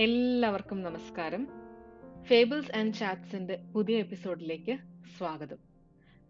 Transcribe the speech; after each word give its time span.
എല്ലാവർക്കും 0.00 0.82
നമസ്കാരം. 0.82 1.48
Fables 2.22 2.78
and 2.78 2.94
ചാറ്റ്സിന്റെ 2.94 3.56
പുതിയ 3.74 3.98
എപ്പിസോഡിലേക്ക് 3.98 4.78
സ്വാഗതം. 5.18 5.56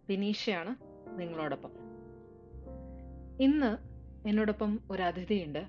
വിനീഷയാണ് 0.09 0.77
നിങ്ങളോടൊപ്പം. 1.21 1.71
ഇന്ന് 3.41 3.79
എന്നോടൊപ്പം 4.29 4.81
ഒരു 4.91 5.03
അതിഥിയുണ്ട്. 5.03 5.67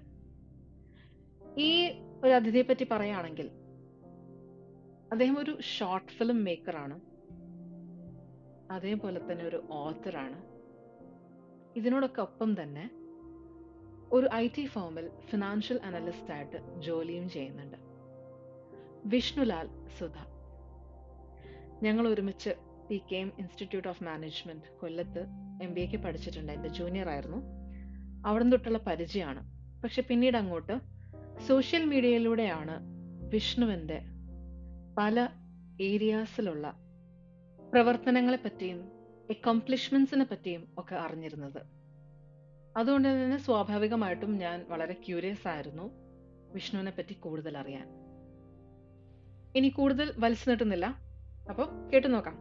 ഈ 1.58 1.90
ഒരു 2.24 2.32
അതിഥിയെ 2.32 2.62
പറ്റി 2.62 2.88
പറയുകയാണെങ്കിൽ 2.92 3.50
അദ്ദേഹം 5.12 5.40
ഒരു 5.40 5.62
ഷോർട്ട് 5.62 6.12
ഫിലിം 6.12 6.44
മേക്കറാണ് 6.44 7.02
അതേപോലെ 8.72 9.32
തന്നെ 9.32 9.46
ഒരു 9.46 9.64
ഓത്തറാണ് 9.72 10.44
ഇതിനോടൊക്കെ 11.76 12.22
ഒപ്പം 12.22 12.62
തന്നെ 12.62 12.92
ഒരു 14.14 14.30
ഐ 14.34 14.48
ടി 14.48 14.66
ഫേമിൽ 14.66 15.10
ഫിനാൻഷ്യൽ 15.26 15.80
അനലിസ്റ്റ് 15.84 16.32
ആയിട്ട് 16.32 16.82
ജോലിയും 16.82 17.30
ചെയ്യുന്നുണ്ട്. 17.30 17.91
വിഷ്ണുലാൽ 19.06 19.70
സുധ. 20.00 20.14
ഞങ്ങൾ 21.84 22.08
ഒരുമിച്ച് 22.08 22.50
P 22.90 23.02
K 23.12 23.16
M 23.16 23.32
institute 23.40 23.88
of 23.88 24.04
management 24.04 24.80
കൊല്ലത്ത് 24.82 25.26
എം 25.64 25.74
ബി 25.74 25.82
എക്ക് 25.82 25.98
പഠിച്ചിട്ടുണ്ട്. 25.98 26.52
എന്റെ 26.52 26.70
ജൂനിയർ 26.70 27.10
ആയിരുന്നു. 27.10 27.38
അവിടെ 28.26 28.50
തൊട്ടുള്ള 28.50 28.78
പരിചയമാണ്. 28.78 29.52
പക്ഷെ 29.84 30.02
പിന്നീട് 30.02 30.38
അങ്ങോട്ട് 30.38 30.80
സോഷ്യൽ 31.48 31.86
മീഡിയയിലൂടെയാണ് 31.86 32.80
വിഷ്ണുവിന്റെ 33.30 34.02
പല 34.98 35.30
ഏരിയാസിലുള്ള 35.82 36.74
പ്രവർത്തനങ്ങളെ 37.74 38.40
പറ്റിയും 38.46 38.92
എക്കംപ്ലിഷ്മെന്റ്സിനെ 39.30 40.26
പറ്റിയും 40.32 40.68
ഒക്കെ 40.78 40.96
അറിഞ്ഞിരുന്നത്. 40.96 41.62
അതുകൊണ്ട് 42.78 43.08
തന്നെ 43.08 43.38
സ്വാഭാവികമായിട്ടും 43.38 44.38
ഞാൻ 44.38 44.66
വളരെ 44.70 44.94
ക്യൂരിയസ് 44.94 45.48
ആയിരുന്നു 45.48 45.92
വിഷ്ണുവിനെ 46.54 46.92
പറ്റി 46.92 47.14
കൂടുതൽ 47.14 47.58
അറിയാൻ. 47.58 48.01
ഇനി 49.56 49.70
കൂടുതൽ 49.70 50.14
വലിച്ചു 50.18 50.50
നീട്ടുന്നില്ല 50.50 50.86
അപ്പോൾ 51.50 51.90
കേട്ടു 51.90 52.08
നോക്കാം. 52.08 52.36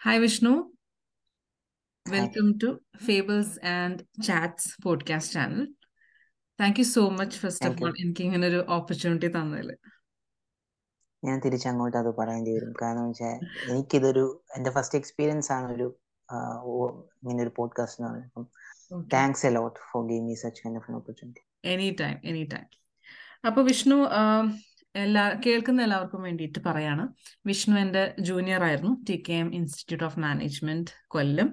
Hi 0.00 0.18
Vishnu 0.18 0.52
welcome 2.06 2.58
to 2.58 2.68
Fables 3.06 3.66
and 3.66 4.22
Chats 4.22 4.82
podcast 4.82 5.34
channel 5.34 5.62
thank 6.60 6.80
you 6.80 6.84
so 6.84 7.08
much 7.10 7.38
first 7.38 7.68
of 7.68 7.82
all 7.82 7.92
എനിക്ക് 7.98 8.22
ഇങ്ങനെ 8.22 8.46
ഒരു 8.46 8.66
ഓപ്പർച്യൂണിറ്റി 8.68 9.28
തന്നതിൽ 9.28 9.70
ഞാൻ 11.22 11.40
തിരിച്ചങ്ങോട്ട് 11.44 11.96
അത് 11.96 12.10
പറയേണ്ടി 12.18 12.50
വരും. 12.52 12.72
കാരണം 12.82 13.06
വെച്ചാൽ 13.08 13.34
എനിക്കിതൊരു 13.70 14.44
എന്റെ 14.56 14.70
ഫസ്റ്റ് 14.70 14.98
എക്സ്പീരിയൻസ് 14.98 15.52
ആണ് 15.52 15.72
ഒരു 15.74 15.86
ഇങ്ങനെ 17.22 17.42
ഒരു 17.42 17.52
പോഡ്കാസ്റ്റ് 17.56 18.00
എന്ന് 18.00 18.10
പറയുന്നത്. 18.10 18.46
Thanks 19.14 19.46
a 19.46 19.50
lot 19.50 19.80
for 19.92 20.08
gave 20.08 20.26
me 20.26 20.34
such 20.34 20.62
kind 20.62 20.78
of 20.78 20.92
opportunity 20.92 21.42
any 21.72 21.96
time 22.00 22.16
any 22.24 22.44
time 22.52 22.66
അപ്പൊ 23.46 23.62
വിഷ്ണു 23.62 23.96
എല്ലാ 24.94 25.22
കേൾക്കുന്ന 25.46 25.80
എല്ലാവർക്കും 25.82 26.22
വേണ്ടിയിട്ട് 26.22 26.58
പറയാണ്. 26.66 27.04
വിഷ്ണു 27.46 27.74
എന്റെ 27.78 28.02
ജൂനിയർ 28.20 28.62
ആയിരുന്നു 28.64 28.92
T 29.08 29.16
K 29.28 29.32
M 29.32 29.48
institute 29.54 30.04
of 30.04 30.18
management 30.18 30.92
Kollam. 31.06 31.48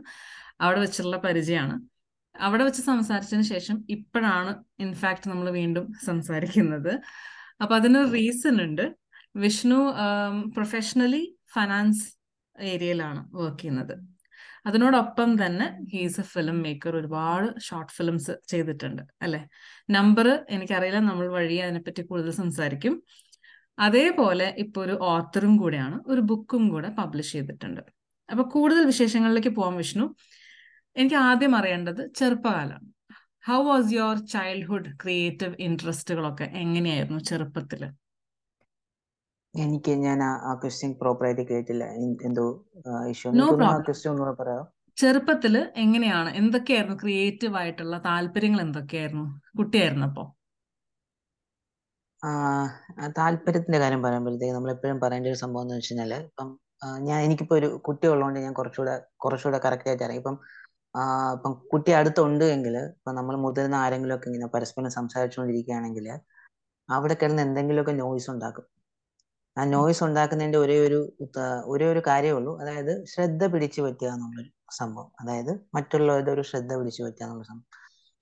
അവിടെ 0.61 0.79
വെച്ചുള്ള 0.79 1.17
പരിചയമാണ്. 1.17 1.75
അവിടെ 2.35 2.63
വെച്ച് 2.63 2.81
സംസാരിച്ചതിന് 2.81 3.43
ശേഷം 3.43 3.77
ഇപ്പോഴാണ് 3.89 4.51
ഇൻഫാക്ട് 4.79 5.29
നമ്മൾ 5.29 5.49
വീണ്ടും 5.49 5.85
സംസാരിക്കുന്നത്. 6.05 6.93
അപ്പൊ 7.61 7.75
അതിന് 7.75 8.13
റീസൺ 8.13 8.55
ഉണ്ട്. 8.61 8.85
വിഷ്ണു 9.35 9.79
പ്രൊഫഷണലി 10.55 11.23
ഫൈനാൻസ് 11.53 12.03
ഏരിയയിലാണ് 12.61 13.21
വർക്ക് 13.35 13.59
ചെയ്യുന്നത്. 13.59 13.95
അതിനോടൊപ്പം 14.65 15.45
തന്നെ 15.45 15.79
ഹീസ് 15.93 16.19
എ 16.19 16.23
ഫിലിം 16.23 16.61
മേക്കർ 16.61 16.95
ഒരുപാട് 16.95 17.59
ഷോർട്ട് 17.61 17.93
ഫിലിംസ് 17.93 18.31
ചെയ്തിട്ടുണ്ട് 18.47 19.01
അല്ലെ? 19.21 19.41
നമ്പർ 19.89 20.45
എനിക്കറിയില്ല 20.49 20.99
നമ്മൾ 20.99 21.27
വഴി 21.27 21.55
അതിനെപ്പറ്റി 21.55 22.01
കൂടുതൽ 22.01 22.31
സംസാരിക്കും. 22.31 23.03
അതേപോലെ 23.79 24.55
ഇപ്പൊ 24.57 24.81
ഒരു 24.81 24.97
ഓത്തറും 25.01 25.57
കൂടെയാണ് 25.57 25.99
ഒരു 26.07 26.21
ബുക്കും 26.21 26.69
കൂടെ 26.69 26.89
പബ്ലിഷ് 26.89 27.33
ചെയ്തിട്ടുണ്ട്. 27.33 27.81
അപ്പൊ 28.29 28.43
കൂടുതൽ 28.43 28.85
വിശേഷങ്ങളിലേക്ക് 28.85 29.49
പോകാം 29.49 29.75
വിഷ്ണു. 29.75 30.15
എനിക്ക് 30.95 31.15
ആദ്യം 31.15 31.55
അറിയേണ്ടത് 31.55 32.13
ചെറുപ്പകാലമാണ്. 32.15 32.87
How 33.47 33.63
was 33.63 33.93
your 33.93 34.17
childhood 34.25 34.89
creative 35.03 35.55
ഇൻട്രസ്റ്റുകളൊക്കെ 35.59 36.43
എങ്ങനെയായിരുന്നു 36.43 37.19
ചെറുപ്പത്തിൽ? 37.19 37.81
എനിക്ക് 39.53 39.91
ഞാൻ 39.91 40.23
ആ- 40.23 40.59
ക്വസ്റ്റ്യൻ 40.61 40.95
പ്രോപ്പർ 41.01 41.25
ആയിട്ട് 41.25 41.41
കേട്ടില്ല. 41.47 41.83
എന്തോ 42.23 42.45
ഇഷ്യൂ. 43.07 43.31
ക്വസ്റ്റ്യൻ 43.87 44.11
ഒന്നുകൂടെ 44.13 44.55
ചെറുപ്പത്തിൽ 44.97 45.71
എങ്ങനെയാണ് 45.75 46.29
എന്തൊക്കെയായിരുന്നു 46.29 46.97
ക്രിയേറ്റീവ് 46.99 47.55
ആയിട്ടുള്ള 47.55 47.97
താല്പര്യങ്ങൾ 48.05 48.61
എന്തൊക്കെയായിരുന്നു? 48.61 49.25
കുട്ടിയായിരുന്നപ്പോ 49.57 50.23
താല്പര്യത്തിന്റെ 53.17 53.79
കാര്യം 53.79 54.01
പറയുമ്പോഴത്തേക്ക് 54.01 54.53
നമ്മൾ 54.53 54.71
എപ്പോഴും 54.71 54.99
പറയേണ്ട 54.99 55.27
ഒരു 55.27 55.35
സംഭവം 55.35 55.63
എന്ന് 55.63 55.75
വെച്ച് 55.75 55.93
കഴിഞ്ഞാൽ 55.93 56.13
ഇപ്പം 56.13 56.49
ഞാൻ 56.99 57.21
എനിക്കിപ്പോ 57.21 57.55
ഒരു 57.55 57.67
കുട്ടി 57.87 58.07
ഉള്ളതുകൊണ്ട് 58.07 58.39
ഞാൻ 58.39 58.53
കുറച്ചുകൂടെ 58.53 58.93
കുറച്ചുകൂടെ 59.15 59.57
കറക്റ്റ് 59.65 59.89
ആയിട്ട് 59.89 60.03
അറിയാം. 60.03 60.19
ഇപ്പം 60.19 60.37
ഇപ്പം 61.33 61.53
കുട്ടി 61.73 61.91
അടുത്തുണ്ട് 61.91 62.43
എങ്കിൽ 62.45 62.77
ഇപ്പം 62.77 63.15
നമ്മൾ 63.15 63.35
മുതിർന്ന 63.37 63.75
ആരെങ്കിലും 63.75 64.15
ഒക്കെ 64.15 64.27
ഇങ്ങനെ 64.29 64.47
പരസ്പരം 64.47 64.89
സംസാരിച്ചുകൊണ്ടിരിക്കുകയാണെങ്കിൽ 64.89 66.07
അവിടെ 66.89 67.13
കിടന്ന് 67.13 67.41
എന്തെങ്കിലുമൊക്കെ 67.41 67.91
നോയ്സ് 67.91 68.31
ഉണ്ടാക്കും. 68.31 68.65
ആ 69.57 69.63
നോയ്സ് 69.65 70.03
ഉണ്ടാക്കുന്നതിന്റെ 70.03 70.57
ഒരേ 70.57 70.77
ഒരു 70.87 70.99
ഒരേ 71.65 71.85
ഒരു 71.93 72.01
കാര്യമേ 72.07 72.35
ഉള്ളൂ. 72.37 72.53
അതായത് 72.61 72.93
ശ്രദ്ധ 73.05 73.43
പിടിച്ചു 73.53 73.81
പറ്റുക 73.81 74.09
എന്നുള്ളൊരു 74.15 74.49
സംഭവം. 74.71 75.09
അതായത് 75.21 75.51
മറ്റുള്ളവരുടെ 75.75 76.31
ഒരു 76.31 76.43
ശ്രദ്ധ 76.51 76.71
പിടിച്ചു 76.79 77.01
പറ്റുക 77.03 77.25
എന്നുള്ള 77.25 77.45
സംഭവം. 77.51 77.67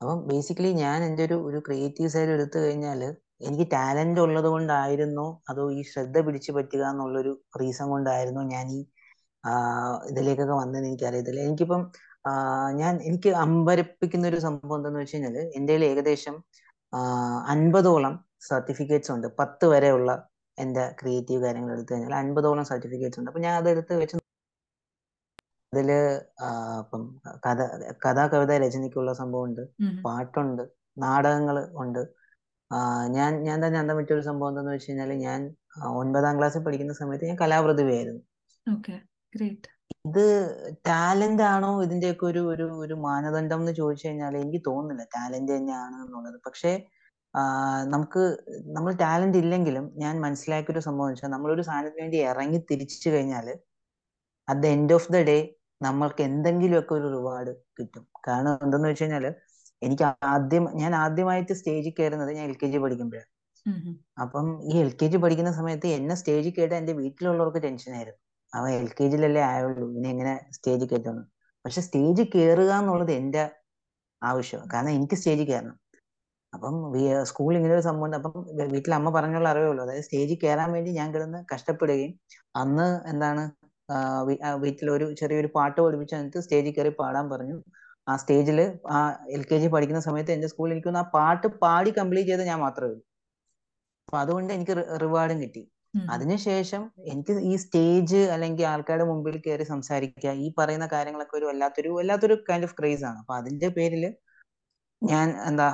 അപ്പം 0.02 0.20
ബേസിക്കലി 0.28 0.72
ഞാൻ 0.84 1.00
എന്റെ 1.04 1.24
ഒരു 1.26 1.38
ഒരു 1.48 1.60
ക്രിയേറ്റീവ് 1.68 2.10
സൈഡ് 2.10 2.32
എടുത്തു 2.38 2.58
കഴിഞ്ഞാൽ 2.58 3.02
എനിക്ക് 3.48 3.66
ടാലന്റ് 3.74 4.20
ഉള്ളത് 4.20 4.48
കൊണ്ടായിരുന്നോ 4.48 5.28
അതോ 5.50 5.64
ഈ 5.72 5.82
ശ്രദ്ധ 5.92 6.18
പിടിച്ചു 6.28 6.52
പറ്റുക 6.52 6.84
എന്നുള്ളൊരു 6.92 7.32
റീസൺ 7.62 7.88
കൊണ്ടായിരുന്നോ 7.90 8.44
ഞാൻ 8.56 8.66
ഈ 8.72 8.80
ഇതിലേക്കൊക്കെ 10.10 10.54
വന്നതെന്ന് 10.54 10.90
എനിക്കറിയത്തില്ല. 10.90 11.42
എനിക്കിപ്പം 11.48 11.82
ഞാൻ 12.82 12.94
എനിക്ക് 13.10 13.30
അമ്പരപ്പിക്കുന്ന 13.44 14.26
ഒരു 14.28 14.40
സംഭവം 14.46 14.76
എന്താന്ന് 14.78 15.00
വെച്ച് 15.00 15.16
കഴിഞ്ഞാൽ 15.16 15.38
എന്റെ 15.60 15.74
ഏകദേശം 15.92 16.36
അൻപതോളം 17.54 18.14
സർട്ടിഫിക്കറ്റ്സ് 18.50 19.12
ഉണ്ട്. 19.16 19.28
പത്ത് 19.40 19.66
വരെയുള്ള 19.74 20.10
എന്റെ 20.64 20.84
ക്രിയേറ്റീവ് 21.00 21.42
കാര്യങ്ങൾ 21.46 21.74
എടുത്തു 21.76 21.92
കഴിഞ്ഞാൽ 21.94 22.16
അൻപതോളം 22.22 22.66
സർട്ടിഫിക്കറ്റ്സ് 22.72 23.20
ഉണ്ട്. 23.22 23.32
അപ്പൊ 23.32 23.44
ഞാൻ 23.48 23.56
അതെടുത്ത് 23.62 23.94
വെച്ച് 24.02 24.18
അതിൽ 25.74 25.90
ഇപ്പം 26.82 27.04
കഥ 27.46 27.60
കഥാ 28.06 28.24
കവിത 28.32 28.58
രചനയ്ക്കുള്ള 28.64 29.12
സംഭവമുണ്ട് 29.22 29.62
ഉണ്ട് 29.62 30.02
പാട്ടുണ്ട് 30.06 30.64
നാടകങ്ങൾ 31.04 31.58
ഉണ്ട്. 31.84 32.02
ഞാൻ 33.18 33.32
ഞാൻ 33.48 33.58
തന്നെ 33.64 33.78
അന്തം 33.82 33.98
പറ്റിയ 34.00 34.18
ഒരു 34.18 34.26
സംഭവം 34.30 34.52
എന്താന്ന് 34.52 34.74
വെച്ച് 34.76 34.90
കഴിഞ്ഞാൽ 34.90 35.12
ഞാൻ 35.28 35.40
ഒൻപതാം 36.02 36.36
ക്ലാസ്സിൽ 36.40 36.64
പഠിക്കുന്ന 36.66 36.94
സമയത്ത് 37.02 37.30
ഞാൻ 37.32 37.40
കലാപ്രതിഭയായിരുന്നു. 37.44 38.22
ഇത് 40.08 40.26
ടാലന്റ് 40.90 41.44
ആണോ 41.54 41.72
ഇതിന്റെയൊക്കെ 41.86 42.26
ഒരു 42.32 42.42
ഒരു 42.54 42.66
ഒരു 42.84 42.96
മാനദണ്ഡം 43.08 43.62
എന്ന് 43.64 43.74
ചോദിച്ചു 43.80 44.06
കഴിഞ്ഞാൽ 44.08 44.34
എനിക്ക് 44.44 44.62
തോന്നുന്നില്ല 44.70 45.04
ടാലന്റ് 45.16 45.52
തന്നെയാണ് 45.58 45.96
എന്നുള്ളത്. 46.06 46.38
പക്ഷേ 46.48 46.72
നമുക്ക് 47.94 48.22
നമ്മൾ 48.76 48.92
ടാലന്റ് 49.02 49.40
ഇല്ലെങ്കിലും 49.44 49.86
ഞാൻ 49.98 50.16
മനസ്സിലാക്കിയ 50.26 50.74
ഒരു 50.74 50.82
സംഭവം 50.88 51.10
വെച്ചാൽ 51.12 51.32
നമ്മളൊരു 51.36 51.64
സാധനത്തിന് 51.70 52.04
വേണ്ടി 52.04 52.18
ഇറങ്ങി 52.32 52.60
തിരിച്ചു 52.72 53.08
കഴിഞ്ഞാൽ 53.10 53.48
at 54.48 54.62
the 54.64 54.68
end 54.76 54.94
of 54.98 55.10
the 55.14 55.20
day 55.30 55.38
നമ്മൾക്ക് 55.82 56.22
എന്തെങ്കിലുമൊക്കെ 56.30 56.94
ഒരു 57.00 57.08
റിവാർഡ് 57.16 57.52
കിട്ടും. 57.78 58.04
കാരണം 58.28 58.52
എന്തെന്ന് 58.66 58.88
വെച്ച് 58.90 59.04
കഴിഞ്ഞാൽ 59.04 59.26
എനിക്ക് 59.82 60.04
ആദ്യം 60.34 60.66
ഞാൻ 60.82 60.92
ആദ്യമായിട്ട് 61.04 61.54
സ്റ്റേജിൽ 61.60 61.94
കയറുന്നത് 62.00 62.32
ഞാൻ 62.38 62.46
എൽ 62.50 62.56
കെ 62.62 62.68
ജി 62.74 62.80
പഠിക്കുമ്പോഴാണ് 62.84 63.30
അപ്പം 64.24 64.48
ഈ 64.72 64.76
എൽ 64.84 64.92
കെ 65.00 65.08
ജി 65.14 65.18
പഠിക്കുന്ന 65.24 65.52
സമയത്ത് 65.60 65.88
എന്നെ 65.98 66.16
സ്റ്റേജിൽ 66.22 66.54
കയറ്റാൻ 66.58 66.78
എന്റെ 66.78 66.94
വീട്ടിലുള്ളവർക്ക് 67.00 67.62
ടെൻഷനായിരുന്നു 67.66 68.20
അവൻ 68.54 68.70
എൽ 68.80 68.90
കെ 68.98 69.06
ജിയിലല്ലേ 69.12 69.42
ആയുള്ളൂ 69.52 69.86
ഇനി 69.98 70.08
എങ്ങനെ 70.14 70.34
സ്റ്റേജിൽ 70.58 70.88
കയറ്റുന്നു 70.92 71.24
പക്ഷെ 71.66 71.82
സ്റ്റേജിൽ 71.88 72.28
കയറുക 72.36 72.72
എന്നുള്ളത് 72.82 73.14
എന്റെ 73.20 73.44
ആവശ്യമാണ്. 74.22 74.70
കാരണം 74.74 74.94
എനിക്ക് 74.98 75.18
സ്റ്റേജിൽ 75.20 75.46
കയറണം 75.52 75.78
അപ്പം 76.54 76.76
സ്കൂളിൽ 77.30 77.58
ഇങ്ങനെ 77.60 77.76
ഒരു 77.78 77.86
സംഭവം 77.90 78.16
അപ്പം 78.20 78.34
വീട്ടിൽ 78.74 78.94
അമ്മ 78.98 79.10
പറഞ്ഞുള്ള 79.18 79.48
അറിവേ 79.54 79.68
ഉള്ളൂ 79.72 79.82
അതായത് 79.86 80.06
സ്റ്റേജിൽ 80.08 80.38
കയറാൻ 80.44 80.70
വേണ്ടി 80.76 80.92
ഞാൻ 81.00 81.10
കിടന്ന് 81.16 81.40
കഷ്ടപ്പെടുകയും 81.52 82.14
അന്ന് 82.62 82.88
എന്താണ് 83.12 83.44
വീട്ടിലൊരു 84.64 85.06
ചെറിയൊരു 85.20 85.50
പാട്ട് 85.58 85.80
പഠിപ്പിച്ച് 85.86 86.16
എന്നിട്ട് 86.18 86.42
സ്റ്റേജിൽ 86.46 86.74
കയറി 86.78 86.92
പാടാൻ 87.02 87.26
പറഞ്ഞു. 87.34 87.58
ആ 88.10 88.14
സ്റ്റേജിൽ 88.22 88.60
ആ 88.96 89.00
എൽ 89.36 89.44
കെ 89.50 89.58
ജി 89.62 89.68
പഠിക്കുന്ന 89.74 90.02
സമയത്ത് 90.08 90.32
എന്റെ 90.36 90.48
സ്കൂളിൽ 90.52 90.74
എനിക്ക് 90.76 90.92
ആ 91.02 91.06
പാട്ട് 91.18 91.48
പാടി 91.64 91.92
കംപ്ലീറ്റ് 92.00 92.32
ചെയ്ത് 92.32 92.44
ഞാൻ 92.52 92.60
മാത്രമേ 92.66 92.88
ഉള്ളൂ. 92.90 93.02
അപ്പൊ 94.08 94.18
അതുകൊണ്ട് 94.24 94.52
എനിക്ക് 94.58 94.74
റിവാർഡും 95.04 95.38
കിട്ടി. 95.44 95.64
അതിനുശേഷം 96.14 96.82
എനിക്ക് 97.12 97.34
ഈ 97.52 97.54
സ്റ്റേജ് 97.64 98.22
അല്ലെങ്കിൽ 98.34 98.66
ആൾക്കാരുടെ 98.74 99.08
മുമ്പിൽ 99.12 99.36
കയറി 99.46 99.66
സംസാരിക്കുക 99.74 100.32
ഈ 100.46 100.48
പറയുന്ന 100.60 100.86
കാര്യങ്ങളൊക്കെ 100.96 101.36
ഒരു 101.40 101.48
വല്ലാത്തൊരു 101.50 101.90
വല്ലാത്തൊരു 101.98 102.36
കൈൻഡ് 102.50 102.68
ഓഫ് 102.70 102.76
ക്രേസ് 102.80 103.04
ആണ്. 103.10 103.18
അപ്പൊ 103.24 103.36
അതിന്റെ 103.40 103.70
പേരിൽ 103.78 104.04
ഞാൻ 105.02 105.28
എന്താ 105.50 105.70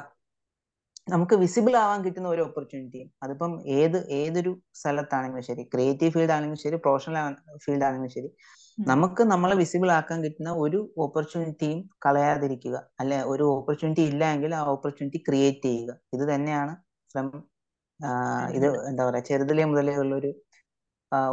നമുക്ക് 1.07 1.35
വിസിബിൾ 1.41 1.73
ആവാൻ 1.81 1.99
കിട്ടുന്ന 2.05 2.27
ഒരു 2.27 2.41
ഓപ്പർച്യൂണിറ്റിയും 2.47 3.09
അതിപ്പം 3.25 3.51
ഏത് 3.77 3.97
ഏതൊരു 4.19 4.51
സ്ഥലത്താണെങ്കിലും 4.79 5.45
ശരി. 5.49 5.63
ക്രിയേറ്റീവ് 5.73 6.13
ഫീൽഡ് 6.15 6.33
ആണെങ്കിലും 6.35 6.61
ശരി 6.65 6.77
പ്രൊഫഷണൽ 6.85 7.17
ഫീൽഡ് 7.65 7.85
ആണെങ്കിലും 7.87 8.13
ശരി. 8.17 8.29
നമുക്ക് 8.77 9.21
നമ്മളെ 9.31 9.55
വിസിബിൾ 9.61 9.89
ആക്കാൻ 9.97 10.17
കിട്ടുന്ന 10.25 10.51
ഒരു 10.63 10.79
ഓപ്പർച്യൂണിറ്റിയും 11.03 11.79
കളയാതിരിക്കുക. 12.05 12.75
അല്ലെ 13.01 13.19
ഒരു 13.33 13.45
ഓപ്പർച്യൂണിറ്റി 13.57 14.03
ഇല്ലെങ്കിൽ 14.11 14.51
ആ 14.59 14.63
ഓപ്പർച്യൂണിറ്റി 14.75 15.19
ക്രിയേറ്റ് 15.27 15.67
ചെയ്യുക. 15.69 15.93
ഇത് 16.15 16.25
തന്നെയാണ് 16.33 16.73
ഫ്രം 17.15 17.27
ഇത് 18.57 18.67
എന്താ 18.89 19.03
പറയാ 19.07 19.23
ചെറുതിലെ 19.29 19.63
മുതലേ 19.71 19.95
ഉള്ളൊരു 20.03 20.31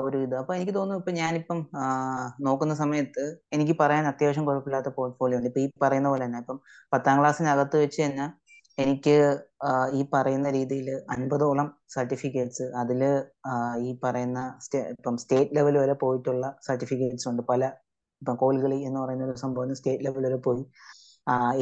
ഒരു 0.04 0.18
ഇത്. 0.26 0.34
അപ്പൊ 0.40 0.52
എനിക്ക് 0.54 0.74
തോന്നുന്നു 0.74 1.00
ഇപ്പൊ 1.02 1.12
ഞാനിപ്പം 1.20 1.58
നോക്കുന്ന 2.46 2.74
സമയത്ത് 2.82 3.24
എനിക്ക് 3.52 3.74
പറയാൻ 3.80 4.04
അത്യാവശ്യം 4.12 4.44
കുഴപ്പമില്ലാത്ത 4.48 4.90
പോർട്ട്ഫോളിയോ 4.98 5.38
ഉണ്ട്. 5.38 5.48
ഇപ്പൊ 5.50 5.60
ഈ 5.60 5.68
പറയുന്ന 5.84 6.08
പോലെ 6.12 6.24
തന്നെ 6.26 6.40
ഇപ്പം 6.44 6.58
പത്താം 6.92 7.16
ക്ലാസ്സിനകത്ത് 7.20 7.76
വെച്ച് 7.84 8.00
തന്നെ 8.02 8.26
എനിക്ക് 8.78 9.14
ഈ 9.98 10.00
പറയുന്ന 10.12 10.48
രീതിയിൽ 10.56 10.88
അൻപതോളം 11.14 11.68
സർട്ടിഫിക്കറ്റ്സ് 11.94 12.64
അതിൽ 12.80 13.00
ഈ 13.88 13.90
പറയുന്ന 14.04 14.40
ഇപ്പം 14.92 15.16
സ്റ്റേറ്റ് 15.22 15.56
ലെവൽ 15.56 15.76
വരെ 15.82 15.94
പോയിട്ടുള്ള 16.02 16.46
സർട്ടിഫിക്കറ്റ്സ് 16.68 17.28
ഉണ്ട്. 17.30 17.42
പല 17.50 17.62
ഇപ്പം 18.22 18.36
കോൽകളി 18.42 18.78
എന്ന് 18.88 18.98
പറയുന്ന 19.02 19.24
ഒരു 19.28 19.36
സംഭവത്തിന് 19.44 19.76
സ്റ്റേറ്റ് 19.80 20.04
ലെവൽ 20.06 20.24
വരെ 20.28 20.38
പോയി. 20.46 20.64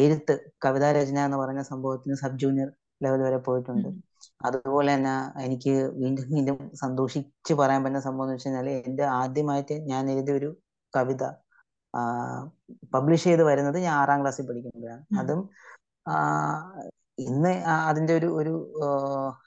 എഴുത്ത് 0.04 0.34
കവിതാ 0.64 0.88
രചന 0.98 1.18
എന്ന് 1.28 1.38
പറയുന്ന 1.42 1.64
സംഭവത്തിന് 1.72 2.14
സബ് 2.22 2.40
ജൂനിയർ 2.42 2.70
ലെവൽ 3.04 3.20
വരെ 3.26 3.38
പോയിട്ടുണ്ട്. 3.48 3.88
അതുപോലെ 4.46 4.90
തന്നെ 4.94 5.14
എനിക്ക് 5.46 5.74
വീണ്ടും 6.00 6.24
വീണ്ടും 6.34 6.58
സന്തോഷിച്ച് 6.82 7.52
പറയാൻ 7.60 7.80
പറ്റുന്ന 7.84 8.02
സംഭവം 8.08 8.26
എന്ന് 8.26 8.36
വെച്ച് 8.36 8.48
കഴിഞ്ഞാൽ 8.48 8.68
എന്റെ 8.88 9.04
ആദ്യമായിട്ട് 9.20 9.76
ഞാൻ 9.92 10.10
എഴുതിയ 10.14 10.34
ഒരു 10.40 10.50
കവിത 10.94 11.22
പബ്ലിഷ് 12.94 13.26
ചെയ്ത് 13.28 13.44
വരുന്നത് 13.50 13.78
ഞാൻ 13.86 13.94
ആറാം 14.02 14.20
ക്ലാസ്സിൽ 14.22 14.46
പഠിക്കുമ്പോഴാണ്. 14.50 15.02
അതും 15.20 15.40
ഇന്ന് 17.18 17.52
അതിന്റെ 17.88 18.12
ഒരു 18.18 18.28
ഒരു 18.40 18.52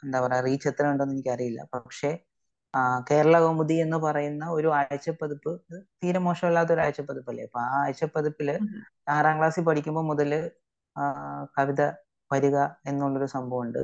എന്താ 0.06 0.20
പറയാ 0.26 0.42
റീച്ച് 0.48 0.68
എത്ര 0.72 0.86
ഉണ്ടെന്ന് 0.92 1.16
എനിക്കറിയില്ല. 1.16 1.62
പക്ഷെ 1.76 2.12
കേരള 3.10 3.36
കൗമുദി 3.44 3.76
എന്ന് 3.84 3.98
പറയുന്ന 4.06 4.46
ഒരു 4.58 4.70
ആഴ്ചപ്പതിപ്പ് 4.80 5.52
തീരെ 6.02 6.20
മോശമല്ലാത്ത 6.26 6.72
ഒരു 6.76 6.82
ആഴ്ചപ്പതിപ്പല്ലേ? 6.86 7.44
അപ്പൊ 7.48 7.60
ആ 7.66 7.76
ആഴ്ചപ്പതിപ്പിൽ 7.84 8.50
ആറാം 9.16 9.36
ക്ലാസ്സിൽ 9.40 9.64
പഠിക്കുമ്പോൾ 9.70 10.06
മുതൽ 10.12 10.32
കവിത 11.58 11.82
വരിക 12.32 12.58
എന്നുള്ളൊരു 12.90 13.28
സംഭവമുണ്ട്. 13.36 13.82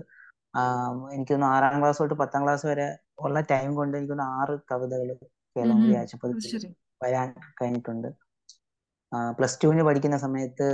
എനിക്കൊന്ന് 1.16 1.48
ആറാം 1.54 1.76
ക്ലാസ് 1.82 2.00
തൊട്ട് 2.02 2.16
പത്താം 2.22 2.42
ക്ലാസ് 2.46 2.66
വരെ 2.72 2.88
ഉള്ള 3.26 3.40
ടൈം 3.52 3.70
കൊണ്ട് 3.76 3.96
എനിക്കൊന്ന് 3.98 4.26
ആറ് 4.40 4.56
കവിതകൾ 4.72 5.10
കേരള 5.56 5.72
കൗമുദി 5.72 5.96
ആഴ്ചപ്പതിപ്പിൽ 6.02 6.66
വരാൻ 7.04 7.28
കഴിഞ്ഞിട്ടുണ്ട്. 7.62 8.10
പ്ലസ് 9.38 9.60
ടുവിന് 9.64 9.84
പഠിക്കുന്ന 9.88 10.18
സമയത്ത് 10.26 10.68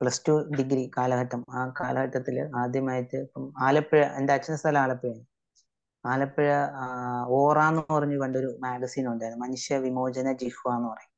പ്ലസ് 0.00 0.22
ടു 0.26 0.34
ഡിഗ്രി 0.58 0.82
കാലഘട്ടം. 0.96 1.40
ആ 1.58 1.62
കാലഘട്ടത്തിൽ 1.80 2.36
ആദ്യമായിട്ട് 2.62 3.16
ഇപ്പം 3.26 3.44
ആലപ്പുഴ 3.66 4.00
എന്റെ 4.18 4.32
അച്ഛന്റെ 4.36 4.58
സ്ഥലം 4.62 4.80
ആലപ്പുഴയാണ് 4.84 5.24
ആലപ്പുഴ 6.04 6.48
ഓറ 7.38 7.58
എന്ന് 7.70 7.82
പറഞ്ഞ് 7.94 8.18
കണ്ടൊരു 8.22 8.50
മാഗസീൻ 8.64 9.06
ഉണ്ടായിരുന്നു. 9.12 9.44
മനുഷ്യ 9.46 9.78
വിമോചന 9.86 10.32
ജിഹ്വ 10.42 10.66
എന്ന് 10.76 10.88
പറയും. 10.92 11.12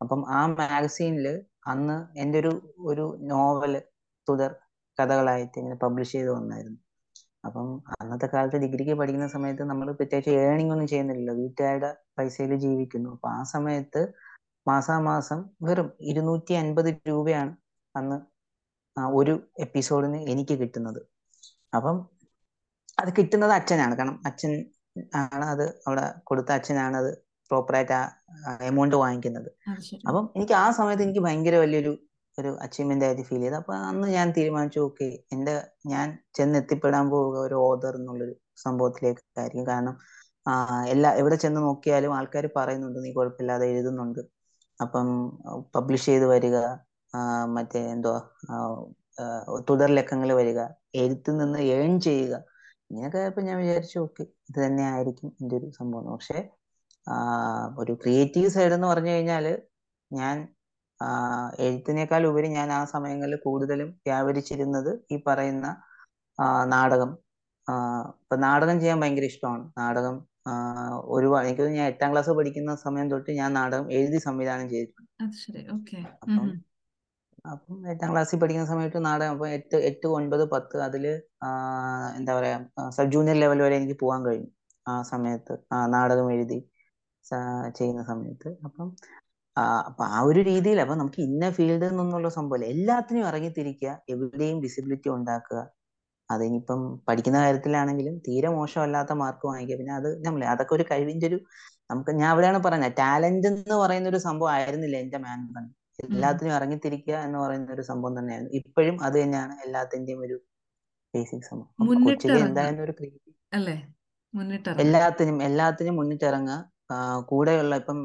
അപ്പം 0.00 0.20
ആ 0.38 0.40
മാഗസീനിൽ 0.60 1.26
അന്ന് 1.72 1.96
എന്റെ 2.22 2.38
ഒരു 2.42 2.52
ഒരു 2.90 3.04
നോവൽ 3.30 3.74
തുടർ 4.26 4.50
കഥകളായിട്ട് 4.98 5.56
ഇങ്ങനെ 5.60 5.76
പബ്ലിഷ് 5.84 6.12
ചെയ്ത് 6.12 6.30
വന്നായിരുന്നു. 6.30 6.80
അപ്പം 7.44 7.66
അന്നത്തെ 7.94 8.26
കാലത്ത് 8.26 8.58
ഡിഗ്രിക്ക് 8.64 8.94
പഠിക്കുന്ന 9.00 9.26
സമയത്ത് 9.28 9.64
നമ്മൾ 9.70 9.88
പ്രത്യേകിച്ച് 9.92 10.32
ഏണിംഗ് 10.44 10.72
ഒന്നും 10.72 10.88
ചെയ്യുന്നില്ലല്ലോ. 10.88 11.34
വീട്ടുകാരുടെ 11.42 11.90
പൈസയിൽ 12.18 12.52
ജീവിക്കുന്നു. 12.56 13.10
അപ്പൊ 13.16 13.28
ആ 13.28 13.42
സമയത്ത് 13.54 14.02
മാസാമാസം 14.66 15.40
വെറും 15.66 15.88
ഇരുന്നൂറ്റി 16.10 16.52
അൻപത് 16.54 16.90
രൂപയാണ് 17.10 17.52
അന്ന് 17.94 18.16
ഒരു 19.20 19.34
എപ്പിസോഡിന് 19.64 20.18
എനിക്ക് 20.32 20.54
കിട്ടുന്നത്. 20.62 21.00
അപ്പം 21.76 21.96
അത് 23.02 23.10
കിട്ടുന്നത് 23.18 23.52
അച്ഛനാണ്. 23.58 23.94
കാരണം 23.98 24.18
അച്ഛൻ 24.28 24.52
ആണ് 25.20 25.44
അത് 25.52 25.64
അവിടെ 25.86 26.04
കൊടുത്ത 26.28 26.50
അച്ഛനാണ് 26.58 26.96
അത് 27.02 27.10
പ്രോപ്പറായിട്ട് 27.50 27.94
ആ 27.94 28.04
എമൗണ്ട് 28.70 28.96
വാങ്ങിക്കുന്നത്. 29.02 29.48
അപ്പം 30.08 30.24
എനിക്ക് 30.36 30.54
ആ 30.64 30.66
സമയത്ത് 30.78 31.04
എനിക്ക് 31.06 31.22
ഭയങ്കര 31.26 31.56
വലിയൊരു 31.64 31.92
ഒരു 32.38 32.50
അച്ചീവ്മെന്റ് 32.64 33.04
ആയിട്ട് 33.06 33.24
ഫീൽ 33.28 33.42
ചെയ്ത്. 33.42 33.56
അപ്പൊ 33.60 33.72
അന്ന് 33.90 34.06
ഞാൻ 34.16 34.28
തീരുമാനിച്ചു 34.38 34.80
ഓക്കെ 34.86 35.06
എന്റെ 35.34 35.52
ഞാൻ 35.92 36.06
ചെന്ന് 36.34 36.58
എത്തിപ്പെടാൻ 36.62 37.04
പോവുക 37.12 37.36
ഒരു 37.48 37.56
ഓദർ 37.68 37.94
എന്നുള്ളൊരു 38.00 38.34
സംഭവത്തിലേക്കായിരിക്കും 38.64 39.66
കാരണം 39.72 39.94
എല്ലാ 40.92 41.10
എവിടെ 41.20 41.36
ചെന്ന് 41.44 41.60
നോക്കിയാലും 41.60 42.12
ആൾക്കാർ 42.16 42.46
പറയുന്നുണ്ട് 42.56 42.98
നീ 43.04 43.10
കുഴപ്പമില്ലാതെ 43.18 43.66
എഴുതുന്നുണ്ട്. 43.72 44.20
അപ്പം 44.80 45.06
പബ്ലിഷ് 45.74 46.06
ചെയ്ത് 46.06 46.26
വരിക. 46.34 46.56
മറ്റേ 47.56 47.80
എന്തുവാ 47.94 48.20
തുടർ 49.68 49.90
ലക്കങ്ങൾ 49.98 50.30
വരിക 50.40 50.60
എഴുത്തിൽ 51.02 51.34
നിന്ന് 51.36 51.60
ഏൺ 51.76 51.92
ചെയ്യുക 52.00 52.34
ഇങ്ങനെയൊക്കെ 52.90 53.18
ആയപ്പോൾ 53.18 53.44
ഞാൻ 53.48 53.56
വിചാരിച്ചു 53.58 53.98
ഓക്കെ 53.98 54.22
ഇത് 54.48 54.58
തന്നെ 54.64 54.84
ആയിരിക്കും 54.84 55.28
എന്റെ 55.40 55.54
ഒരു 55.56 55.68
സംഭവം. 55.78 56.10
പക്ഷെ 56.14 56.38
ഒരു 57.82 57.92
ക്രിയേറ്റീവ് 58.02 58.48
സൈഡ് 58.48 58.74
എന്ന് 58.76 58.88
പറഞ്ഞു 58.92 59.10
കഴിഞ്ഞാൽ 59.10 59.46
ഞാൻ 60.10 60.36
എഴുത്തിനേക്കാൾ 61.66 62.22
ഉപരി 62.30 62.48
ഞാൻ 62.58 62.68
ആ 62.72 62.80
സമയങ്ങളിൽ 62.94 63.38
കൂടുതലും 63.46 63.88
വ്യാപരിച്ചിരുന്നത് 64.06 64.92
ഈ 65.12 65.16
പറയുന്ന 65.28 65.66
നാടകം. 66.74 67.10
ഇപ്പൊ 68.22 68.36
നാടകം 68.46 68.76
ചെയ്യാൻ 68.80 68.98
ഭയങ്കര 69.00 69.26
ഇഷ്ടമാണ്. 69.32 69.64
നാടകം 69.80 70.16
ഒരുപാട് 71.14 71.46
എനിക്ക് 71.48 71.66
ഞാൻ 71.78 71.86
എട്ടാം 71.92 72.10
ക്ലാസ് 72.12 72.32
പഠിക്കുന്ന 72.38 72.72
സമയം 72.86 73.06
തൊട്ട് 73.10 73.30
ഞാൻ 73.40 73.50
നാടകം 73.58 73.86
എഴുതി 73.98 74.18
സംവിധാനം 74.28 74.66
ചെയ്തിട്ടുണ്ട്. 74.72 75.10
അപ്പം 76.24 76.48
അപ്പം 77.44 77.78
എട്ടാം 77.92 78.10
ക്ലാസ്സിൽ 78.10 78.38
പഠിക്കുന്ന 78.40 78.68
സമയത്ത് 78.70 78.98
നാടകം 79.06 79.32
അപ്പൊ 79.34 79.46
എട്ട് 79.56 79.76
എട്ട് 79.88 80.06
ഒൻപത് 80.16 80.44
പത്ത് 80.52 80.76
അതിൽ 80.80 81.04
എന്താ 82.18 82.32
പറയാ 82.38 82.56
സബ് 82.96 83.12
ജൂനിയർ 83.14 83.36
ലെവൽ 83.36 83.60
വരെ 83.62 83.74
എനിക്ക് 83.80 83.96
പോകാൻ 84.02 84.20
കഴിഞ്ഞു 84.26 84.48
ആ 84.86 84.94
സമയത്ത്. 85.10 85.54
നാടകം 85.94 86.28
എഴുതി 86.34 86.58
ചെയ്യുന്ന 87.78 88.02
സമയത്ത്. 88.04 88.48
അപ്പം 88.66 88.88
അപ്പൊ 89.86 90.02
ആ 90.10 90.18
ഒരു 90.28 90.40
രീതിയിൽ 90.48 90.78
അപ്പൊ 90.84 90.94
നമുക്ക് 90.94 91.20
ഇന്ന 91.20 91.44
ഫീൽഡിൽ 91.56 91.92
നിന്നുള്ള 91.98 92.28
സംഭവം 92.38 92.64
എല്ലാത്തിനും 92.64 93.26
ഇറങ്ങിത്തിരിക്കുക 93.28 93.90
എവിടെയും 94.14 94.58
വിസിബിലിറ്റി 94.64 95.08
ഉണ്ടാക്കുക. 95.16 95.60
അതിനിപ്പം 96.30 96.80
പഠിക്കുന്ന 97.08 97.38
കാര്യത്തിലാണെങ്കിലും 97.44 98.14
തീരെ 98.26 98.48
മോശമല്ലാത്ത 98.56 99.12
മാർക്ക് 99.22 99.46
വാങ്ങിക്കുക. 99.50 99.76
പിന്നെ 99.80 99.94
അത് 99.98 100.08
നമ്മളെ 100.26 100.46
അതൊക്കെ 100.54 100.74
ഒരു 100.74 100.84
കഴിവിന്റെ 100.92 101.26
ഒരു 101.30 101.38
നമുക്ക് 101.90 102.12
ഞാൻ 102.20 102.28
അവിടെയാണ് 102.32 102.60
പറഞ്ഞത് 102.66 102.96
ടാലന്റ് 103.00 103.48
എന്ന് 103.52 103.76
പറയുന്ന 103.82 104.08
ഒരു 104.12 104.20
സംഭവം 104.28 104.52
ആയിരുന്നില്ല 104.56 104.96
എന്റെ 105.04 105.18
മാനദണ്ഡം 105.26 105.66
എല്ലാത്തിനും 105.98 106.52
ഇറങ്ങിത്തിരിക്കുക 106.56 107.16
എന്ന് 107.26 107.38
പറയുന്ന 107.42 107.74
ഒരു 107.76 107.84
സംഭവം 107.90 108.14
തന്നെയാണ് 108.18 108.46
ഇപ്പോഴും 108.60 108.96
അത് 109.06 109.16
തന്നെയാണ് 109.22 109.54
എല്ലാത്തിന്റെയും 109.66 110.20
ഒരു 110.26 110.36
ബേസിക് 111.14 111.46
സംഭവം. 111.50 111.70
കൊച്ചിയിൽ 112.04 112.36
എന്തായാലും 112.48 112.82
ഒരു 112.86 112.94
എല്ലാത്തിനും 114.84 115.36
എല്ലാത്തിനും 115.48 115.96
മുന്നിട്ടിറങ്ങുക. 116.00 116.56
കൂടെയുള്ള 117.30 117.74
ഇപ്പം 117.82 117.98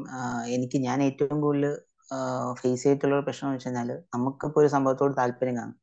എനിക്ക് 0.56 0.78
ഞാൻ 0.86 0.98
ഏറ്റവും 1.08 1.38
കൂടുതൽ 1.44 1.72
ഫേസ് 2.60 2.82
ചെയ്തിട്ടുള്ള 2.84 3.14
ഒരു 3.18 3.24
പ്രശ്നം 3.26 3.46
എന്ന് 3.48 3.56
വെച്ച് 3.56 3.68
കഴിഞ്ഞാൽ 3.68 3.90
നമുക്കിപ്പോൾ 4.14 4.60
ഒരു 4.62 4.70
സംഭവത്തോട് 4.76 5.12
താല്പര്യം 5.20 5.56
കാണും. 5.60 5.76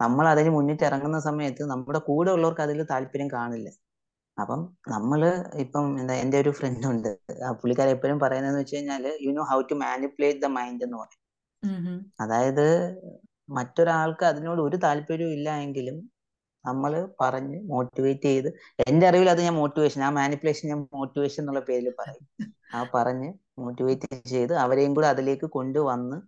നമ്മൾ 0.00 0.24
അതിന് 0.32 0.50
മുന്നിട്ട് 0.56 0.84
ഇറങ്ങുന്ന 0.88 1.18
സമയത്ത് 1.26 1.62
നമ്മുടെ 1.72 2.00
കൂടെ 2.08 2.30
ഉള്ളവർക്ക് 2.36 2.62
അതിൽ 2.66 2.80
താല്പര്യം 2.92 3.28
കാണില്ല. 3.36 3.68
അപ്പം 4.38 4.60
നമ്മൾ 4.94 5.20
ഇപ്പം 5.64 5.84
എന്താ 6.00 6.14
എന്റെ 6.24 6.38
ഒരു 6.42 6.50
ഫ്രണ്ട് 6.58 6.86
ഉണ്ട്. 6.92 7.10
ആ 7.46 7.50
പുള്ളിക്കാരൻ 7.60 7.92
എപ്പോഴും 7.96 8.18
പറയുന്നതെന്ന് 8.24 8.62
വെച്ച് 8.62 8.76
കഴിഞ്ഞാൽ 8.76 9.04
you 9.26 9.30
know 9.38 9.44
how 9.52 9.58
to 9.70 9.76
manipulate 9.84 10.42
the 10.44 10.48
mind 10.58 10.84
എന്ന് 10.86 10.98
പറയും. 11.02 11.22
അതായത് 12.20 12.66
മറ്റൊരാൾക്ക് 13.48 14.24
അതിനോട് 14.24 14.60
ഒരു 14.62 14.76
താല്പര്യവും 14.84 15.34
ഇല്ല 15.36 15.48
എങ്കിലും 15.64 15.96
നമ്മൾ 16.64 16.92
പറഞ്ഞ് 17.20 17.58
മോട്ടിവേറ്റ് 17.72 18.28
ചെയ്ത് 18.28 18.48
എന്റെ 18.86 19.04
അറിവിൽ 19.08 19.28
അത് 19.32 19.40
ഞാൻ 19.40 19.54
മോട്ടിവേഷൻ 19.54 20.00
ആ 20.02 20.10
മാനിപ്പുലേഷൻ 20.10 20.64
ഞാൻ 20.68 20.80
മോട്ടിവേഷൻ 20.96 21.40
എന്നുള്ള 21.42 21.62
പേരിൽ 21.68 21.88
പറയും. 22.00 22.24
ആ 22.74 22.80
പറഞ്ഞ് 22.94 23.28
മോട്ടിവേറ്റ് 23.58 24.06
ചെയ്ത് 24.32 24.54
അവരെയും 24.64 24.94
കൂടെ 24.96 25.08
അതിലേക്ക് 25.08 25.46
കൊണ്ടുവന്ന് 25.56 26.18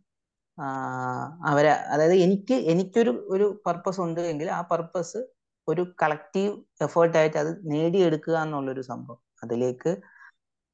അവരെ 1.49 1.73
അതായത് 1.93 2.17
എനിക്ക് 2.25 2.57
എനിക്കൊരു 2.73 3.13
ഒരു 3.35 3.47
പർപ്പസ് 3.67 4.01
ഉണ്ട് 4.07 4.21
എങ്കിൽ 4.31 4.49
ആ 4.51 4.61
പർപ്പസ് 4.71 5.21
ഒരു 5.69 5.83
കളക്റ്റീവ് 6.03 6.53
എഫേർട്ടായിട്ട് 6.81 7.39
അത് 7.43 7.51
നേടിയെടുക്കുക 7.73 8.37
എന്നുള്ളൊരു 8.45 8.83
സംഭവം. 8.91 9.21
അതിലേക്ക് 9.43 9.91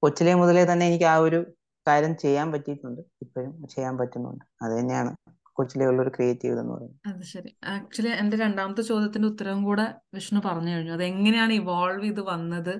കൊച്ചിലെ 0.02 0.32
മുതലേ 0.40 0.62
തന്നെ 0.64 0.84
എനിക്ക് 0.86 1.08
ആ 1.12 1.16
ഒരു 1.26 1.40
കാര്യം 1.86 2.16
ചെയ്യാൻ 2.16 2.52
പറ്റിയിട്ടുണ്ട്. 2.52 3.00
ഇപ്പോഴും 3.22 3.68
ചെയ്യാൻ 3.68 3.98
പറ്റുന്നുണ്ട്. 3.98 4.44
അത് 4.62 4.78
തന്നെയാണ് 4.78 5.10
കൊച്ചിലെ 5.52 5.86
ഉള്ളൊരു 5.86 6.08
ക്രിയേറ്റീവ് 6.08 6.58
എന്ന് 6.58 6.72
പറയുന്നത്. 6.74 7.00
അത് 7.06 7.22
ശരി. 7.24 7.56
ആക്ച്വലി 7.64 8.08
എന്റെ 8.12 8.36
രണ്ടാമത്തെ 8.36 8.82
ചോദ്യത്തിന്റെ 8.82 9.28
ഉത്തരവും 9.28 9.64
കൂടെ 9.64 9.84
വിഷ്ണു 10.14 10.40
പറഞ്ഞു 10.44 10.70
കഴിഞ്ഞു. 10.70 10.92
അത് 10.92 11.04
എങ്ങനെയാണ് 11.04 11.52
ഇവോൾവ് 11.52 12.04
ചെയ്ത് 12.04 12.20
വന്നത് 12.20 12.74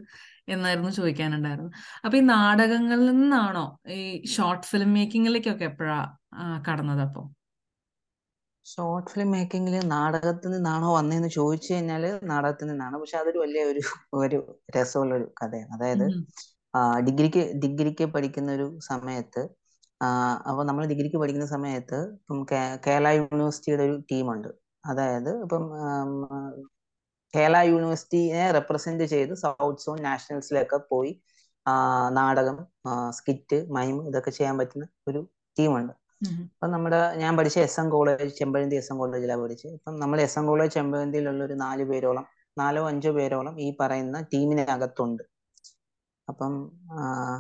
എന്നായിരുന്നു 0.49 0.91
ചോദിക്കാനുണ്ടായിരുന്നു 0.91 1.71
അപ്പൊ 2.05 2.19
ഈ 2.19 2.21
നാടകങ്ങളിൽ 2.21 3.07
നിന്നാണോ 3.07 3.67
ഈ 3.89 4.25
ഷോർട്ട് 4.27 4.67
ഫിലിം 4.67 4.95
മേക്കിങ്ങിലേക്കൊക്കെ 4.95 5.65
എപ്പോഴാ 5.65 6.01
കടന്നത് 6.69 7.01
അപ്പോ? 7.01 7.23
ഷോർട്ട് 8.67 9.11
ഫിലിം 9.11 9.31
മേക്കിങ്ങിൽ 9.31 9.87
നാടകത്തിൽ 9.87 10.51
നിന്നാണോ 10.51 10.95
വന്നതെന്ന് 10.97 11.29
ചോദിച്ചു 11.29 11.75
കഴിഞ്ഞാൽ 11.75 12.21
നാടകത്തിൽ 12.25 12.67
നിന്നാണ്. 12.67 12.97
പക്ഷെ 12.99 13.19
അതൊരു 13.19 13.39
വലിയ 13.39 13.65
ഒരു 13.65 13.83
ഒരു 14.15 14.39
രസമുള്ള 14.77 15.15
ഒരു 15.15 15.33
കഥയാണ്. 15.41 15.73
അതായത് 15.73 16.07
ഡിഗ്രിക്ക് 17.07 17.43
ഡിഗ്രിക്ക് 17.63 18.05
പഠിക്കുന്ന 18.15 18.51
ഒരു 18.53 18.67
സമയത്ത് 18.91 19.43
അപ്പോൾ 20.51 20.65
നമ്മൾ 20.69 20.85
ഡിഗ്രിക്ക് 20.93 21.19
പഠിക്കുന്ന 21.23 21.49
സമയത്ത് 21.55 21.99
ഇപ്പം 22.15 22.39
കേരള 22.87 23.09
യൂണിവേഴ്സിറ്റിയുടെ 23.19 23.85
ഒരു 23.89 23.97
ടീമുണ്ട്. 24.11 24.49
അതായത് 24.85 25.31
ഇപ്പം 25.45 25.65
കേരള 27.35 27.59
യൂണിവേഴ്സിറ്റിയെ 27.71 28.43
റെപ്രസെന്റ് 28.57 29.05
ചെയ്ത് 29.13 29.35
സൗത്ത് 29.43 29.83
സോൺ 29.85 29.99
നാഷണൽസിലൊക്കെ 30.09 30.79
പോയി 30.93 31.13
നാടകം 32.19 32.57
സ്കിറ്റ് 33.19 33.59
മൈം 33.77 33.97
ഇതൊക്കെ 34.09 34.33
ചെയ്യാൻ 34.39 34.57
പറ്റുന്ന 34.61 34.87
ഒരു 35.09 35.21
ടീമുണ്ട്. 35.57 35.93
അപ്പം 36.55 36.71
നമ്മുടെ 36.75 37.01
ഞാൻ 37.23 37.33
പഠിച്ച 37.39 37.59
S 37.59 37.79
M 37.81 37.87
college 37.91 38.33
Chempazhanthi 38.39 38.77
S 38.81 38.91
M 38.93 38.99
കോളേജിലാണ് 38.99 39.43
പഠിച്ചത് 39.43 39.75
ഇപ്പം 39.79 39.95
നമ്മൾ 40.01 40.19
എസ് 40.21 40.39
എം 40.39 40.45
കോളേജ് 40.47 40.73
ചെമ്പഴന്തിയിലുള്ള 40.75 41.43
ഒരു 41.45 41.57
നാല് 41.65 41.85
പേരോളം 41.91 42.27
നാലോ 42.57 42.83
അഞ്ചോ 42.91 43.11
പേരോളം 43.19 43.55
ഈ 43.61 43.69
പറയുന്ന 43.81 44.17
ടീമിനകത്തുണ്ട്. 44.33 45.23
അപ്പം 46.29 46.53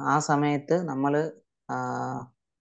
ആ, 0.09 0.19
സമയത്ത് 0.31 0.76
നമ്മൾ 0.91 1.14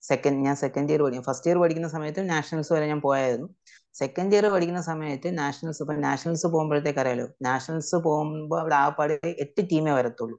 സെക്കൻഡ് 0.04 0.40
ഞാൻ 0.46 0.56
സെക്കൻഡ് 0.56 0.92
ഇയർ 0.92 1.02
പഠിക്കും. 1.04 1.24
ഫസ്റ്റ് 1.24 1.48
ഇയർ 1.50 1.58
പഠിക്കുന്ന 1.62 1.88
സമയത്ത് 1.88 2.30
നാഷണൽസ് 2.30 2.72
വരെ 2.74 2.86
ഞാൻ 2.88 3.02
പോയായിരുന്നു. 3.02 3.48
സെക്കൻഡ് 3.96 4.34
ഇയർ 4.36 4.46
പഠിക്കുന്ന 4.54 4.82
സമയത്ത് 4.82 5.30
നാഷണൽസ് 5.38 5.82
ഇപ്പം 5.84 6.02
നാഷണൽസ് 6.02 6.48
പോകുമ്പോഴത്തേക്ക് 6.48 7.00
അറിയാലോ 7.00 7.28
നാഷണൽസ് 7.42 7.96
പോകുമ്പോൾ 8.08 8.60
അവിടെ 8.60 8.76
ആ 8.76 8.90
പാടി 8.90 9.14
എട്ട് 9.46 9.62
ടീമേ 9.72 9.92
വരത്തുള്ളൂ. 9.92 10.38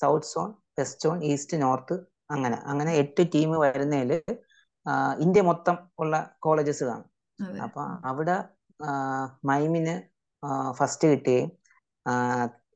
South 0.00 0.26
zone 0.26 0.48
west 0.78 1.02
zone 1.08 1.18
east 1.30 1.62
north 1.62 1.96
അങ്ങനെ. 2.30 2.56
അങ്ങനെ 2.64 2.92
എട്ട് 3.02 3.22
ടീം 3.34 3.50
വരുന്നതിൽ 3.64 4.12
ഇന്ത്യ 5.20 5.42
മൊത്തം 5.42 5.76
ഉള്ള 5.98 6.14
കോളേജസ് 6.38 6.84
കാണും. 6.84 7.08
അപ്പൊ 7.66 7.82
അവിടെ 8.10 8.36
മൈമിന് 9.44 9.94
ഫസ്റ്റ് 10.72 11.08
കിട്ടുകയും 11.08 11.50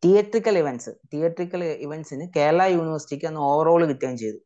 തിയേട്രിക്കൽ 0.03 0.57
ഇവന്റ്സ് 0.63 0.93
തിയേറ്ററിക്കൽ 1.13 1.63
ഇവന്റ്സിന് 1.87 2.25
കേരള 2.37 2.63
യൂണിവേഴ്സിറ്റിക്ക് 2.77 3.27
അന്ന് 3.31 3.41
ഓവറോൾ 3.51 3.83
കിട്ടുകയും 3.91 4.17
ചെയ്തു. 4.23 4.39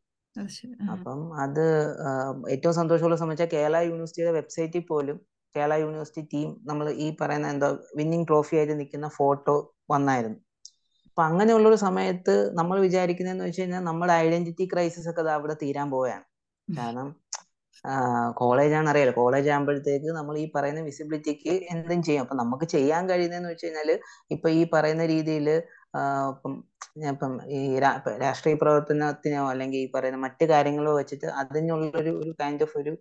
അപ്പം 0.93 1.19
അത് 1.43 1.65
ഏറ്റവും 2.53 2.73
സന്തോഷമുള്ള 2.79 3.17
സംബന്ധിച്ചാൽ 3.21 3.51
കേരള 3.57 3.77
യൂണിവേഴ്സിറ്റിയുടെ 3.89 4.33
വെബ്സൈറ്റിൽ 4.39 4.83
പോലും 4.89 5.17
കേരള 5.55 5.73
യൂണിവേഴ്സിറ്റി 5.83 6.23
ടീം 6.33 6.49
നമ്മൾ 6.69 6.85
ഈ 7.03 7.05
പറയുന്ന 7.21 7.53
എന്താ 7.55 7.69
വിന്നിംഗ് 7.99 8.27
ട്രോഫി 8.29 8.55
ആയിട്ട് 8.59 8.75
നിൽക്കുന്ന 8.79 9.07
ഫോട്ടോ 9.19 9.55
വന്നായിരുന്നു. 9.93 10.39
അപ്പൊ 11.07 11.21
അങ്ങനെയുള്ള 11.29 11.67
ഒരു 11.71 11.79
സമയത്ത് 11.87 12.33
നമ്മൾ 12.59 12.77
വിചാരിക്കുന്നതെന്ന് 12.85 13.45
വെച്ച് 13.47 13.61
കഴിഞ്ഞാൽ 13.61 13.83
നമ്മുടെ 13.89 14.13
ഐഡന്റിറ്റി 14.25 14.65
ക്രൈസിസ് 14.73 15.09
ഒക്കെ 15.11 15.23
അവിടെ 15.37 15.55
തീരാൻ 15.61 15.87
പോവുകയാണ്. 15.93 16.25
കാരണം 16.67 17.07
കോളേജാണ് 18.35 18.89
അറിയാലോ 18.89 19.13
കോളേജ് 19.13 19.49
ആകുമ്പോഴത്തേക്ക് 19.49 20.09
നമ്മൾ 20.17 20.35
ഈ 20.37 20.45
പറയുന്ന 20.55 20.81
വിസിബിലിറ്റിക്ക് 20.81 21.53
എന്തും 21.73 21.99
ചെയ്യും. 22.03 22.23
അപ്പൊ 22.25 22.35
നമുക്ക് 22.35 22.65
ചെയ്യാൻ 22.75 23.03
കഴിയുന്നതെന്ന് 23.09 23.49
വെച്ച് 23.49 23.65
കഴിഞ്ഞാൽ 23.65 23.89
ഇപ്പൊ 24.35 24.49
ഈ 24.59 24.63
പറയുന്ന 24.73 25.05
രീതിയിൽ 25.05 25.49
ഇപ്പം 27.11 27.33
ഈ 27.49 27.59
രാഷ്ട്രീയ 28.23 28.55
പ്രവർത്തനത്തിനോ 28.63 29.43
അല്ലെങ്കിൽ 29.51 29.79
ഈ 29.79 29.89
പറയുന്ന 29.95 30.19
മറ്റു 30.25 30.45
കാര്യങ്ങളോ 30.53 30.93
വെച്ചിട്ട് 30.97 31.27
അതിനുള്ള 31.41 31.85
ഒരു 32.01 32.11
ഒരു 32.21 32.31
കൈൻഡ് 32.41 32.63
ഓഫ് 32.63 32.77
ഒരു 32.81 32.93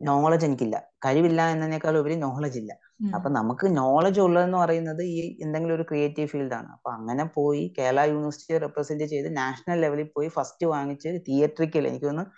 നോളജ് 0.00 0.44
എനിക്കില്ല. 0.46 0.76
കഴിവില്ല 1.04 1.40
എന്നതിനേക്കാൾ 1.54 1.94
ഉപരി 2.00 2.14
നോളജ് 2.26 2.58
ഇല്ല. 2.62 2.72
അപ്പൊ 3.16 3.28
നമുക്ക് 3.30 3.66
നോളജ് 3.76 4.20
ഉള്ളതെന്ന് 4.20 4.58
പറയുന്നത് 4.58 5.02
ഈ 5.12 5.18
എന്തെങ്കിലും 5.44 5.74
ഒരു 5.74 5.82
ക്രിയേറ്റീവ് 5.82 6.28
ഫീൽഡാണ് 6.28 6.68
അപ്പൊ 6.68 6.88
അങ്ങനെ 6.90 7.24
പോയി 7.36 7.62
കേരള 7.78 8.00
യൂണിവേഴ്സിറ്റി 8.12 8.58
റെപ്രസെന്റ് 8.58 9.06
ചെയ്ത് 9.12 9.28
നാഷണൽ 9.36 9.78
ലെവലിൽ 9.80 10.08
പോയി 10.16 10.28
ഫസ്റ്റ് 10.28 10.66
വാങ്ങിച്ച് 10.66 11.10
തിയേറ്ററിക്കൽ 11.28 11.86
എനിക്ക് 11.88 12.06
തോന്നുന്നു 12.06 12.34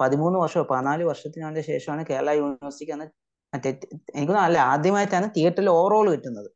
പതിമൂന്ന് 0.00 0.38
വർഷമോ 0.42 0.64
പതിനാല് 0.72 1.04
വർഷത്തിനു 1.10 1.62
ശേഷമാണ് 1.70 2.02
കേരള 2.10 2.32
യൂണിവേഴ്സിറ്റിക്ക് 2.40 2.94
അന്ന് 2.96 3.06
മറ്റേ 3.52 3.70
എനിക്ക് 4.14 4.34
അല്ല 4.46 4.58
ആദ്യമായിട്ടാണ് 4.72 5.26
തിയേറ്ററിൽ 5.36 5.70
ഓവറോൾ 5.78 6.06
കിട്ടുന്നത്. 6.14 6.50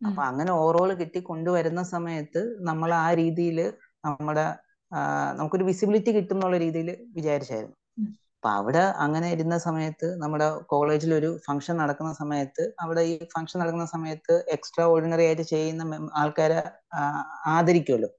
അപ്പൊ 0.00 0.20
അങ്ങനെ 0.22 0.50
ഓവറോൾ 0.60 0.90
കിട്ടി 1.00 1.20
കൊണ്ടുവരുന്ന 1.30 1.82
സമയത്ത് 1.94 2.40
നമ്മൾ 2.60 2.90
ആ 3.04 3.06
രീതിയിൽ 3.22 3.58
നമ്മുടെ 4.06 4.46
നമുക്കൊരു 5.38 5.64
വിസിബിലിറ്റി 5.64 6.10
കിട്ടും 6.16 6.36
എന്നുള്ള 6.36 6.56
രീതിയിൽ 6.64 6.88
വിചാരിച്ചായിരുന്നു. 7.16 7.76
അപ്പൊ 8.36 8.48
അവിടെ 8.58 8.82
അങ്ങനെ 9.04 9.28
ഇരുന്ന 9.34 9.56
സമയത്ത് 9.58 10.08
നമ്മുടെ 10.22 10.48
കോളേജിൽ 10.72 11.10
ഒരു 11.14 11.30
ഫംഗ്ഷൻ 11.46 11.76
നടക്കുന്ന 11.82 12.12
സമയത്ത് 12.12 12.64
അവിടെ 12.82 13.02
ഈ 13.12 13.14
ഫംഗ്ഷൻ 13.34 13.58
നടക്കുന്ന 13.62 13.86
സമയത്ത് 13.94 14.34
എക്സ്ട്രാ 14.56 14.84
ഓർഡിനറി 14.92 15.24
ആയിട്ട് 15.28 15.46
ചെയ്യുന്ന 15.52 15.98
ആൾക്കാരെ 16.22 16.58
ആദരിക്കുമല്ലോ. 17.56 18.10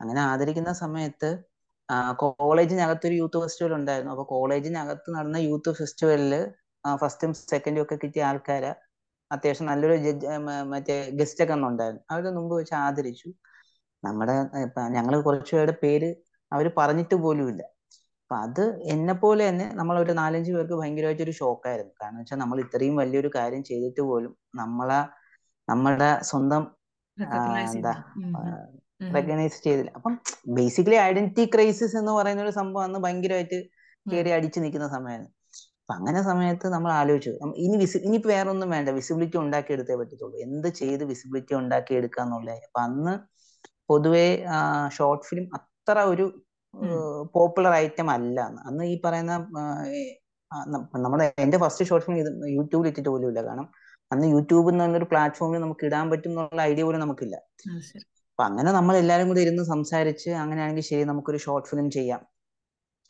അങ്ങനെ 0.00 0.20
ആദരിക്കുന്ന 0.30 0.72
സമയത്ത് 0.84 1.30
കോളേജിനകത്തൊരു 2.22 3.14
യൂത്ത് 3.14 3.38
ഫെസ്റ്റിവൽ 3.44 3.72
ഉണ്ടായിരുന്നു. 3.78 4.12
അപ്പൊ 4.14 4.24
കോളേജിനകത്ത് 4.32 5.08
നടന്ന 5.16 5.38
യൂത്ത് 5.46 5.70
ഫെസ്റ്റിവലിൽ 5.78 6.34
ഫസ്റ്റും 6.84 7.32
സെക്കൻഡും 7.44 7.82
ഒക്കെ 7.84 7.96
കിട്ടിയ 8.02 8.22
ആൾക്കാരെ 8.28 8.70
അത്യാവശ്യം 9.30 9.68
നല്ലൊരു 9.70 9.96
ജഡ്ജ് 10.02 10.26
മറ്റേ 10.72 10.96
ഗസ്റ്റ് 11.18 11.42
ഒക്കെ 11.44 11.54
ഉണ്ടായിരുന്നു. 11.70 12.02
അവരുടെ 12.10 12.32
മുമ്പ് 12.38 12.54
വെച്ച് 12.58 12.74
ആദരിച്ചു. 12.82 13.28
നമ്മുടെ 14.02 14.34
ഞങ്ങൾ 14.96 15.14
കുറച്ചു 15.26 15.52
പേരുടെ 15.56 15.74
പേര് 15.82 16.10
അവർ 16.52 16.66
പറഞ്ഞിട്ട് 16.78 17.16
പോലുമില്ല 17.24 17.62
അപ്പൊ 18.22 18.36
അത് 18.46 18.62
എന്നെ 18.92 19.14
പോലെ 19.22 19.42
തന്നെ 19.48 19.66
നമ്മൾ 19.78 19.96
ഒരു 19.98 20.12
നാലഞ്ച് 20.20 20.50
പേർക്ക് 20.52 20.76
ഭയങ്കരമായിട്ട് 20.80 21.24
ഒരു 21.26 21.34
ഷോക്കായിരുന്നു 21.40 21.92
കാരണം 22.00 22.18
വെച്ചാൽ 22.20 22.38
നമ്മൾ 22.42 22.58
ഇത്രയും 22.64 22.94
വലിയൊരു 23.00 23.30
കാര്യം 23.36 23.62
ചെയ്തിട്ട് 23.70 24.02
പോലും 24.10 24.32
നമ്മളെ 24.60 25.00
നമ്മുടെ 25.68 26.10
സ്വന്തം 26.30 26.62
എന്താ. 27.66 27.94
റെക്കഗ്നൈസ് 29.16 29.58
ചെയ്തില്ല. 29.66 29.90
അപ്പം 29.98 30.14
ബേസിക്കലി 30.58 30.98
ഐഡന്റിറ്റി 31.08 31.44
ക്രൈസിസ് 31.54 31.96
എന്ന് 32.00 32.12
പറയുന്ന 32.18 32.42
ഒരു 32.46 32.54
സംഭവം 32.60 32.84
അന്ന് 32.86 32.98
ഭയങ്കരമായിട്ട് 33.04 33.58
കയറി 34.06 34.30
അടിച്ചു 34.36 34.58
നിൽക്കുന്ന 34.64 34.88
സമയമാണ് 34.96 35.26
അപ്പൊ 35.82 35.92
അങ്ങനെ 35.98 36.20
സമയത്ത് 36.28 36.66
നമ്മൾ 36.74 36.90
ആലോചിച്ചു. 37.00 37.30
ഇനി 37.64 37.76
വിസി 37.82 37.98
ഇനിയിപ്പോ 38.06 38.30
വേറെ 38.34 38.48
ഒന്നും 38.54 38.68
വേണ്ട. 38.74 38.88
വിസിബിലിറ്റി 38.98 39.38
ഉണ്ടാക്കിയെടുത്തേ 39.44 39.94
പറ്റത്തുള്ളൂ. 40.00 40.36
എന്ത് 40.46 40.68
ചെയ്ത് 40.80 41.04
വിസിബിലിറ്റി 41.10 41.54
ഉണ്ടാക്കി 41.60 41.92
എടുക്കാന്നുള്ളത് 42.00 42.64
അപ്പൊ 42.68 42.80
അന്ന് 42.86 43.14
പൊതുവേ 43.90 44.26
ഷോർട്ട് 44.96 45.26
ഫിലിം 45.28 45.46
അത്ര 45.58 45.96
ഒരു 46.12 46.26
പോപ്പുലർ 47.34 47.72
ഐറ്റം 47.84 48.08
അല്ല 48.16 48.38
അന്ന്. 48.68 48.84
ഈ 48.92 48.94
പറയുന്ന 49.04 49.32
നമ്മുടെ 51.04 51.26
എന്റെ 51.44 51.58
ഫസ്റ്റ് 51.62 51.84
ഷോർട്ട് 51.88 52.06
ഫിലിം 52.06 52.18
ഇത് 52.22 52.30
യൂട്യൂബിൽ 52.56 52.88
ഇട്ടിട്ട് 52.90 53.10
പോലും 53.10 53.28
ഇല്ല. 53.32 53.40
കാരണം 53.48 53.66
അന്ന് 54.10 54.26
യൂട്യൂബ് 54.34 54.68
എന്ന് 54.72 54.84
പറഞ്ഞൊരു 54.84 55.08
പ്ലാറ്റ്ഫോമിൽ 55.12 55.60
നമുക്ക് 55.64 55.84
ഇടാൻ 55.88 56.06
പറ്റും 56.12 56.30
എന്നുള്ള 56.32 56.60
ഐഡിയ 56.70 56.84
പോലും 56.88 57.02
നമുക്കില്ല. 57.04 57.36
അപ്പൊ 58.32 58.42
അങ്ങനെ 58.48 58.70
നമ്മൾ 58.72 58.94
എല്ലാവരും 58.96 59.28
കൂടി 59.28 59.40
ഇരുന്ന് 59.40 59.64
സംസാരിച്ച് 59.72 60.30
അങ്ങനെയാണെങ്കിൽ 60.42 60.82
ശരി 60.82 61.02
നമുക്കൊരു 61.04 61.36
ഷോർട്ട് 61.36 61.68
ഫിലിം 61.68 61.88
ചെയ്യാം. 61.90 62.20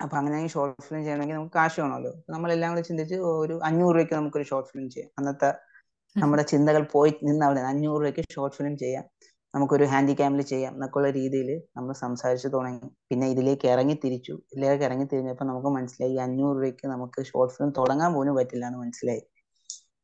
അപ്പൊ 0.01 0.15
അങ്ങനെയാണെങ്കിൽ 0.17 0.53
ഷോർട്ട് 0.53 0.85
ഫിലിം 0.87 1.03
ചെയ്യണമെങ്കിൽ 1.05 1.37
നമുക്ക് 1.37 1.55
കാശ് 1.59 1.79
വേണമല്ലോ. 1.81 2.13
നമ്മൾ 2.31 2.49
എല്ലാം 2.53 2.71
കൂടി 2.73 2.83
ചിന്തിച്ച് 2.89 3.17
ഒരു 3.33 3.55
അഞ്ഞൂറ് 3.69 3.95
രൂപയ്ക്ക് 3.97 4.15
നമുക്കൊരു 4.15 4.47
ഷോർട്ട് 4.51 4.71
ഫിലിം 4.73 4.91
ചെയ്യാം. 4.91 5.11
അന്നത്തെ 5.19 5.51
നമ്മുടെ 6.17 6.43
ചിന്തകൾ 6.43 6.83
പോയി 6.95 7.13
നിന്ന് 7.23 7.45
അവിടെ 7.47 7.61
അഞ്ഞൂറ് 7.71 8.01
രൂപയ്ക്ക് 8.03 8.25
ഷോർട്ട് 8.35 8.57
ഫിലിം 8.57 8.75
ചെയ്യാം. 8.77 9.05
നമുക്കൊരു 9.55 9.85
ഹാൻഡി 9.85 10.15
ക്യാമിൽ 10.19 10.43
ചെയ്യാം 10.53 10.73
എന്നൊക്കെയുള്ള 10.75 11.11
രീതിയിൽ 11.11 11.49
നമ്മൾ 11.77 11.93
സംസാരിച്ച് 12.05 12.49
തുടങ്ങി. 12.49 12.89
പിന്നെ 13.11 13.27
ഇതിലേക്ക് 13.29 13.67
ഇറങ്ങി 13.67 13.97
തിരിച്ചു. 14.05 14.35
ഇതിലേക്ക് 14.53 14.85
ഇറങ്ങി 14.85 15.07
തിരിഞ്ഞപ്പോൾ 15.13 15.45
നമുക്ക് 15.45 15.71
മനസ്സിലായി 15.79 16.17
അഞ്ഞൂറ് 16.27 16.57
രൂപയ്ക്ക് 16.59 16.87
നമുക്ക് 16.87 17.23
ഷോർട്ട് 17.31 17.55
ഫിലിം 17.57 17.73
തുടങ്ങാൻ 17.81 18.13
പോലും 18.15 18.35
പറ്റില്ല 18.41 18.67
എന്ന് 18.67 18.81
മനസ്സിലായി. 18.85 19.23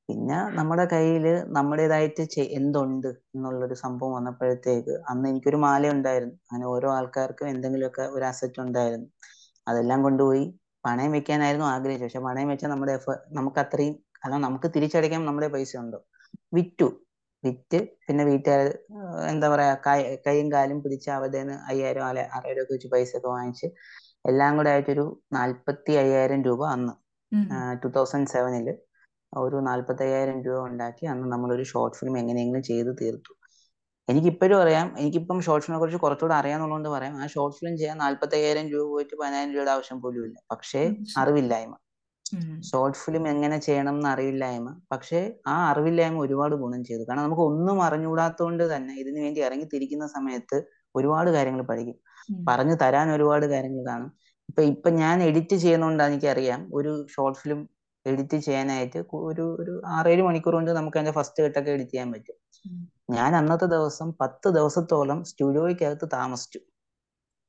പിന്നെ 0.09 0.37
നമ്മുടെ 0.55 0.85
കയ്യിൽ 0.85 1.25
നമ്മുടേതായിട്ട് 1.49 2.25
എന്തുണ്ട് 2.51 3.09
എന്നുള്ളൊരു 3.35 3.75
സംഭവം 3.75 4.13
വന്നപ്പോഴത്തേക്ക് 4.13 4.95
അന്ന് 5.09 5.29
എനിക്കൊരു 5.29 5.57
മാല 5.57 5.91
ഉണ്ടായിരുന്നു 5.91 6.35
അങ്ങനെ 6.51 6.67
ഓരോ 6.67 6.91
ആൾക്കാർക്കും 6.93 7.49
എന്തെങ്കിലുമൊക്കെ 7.49 8.03
ഒരു 8.09 8.25
അസറ്റ് 8.25 8.61
ഉണ്ടായിരുന്നു. 8.61 9.09
അതെല്ലാം 9.67 10.03
കൊണ്ടുപോയി 10.03 10.45
പണയം 10.85 11.13
വെക്കാനായിരുന്നു 11.13 11.67
ആഗ്രഹിച്ചത്. 11.67 12.07
പക്ഷെ 12.07 12.19
പണയം 12.21 12.49
വെച്ചാൽ 12.49 12.69
നമ്മുടെ 12.69 12.93
എഫ- 12.93 13.21
നമുക്ക് 13.31 13.59
അത്രയും 13.59 13.95
കാരണം 14.17 14.41
നമുക്ക് 14.41 14.69
തിരിച്ചടയ്ക്കാൻ 14.77 15.25
നമ്മുടെ 15.25 15.49
പൈസ 15.49 15.77
ഉണ്ടോ? 15.77 15.99
വിറ്റു. 16.53 16.89
വിറ്റ് 17.45 17.79
പിന്നെ 18.07 18.25
വീട്ടുകാർ 18.25 18.67
എന്താ 19.29 19.49
പറയാ 19.49 19.75
കൈ- 19.87 20.17
കൈയും 20.27 20.53
കാലും 20.53 20.83
പിടിച്ച് 20.83 21.11
അവതേന്ന് 21.11 21.53
അയ്യായിരം 21.69 22.07
അല്ലെ 22.07 22.29
ആറായിരം 22.35 22.63
ഒക്കെ 22.63 22.73
വെച്ച് 22.73 22.89
പൈസ 22.89 23.17
ഒക്കെ 23.17 23.29
വാങ്ങിച്ച് 23.29 23.67
എല്ലാം 24.29 24.57
കൂടെ 24.57 24.71
ആയിട്ടൊരു 24.71 25.05
നാൽപ്പത്തി 25.33 25.93
അയ്യായിരം 25.93 26.43
രൂപ 26.43 26.67
അന്ന്. 26.69 26.95
ടൂ 27.83 27.89
തൗസൻഡ് 27.89 28.29
സെവനിൽ 28.29 28.69
ഒരു 29.33 29.57
നാൽപ്പത്തി 29.57 30.03
അയ്യായിരം 30.03 30.43
രൂപ 30.43 30.65
ഉണ്ടാക്കി 30.65 31.07
അന്ന് 31.07 31.33
നമ്മളൊരു 31.33 31.63
ഷോർട്ട് 31.63 31.97
ഫിലിം 31.97 32.19
എങ്ങനെയെങ്കിലും 32.19 32.63
ചെയ്ത് 32.63 32.97
തീർത്തു. 33.01 33.33
എനിക്കിപ്പോഴും 34.09 34.63
അറിയാം. 34.63 34.95
എനിക്കിപ്പം 34.99 35.41
ഷോർട്ട് 35.41 35.67
ഫിലിമിനെ 35.67 35.81
കുറിച്ച് 35.81 36.01
കുറച്ചുകൂടെ 36.01 36.35
അറിയാന്നുള്ളതുകൊണ്ട് 36.35 36.89
പറയാം. 36.89 37.23
ആ 37.23 37.27
ഷോർട്ട് 37.27 37.59
ഫിലിം 37.59 37.77
ചെയ്യാൻ 37.79 37.99
നാൽപ്പത്തി 37.99 38.35
അയ്യായിരം 38.35 38.69
രൂപ 38.69 38.89
പോയിട്ട് 38.89 39.17
പതിനായിരം 39.21 39.53
രൂപയുടെ 39.53 39.71
ആവശ്യം 39.71 40.03
പോലും 40.03 40.25
ഇല്ല 40.25 40.39
പക്ഷേ. 40.51 40.83
അറിവില്ലായ്മ. 41.19 41.75
ഷോർട്ട് 42.63 42.99
ഫിലിം 42.99 43.29
എങ്ങനെ 43.29 43.59
ചെയ്യണം 43.59 43.95
എന്ന് 43.95 44.09
അറിവില്ലായ്മ. 44.09 44.81
പക്ഷേ 44.93 45.21
ആ 45.47 45.71
അറിവില്ലായ്മ 45.71 46.19
ഒരുപാട് 46.21 46.55
ഗുണം 46.55 46.85
ചെയ്തു. 46.85 47.03
കാരണം 47.03 47.23
നമുക്ക് 47.23 47.43
ഒന്നും 47.43 47.83
അറിഞ്ഞുകൂടാത്തതുകൊണ്ട് 47.83 48.77
തന്നെ 48.77 48.95
ഇതിനു 49.01 49.21
വേണ്ടി 49.21 49.41
ഇറങ്ങി 49.41 49.65
തിരിക്കുന്ന 49.75 50.07
സമയത്ത് 50.07 50.59
ഒരുപാട് 50.95 51.31
കാര്യങ്ങൾ 51.31 51.63
പഠിക്കും. 51.63 51.97
പറഞ്ഞു 52.49 52.75
തരാൻ 52.75 53.13
ഒരുപാട് 53.13 53.47
കാര്യങ്ങൾ 53.47 53.91
കാണും. 53.91 54.11
ഇപ്പൊ 54.49 54.63
ഇപ്പൊ 54.63 54.91
ഞാൻ 54.91 55.23
എഡിറ്റ് 55.23 55.57
ചെയ്യുന്നതുകൊണ്ട് 55.57 56.03
എനിക്കറിയാം. 56.03 56.69
ഒരു 56.75 57.07
ഷോർട്ട് 57.17 57.39
ഫിലിം 57.41 57.61
എഡിറ്റ് 58.13 58.39
ചെയ്യാനായിട്ട് 58.47 58.99
ഒരു 59.29 59.45
ഒരു 59.63 59.75
ആറേഴ് 59.97 60.23
മണിക്കൂർ 60.29 60.55
കൊണ്ട് 60.59 60.71
നമുക്ക് 60.79 60.99
അതിന്റെ 60.99 61.15
ഫസ്റ്റ് 61.19 61.41
കെട്ടൊക്കെ 61.45 61.71
എഡിറ്റ് 61.77 61.95
ചെയ്യാൻ 61.95 62.11
പറ്റും. 62.15 62.37
ഞാൻ 63.17 63.31
അന്നത്തെ 63.41 63.67
ദിവസം 63.77 64.09
പത്ത് 64.23 64.49
ദിവസത്തോളം 64.59 65.19
സ്റ്റുഡിയോയ്ക്കകത്ത് 65.31 66.07
താമസിച്ചു. 66.19 66.61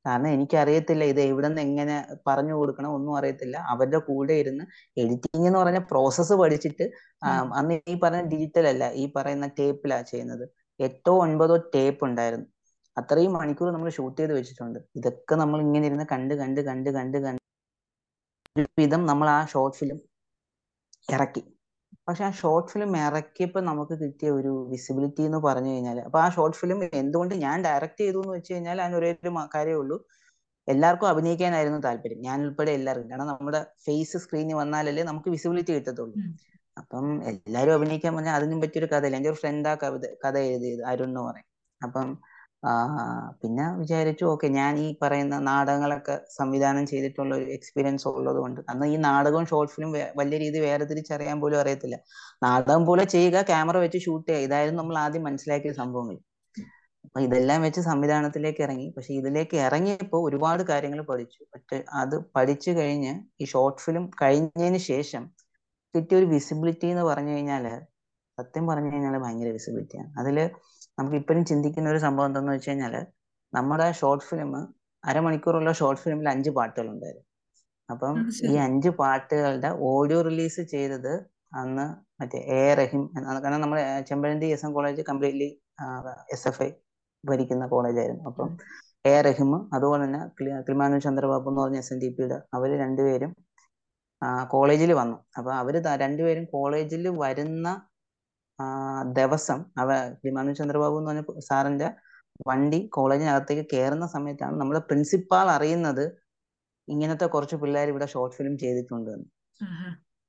കാരണം 0.04 0.28
എനിക്കറിയത്തില്ല 0.36 1.04
ഇത് 1.12 1.20
എവിടെ 1.30 1.48
നിന്ന് 1.48 1.62
എങ്ങനെ 1.66 1.96
പറഞ്ഞു 2.28 2.54
കൊടുക്കണം 2.58 2.90
ഒന്നും 2.98 3.14
അറിയത്തില്ല. 3.18 3.56
അവരുടെ 3.72 4.00
കൂടെ 4.08 4.34
ഇരുന്ന് 4.42 4.64
എഡിറ്റിംഗ് 5.02 5.46
എന്ന് 5.48 5.58
പറഞ്ഞ 5.62 5.80
പ്രോസസ്സ് 5.90 6.34
പഠിച്ചിട്ട് 6.42 6.84
അന്ന് 7.58 7.76
ഈ 7.92 7.96
പറഞ്ഞ 8.04 8.22
ഡിജിറ്റൽ 8.32 8.66
അല്ല 8.72 8.84
ഈ 9.02 9.04
പറയുന്ന 9.16 9.48
ടേപ്പിലാ 9.58 9.98
ചെയ്യുന്നത്. 10.12 10.44
എട്ടോ 10.80 11.12
ഒൻപതോ 11.24 11.56
ടേപ്പ് 11.74 12.02
ഉണ്ടായിരുന്നു. 12.08 12.48
അത്രയും 12.96 13.32
മണിക്കൂർ 13.38 13.68
നമ്മൾ 13.74 13.90
ഷൂട്ട് 13.96 14.18
ചെയ്ത് 14.20 14.32
വെച്ചിട്ടുണ്ട്. 14.38 14.78
ഇതൊക്കെ 14.98 15.34
നമ്മൾ 15.42 15.58
ഇങ്ങനെ 15.66 15.84
ഇരുന്ന് 15.90 16.06
കണ്ട് 16.14 16.34
കണ്ട് 16.42 16.60
കണ്ട് 16.68 16.90
കണ്ട് 16.98 17.18
കണ്ട്. 17.26 17.40
ഒരു 18.56 18.66
വിധം 18.80 19.02
നമ്മൾ 19.10 19.26
ആ 19.36 19.38
ഷോർട്ട് 19.52 19.76
ഫിലിം 19.80 19.98
ഇറക്കി. 21.10 21.42
പക്ഷെ 22.08 22.24
ആ 22.24 22.30
ഷോർട്ട് 22.30 22.70
ഫിലിം 22.72 22.96
ഇറക്കിയപ്പോൾ 22.96 23.60
നമുക്ക് 23.60 23.92
കിട്ടിയ 23.92 24.30
ഒരു 24.30 24.68
വിസിബിലിറ്റി 24.70 25.22
എന്ന് 25.22 25.38
പറഞ്ഞു 25.38 25.70
കഴിഞ്ഞാൽ 25.70 26.00
അപ്പൊ 26.00 26.18
ആ 26.20 26.28
ഷോർട്ട് 26.28 26.56
ഫിലിം 26.56 26.90
എന്തുകൊണ്ട് 26.92 27.34
ഞാൻ 27.34 27.64
ഡയറക്റ്റ് 27.64 28.00
ചെയ്തു 28.00 28.18
എന്ന് 28.18 28.34
വെച്ച് 28.34 28.54
കഴിഞ്ഞാൽ 28.54 28.82
അതിന് 28.82 28.96
ഒരേ 28.96 29.10
ഒരു 29.22 29.30
കാര്യമേ 29.54 29.74
ഉള്ളൂ. 29.74 29.96
എല്ലാവർക്കും 30.68 31.08
അഭിനയിക്കാനായിരുന്നു 31.08 31.78
താല്പര്യം. 31.78 32.20
ഞാൻ 32.20 32.42
ഉൾപ്പെടെ 32.42 32.70
എല്ലാവർക്കും. 32.70 33.10
കാരണം 33.10 33.26
നമ്മുടെ 33.26 33.66
ഫേസ് 33.86 34.16
സ്ക്രീനിൽ 34.16 34.54
വന്നാലല്ലേ 34.54 35.02
നമുക്ക് 35.02 35.28
വിസിബിലിറ്റി 35.30 35.72
കിട്ടത്തുള്ളൂ. 35.72 36.16
അപ്പം 36.76 37.06
എല്ലാരും 37.26 37.74
അഭിനയിക്കാൻ 37.74 38.14
പറഞ്ഞാൽ 38.16 38.34
അതിനും 38.34 38.60
പറ്റിയൊരു 38.60 38.86
കഥയില്ല? 38.86 39.16
എന്റെ 39.16 39.30
ഒരു 39.30 39.36
ഫ്രണ്ട് 39.36 39.68
ആ 39.68 39.74
കവിത 39.74 40.06
കഥ 40.24 40.36
എഴുതിയത് 40.50 40.82
അരുൺ 40.82 41.08
എന്ന് 41.08 41.20
പറയും. 41.20 41.48
അപ്പം 41.80 42.08
ആ 42.62 42.72
പിന്നെ 43.42 43.66
വിചാരിച്ചു 43.78 44.24
ഓക്കെ 44.24 44.48
ഞാൻ 44.56 44.72
ഈ 44.78 44.88
പറയുന്ന 45.02 45.36
നാടകങ്ങളൊക്കെ 45.46 46.16
സംവിധാനം 46.30 46.84
ചെയ്തിട്ടുള്ള 46.86 47.32
ഒരു 47.34 47.46
എക്സ്പീരിയൻസ് 47.56 48.06
ഉള്ളത് 48.10 48.38
കൊണ്ട് 48.38 48.60
അന്ന് 48.70 48.86
ഈ 48.86 48.96
നാടകവും 49.06 49.46
ഷോർട്ട് 49.46 49.72
ഫിലിം 49.74 49.90
വലിയ 50.20 50.38
രീതി 50.38 50.58
വേർതിരിച്ചറിയാൻ 50.60 51.38
പോലും 51.40 51.60
അറിയത്തില്ല. 51.62 51.96
നാടകം 52.42 52.82
പോലെ 52.86 53.04
ചെയ്യുക 53.14 53.42
ക്യാമറ 53.50 53.76
വെച്ച് 53.78 54.00
ഷൂട്ട് 54.06 54.26
ചെയ്യുക 54.30 54.46
ഇതായിരുന്നു 54.46 54.80
നമ്മൾ 54.82 54.98
ആദ്യം 55.04 55.24
മനസ്സിലാക്കിയ 55.28 55.72
സംഭവങ്ങൾ. 55.80 56.18
അപ്പൊ 57.04 57.18
ഇതെല്ലാം 57.26 57.60
വെച്ച് 57.62 57.80
സംവിധാനത്തിലേക്ക് 57.82 58.62
ഇറങ്ങി. 58.62 58.86
പക്ഷെ 58.96 59.12
ഇതിലേക്ക് 59.14 59.56
ഇറങ്ങിയപ്പോൾ 59.66 60.20
ഒരുപാട് 60.28 60.62
കാര്യങ്ങൾ 60.62 61.00
പഠിച്ചു. 61.02 61.40
പക്ഷെ 61.54 61.78
അത് 62.02 62.16
പഠിച്ചു 62.36 62.70
കഴിഞ്ഞ് 62.70 63.12
ഈ 63.42 63.46
ഷോർട്ട് 63.54 63.82
ഫിലിം 63.82 64.04
കഴിഞ്ഞതിന് 64.22 64.80
ശേഷം 64.90 65.24
കിട്ടിയ 65.94 66.18
ഒരു 66.18 66.26
വിസിബിലിറ്റി 66.34 66.86
എന്ന് 66.86 67.04
പറഞ്ഞു 67.10 67.32
കഴിഞ്ഞാൽ 67.34 67.64
സത്യം 68.38 68.64
പറഞ്ഞു 68.66 68.90
കഴിഞ്ഞാൽ 68.92 69.16
ഭയങ്കര 69.24 69.48
വിസിബിലിറ്റിയാണ് 69.56 70.10
അതിൽ 70.20 70.36
നമുക്ക് 70.98 71.16
ഇപ്പോഴും 71.16 71.42
ചിന്തിക്കുന്ന 71.44 71.88
ഒരു 71.90 72.00
സംഭവം 72.06 72.28
എന്താണെന്ന് 72.28 72.54
വെച്ച് 72.56 72.70
കഴിഞ്ഞാൽ 72.70 72.94
നമ്മുടെ 73.52 73.86
ഷോർട്ട് 74.00 74.26
ഫിലിം 74.28 74.50
അരമണിക്കൂറുള്ള 75.04 75.70
ഷോർട്ട് 75.72 76.02
ഫിലിമിൽ 76.02 76.28
അഞ്ച് 76.28 76.50
പാട്ടുകൾ 76.58 76.88
ഉണ്ടായിരുന്നു 76.94 77.26
അപ്പം 77.88 78.16
ഈ 78.50 78.54
അഞ്ച് 78.66 78.90
പാട്ടുകളുടെ 79.00 79.70
ഓഡിയോ 79.90 80.18
റിലീസ് 80.28 80.62
ചെയ്തത് 80.74 81.12
അന്ന് 81.60 81.86
മറ്റേ 82.20 82.38
എ 82.56 82.62
റഹീം 82.80 83.04
കാരണം 83.44 83.60
നമ്മുടെ 83.60 83.84
Chempazhanthi 84.08 84.48
S 84.56 84.64
M 84.66 84.72
college 84.72 85.02
completely 85.08 85.48
S 86.34 86.46
F 86.48 86.62
I 86.62 86.68
ഭരിക്കുന്ന 87.24 87.64
കോളേജായിരുന്നു. 87.66 88.22
അപ്പം 88.30 88.48
എ 89.04 89.14
റഹിം 89.26 89.50
അതുപോലെ 89.76 90.02
തന്നെ 90.04 90.20
ക്ലിമാനു 90.66 90.98
ചന്ദ്രബാബു 91.06 91.48
എന്ന് 91.50 91.60
പറഞ്ഞ 91.62 91.78
എസ് 91.84 91.92
എൻ 91.94 91.98
ഡി 92.02 92.08
പിയുടെ 92.16 92.38
അവർ 92.56 92.70
രണ്ടുപേരും 92.82 93.32
കോളേജിൽ 94.50 94.90
വന്നു. 95.00 95.16
അപ്പൊ 95.38 95.50
അവർ 95.60 95.74
രണ്ടുപേരും 96.04 96.44
കോളേജിൽ 96.54 97.04
വരുന്ന 97.22 97.68
ദിവസം 99.18 99.58
അവ 99.78 99.90
ഹിമാനു 100.24 100.52
ചന്ദ്രബാബു 100.52 100.98
എന്ന് 101.00 101.10
പറഞ്ഞ 101.10 101.40
സാറിന്റെ 101.48 101.88
വണ്ടി 102.48 102.80
കോളേജിനകത്തേക്ക് 102.88 103.64
കയറുന്ന 103.72 104.06
സമയത്താണ് 104.06 104.54
നമ്മുടെ 104.60 104.82
പ്രിൻസിപ്പാൾ 104.88 105.46
അറിയുന്നത് 105.56 106.04
ഇങ്ങനത്തെ 106.88 107.26
കുറച്ച് 107.26 107.56
പിള്ളേർ 107.56 107.88
ഇവിടെ 107.88 108.06
ഷോർട്ട് 108.06 108.36
ഫിലിം 108.36 108.54
ചെയ്തിട്ടുണ്ട് 108.58 109.10
എന്ന്. 109.10 109.28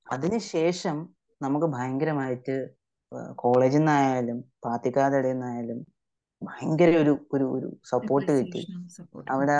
അതിനുശേഷം 0.08 0.98
നമുക്ക് 1.42 1.68
ഭയങ്കരമായിട്ട് 1.76 2.56
കോളേജിൽ 3.36 3.82
നിന്നായാലും 3.82 4.40
ഇടയിൽ 5.16 5.34
നിന്നായാലും 5.34 5.80
ഭയങ്കര 6.42 6.90
ഒരു 7.04 7.14
ഒരു 7.36 7.46
ഒരു 7.56 7.68
സപ്പോർട്ട് 7.92 8.32
കിട്ടി. 8.32 8.62
അവിടെ 9.34 9.58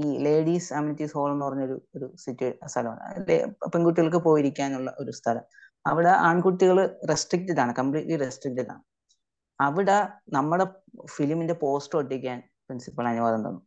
ഈ 0.00 0.06
ലേഡീസ് 0.24 0.70
അമിനിറ്റീസ് 0.78 1.14
ഹോൾ 1.18 1.30
എന്ന് 1.32 1.44
പറഞ്ഞൊരു 1.46 1.76
ഒരു 1.96 2.06
സിറ്റു 2.24 2.48
സ്ഥലമാണ് 2.66 3.24
പെൺകുട്ടികൾക്ക് 3.72 4.20
പോയിരിക്കാനുള്ള 4.28 4.90
ഒരു 5.02 5.12
സ്ഥലം. 5.20 5.44
അവിടെ 5.86 6.12
ആൺകുട്ടികൾ 6.28 6.78
റെസ്ട്രിക്റ്റഡ് 7.10 7.60
ആണ് 7.60 7.72
കംപ്ലീറ്റ്ലി 7.72 8.16
റെസ്ട്രിക്റ്റഡ് 8.16 8.70
ആണ്. 8.70 8.82
അവിടെ 9.60 9.96
നമ്മുടെ 10.28 10.64
ഫിലിമിന്റെ 11.16 11.54
പോസ്റ്റർ 11.54 11.98
ഒട്ടിക്കാൻ 11.98 12.38
പ്രിൻസിപ്പൾ 12.66 13.06
അനുവാദം 13.08 13.42
തന്നു. 13.46 13.60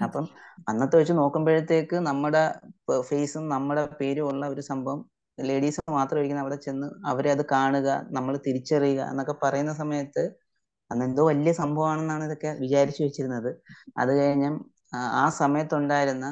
അപ്പം 0.00 0.24
അന്നത്തെ 0.68 0.96
വെച്ച് 0.96 1.12
നോക്കുമ്പോഴത്തേക്ക് 1.12 1.96
നമ്മുടെ 2.08 2.42
ഫേസും 3.02 3.48
നമ്മുടെ 3.48 3.86
പേരും 4.00 4.26
ഉള്ള 4.30 4.46
ഒരു 4.46 4.60
സംഭവം 4.60 5.00
ലേഡീസ് 5.38 5.80
മാത്രം 5.90 6.18
ഇരിക്കുന്ന 6.18 6.42
അവിടെ 6.42 6.56
ചെന്ന് 6.56 6.86
അവരെ 7.06 7.30
അത് 7.30 7.42
കാണുക 7.46 7.88
നമ്മൾ 8.10 8.34
തിരിച്ചറിയുക 8.46 9.02
എന്നൊക്കെ 9.10 9.34
പറയുന്ന 9.42 9.74
സമയത്ത് 9.74 10.22
അന്ന് 10.90 11.04
എന്തോ 11.04 11.22
വലിയ 11.24 11.52
സംഭവമാണെന്നാണ് 11.52 12.24
ഇതൊക്കെ 12.24 12.50
വിചാരിച്ചു 12.60 13.02
വെച്ചിരുന്നത്. 13.02 13.50
അത് 13.96 14.10
കഴിഞ്ഞ 14.18 14.46
ആ 15.22 15.24
സമയത്തുണ്ടായിരുന്ന 15.38 16.26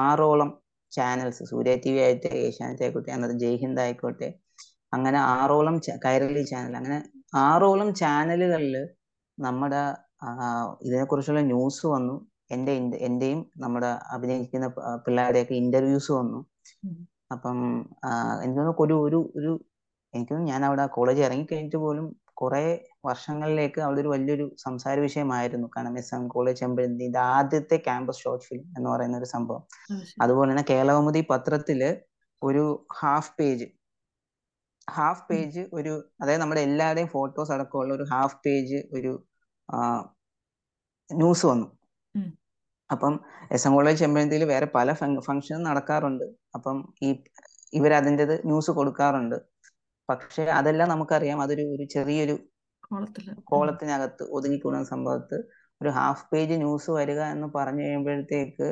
ആറോളം 0.00 0.50
ചാനൽസ് 0.92 1.44
സൂര്യ 1.50 1.74
ടി 1.84 1.90
വി 1.90 2.00
ആയിട്ട് 2.00 2.30
ഏഷ്യാനെറ്റ് 2.40 2.84
ആയിക്കോട്ടെ 2.84 3.12
അന്നത്തെ 3.12 3.36
ജയ്ഹിന്ദ് 3.44 3.82
ആയിക്കോട്ടെ 3.84 4.28
അങ്ങനെ 4.92 5.18
ആറോളം 5.34 5.76
കൈരളി 6.06 6.42
ചാനൽ 6.44 6.74
അങ്ങനെ 6.76 6.98
ആറോളം 7.44 7.90
ചാനലുകളിൽ 7.94 8.76
നമ്മുടെ 9.38 9.82
ഇതിനെക്കുറിച്ചുള്ള 10.82 11.42
ന്യൂസ് 11.50 11.84
വന്നു 11.86 12.16
എന്റെ 12.50 12.72
എന്റെയും 13.08 13.40
നമ്മുടെ 13.56 13.90
അഭിനയിക്കുന്ന 14.14 14.66
പിള്ളേരുടെയൊക്കെ 15.06 15.54
ഇന്റർവ്യൂസ് 15.62 16.10
വന്നു. 16.12 16.38
അപ്പം 17.34 17.58
എനിക്ക് 18.44 18.60
ഒരു 18.84 18.96
ഒരു 19.06 19.18
ഒരു 19.38 19.52
എനിക്ക് 20.14 20.36
ഞാൻ 20.50 20.60
അവിടെ 20.64 20.84
കോളേജ് 20.96 21.20
ഇറങ്ങി 21.26 21.46
കഴിഞ്ഞിട്ട് 21.46 21.78
പോലും 21.78 22.06
കുറെ 22.40 22.64
വർഷങ്ങളിലേക്ക് 23.06 23.80
അവിടെ 23.80 24.00
ഒരു 24.00 24.08
വലിയൊരു 24.08 24.46
സംസാര 24.58 24.96
വിഷയമായിരുന്നു. 25.00 25.68
കാരണം 25.76 25.98
എസ് 25.98 26.14
എം 26.14 26.28
കോളേജ് 26.28 26.60
ചെമ്പഴന്തി 26.60 27.06
ആദ്യത്തെ 27.16 27.76
ക്യാമ്പസ് 27.76 28.22
ഷോർട്ട് 28.24 28.44
ഫിലിം 28.44 28.64
എന്ന് 28.78 28.90
പറയുന്ന 28.90 29.18
ഒരു 29.18 29.24
സംഭവം. 29.24 29.62
അതുപോലെ 30.22 30.50
തന്നെ 30.50 30.64
കേരളകൗമുദി 30.70 31.26
പത്രത്തിൽ 31.30 31.82
ഒരു 32.42 32.86
ഹാഫ് 33.00 33.32
പേജ് 33.38 33.66
ഹാഫ് 34.90 35.24
പേജ് 35.30 35.62
ഒരു 35.72 35.92
അതായത് 36.20 36.40
നമ്മുടെ 36.40 36.60
എല്ലാവരുടെയും 36.60 37.08
ഫോട്ടോസ് 37.08 37.52
അടക്കമുള്ള 37.52 37.94
ഒരു 37.94 38.06
ഹാഫ് 38.12 38.36
പേജ് 38.46 38.78
ഒരു 38.92 39.12
ന്യൂസ് 41.10 41.46
വന്നു. 41.46 41.66
അപ്പം 42.92 43.14
എസ് 43.52 43.66
എം 43.68 43.74
കോളേജ് 43.74 43.98
ചെമ്പഴന്തിയിൽ 43.98 44.44
വേറെ 44.44 44.66
പല 44.74 44.92
ഫങ്ഷനും 45.26 45.62
നടക്കാറുണ്ട്. 45.62 46.24
അപ്പം 46.54 46.94
ഈ 47.02 47.10
ഇവരതിന്റെത് 47.72 48.34
ന്യൂസ് 48.46 48.70
കൊടുക്കാറുണ്ട്. 48.70 49.36
പക്ഷെ 50.10 50.42
അതെല്ലാം 50.50 50.88
നമുക്കറിയാം. 50.88 51.42
അതൊരു 51.42 51.64
ഒരു 51.74 51.84
ചെറിയൊരു 51.84 52.34
കോളത്തിനകത്ത് 53.44 54.24
ഒതുങ്ങിക്കൂടുന്ന 54.30 54.84
സംഭവത്ത്. 54.84 55.36
ഒരു 55.80 55.88
ഹാഫ് 55.88 56.26
പേജ് 56.32 56.54
ന്യൂസ് 56.54 56.90
വരിക 56.90 57.20
എന്ന് 57.34 57.48
പറഞ്ഞു 57.56 57.82
കഴിയുമ്പോഴത്തേക്ക് 57.82 58.68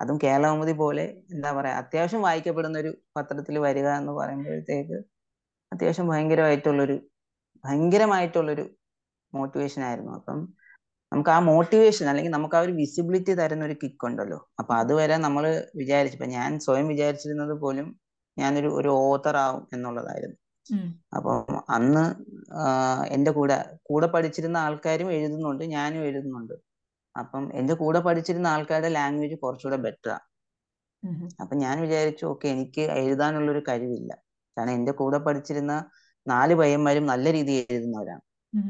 അതും 0.00 0.18
കേരളകൗമുദി 0.22 0.72
പോലെ 0.72 1.04
എന്താ 1.34 1.52
പറയാ 1.52 1.74
അത്യാവശ്യം 1.76 2.22
വായിക്കപ്പെടുന്ന 2.22 2.78
ഒരു 2.78 2.90
പത്രത്തിൽ 3.16 3.58
വരിക 3.58 3.88
എന്ന് 4.00 4.12
പറയുമ്പോഴത്തേക്ക് 4.12 4.98
അത്യാവശ്യം 5.72 6.08
ഭയങ്കരമായിട്ടുള്ളൊരു 6.08 6.96
ഭയങ്കരമായിട്ടുള്ളൊരു 7.64 8.64
മോട്ടിവേഷൻ 9.32 9.82
ആയിരുന്നു. 9.82 10.12
അപ്പം 10.12 10.38
നമുക്ക് 11.12 11.30
ആ 11.30 11.38
മോട്ടിവേഷൻ 11.40 12.08
അല്ലെങ്കിൽ 12.08 12.32
നമുക്ക് 12.32 12.56
ആ 12.56 12.60
ഒരു 12.60 12.72
വിസിബിലിറ്റി 12.72 13.32
തരുന്ന 13.34 13.64
ഒരു 13.64 13.76
കിക്ക് 13.82 14.06
ഉണ്ടല്ലോ. 14.06 14.38
അപ്പൊ 14.60 14.74
അതുവരെ 14.74 15.16
നമ്മൾ 15.16 15.44
വിചാരിച്ചു 15.74 16.16
ഇപ്പൊ 16.18 16.28
ഞാൻ 16.30 16.58
സ്വയം 16.60 16.88
വിചാരിച്ചിരുന്നത് 16.88 17.54
പോലും 17.60 17.88
ഞാനൊരു 18.36 18.70
ഒരു 18.80 18.88
ഓത്തർ 19.04 19.36
ആവും 19.36 19.68
എന്നുള്ളതായിരുന്നു. 19.74 20.36
അപ്പം 21.12 21.38
അന്ന് 21.68 22.04
എന്റെ 23.16 23.30
കൂടെ 23.30 23.56
കൂടെ 23.82 24.06
പഠിച്ചിരുന്ന 24.06 24.58
ആൾക്കാരും 24.58 25.08
എഴുതുന്നുണ്ട് 25.12 25.64
ഞാനും 25.74 26.02
എഴുതുന്നുണ്ട്. 26.02 26.54
അപ്പം 27.14 27.44
എന്റെ 27.54 27.74
കൂടെ 27.74 28.00
പഠിച്ചിരുന്ന 28.00 28.48
ആൾക്കാരുടെ 28.48 28.90
ലാംഗ്വേജ് 28.90 29.36
കുറച്ചുകൂടെ 29.42 29.78
ബെറ്ററാണ് 29.84 30.26
അപ്പൊ 31.38 31.54
ഞാൻ 31.56 31.76
വിചാരിച്ചു 31.82 32.24
ഓക്കെ 32.26 32.46
എനിക്ക് 32.48 32.82
എഴുതാനുള്ള 32.96 33.48
ഒരു 33.50 33.62
കഴിവില്ല. 33.68 34.10
കാരണം 34.56 34.74
എന്റെ 34.74 34.92
കൂടെ 34.92 35.18
പഠിച്ചിരുന്ന 35.18 35.72
നാല് 36.26 36.54
പയ്യന്മാരും 36.54 37.04
നല്ല 37.06 37.26
രീതിയിൽ 37.32 37.66
എഴുതുന്നവരാണ്. 37.68 38.22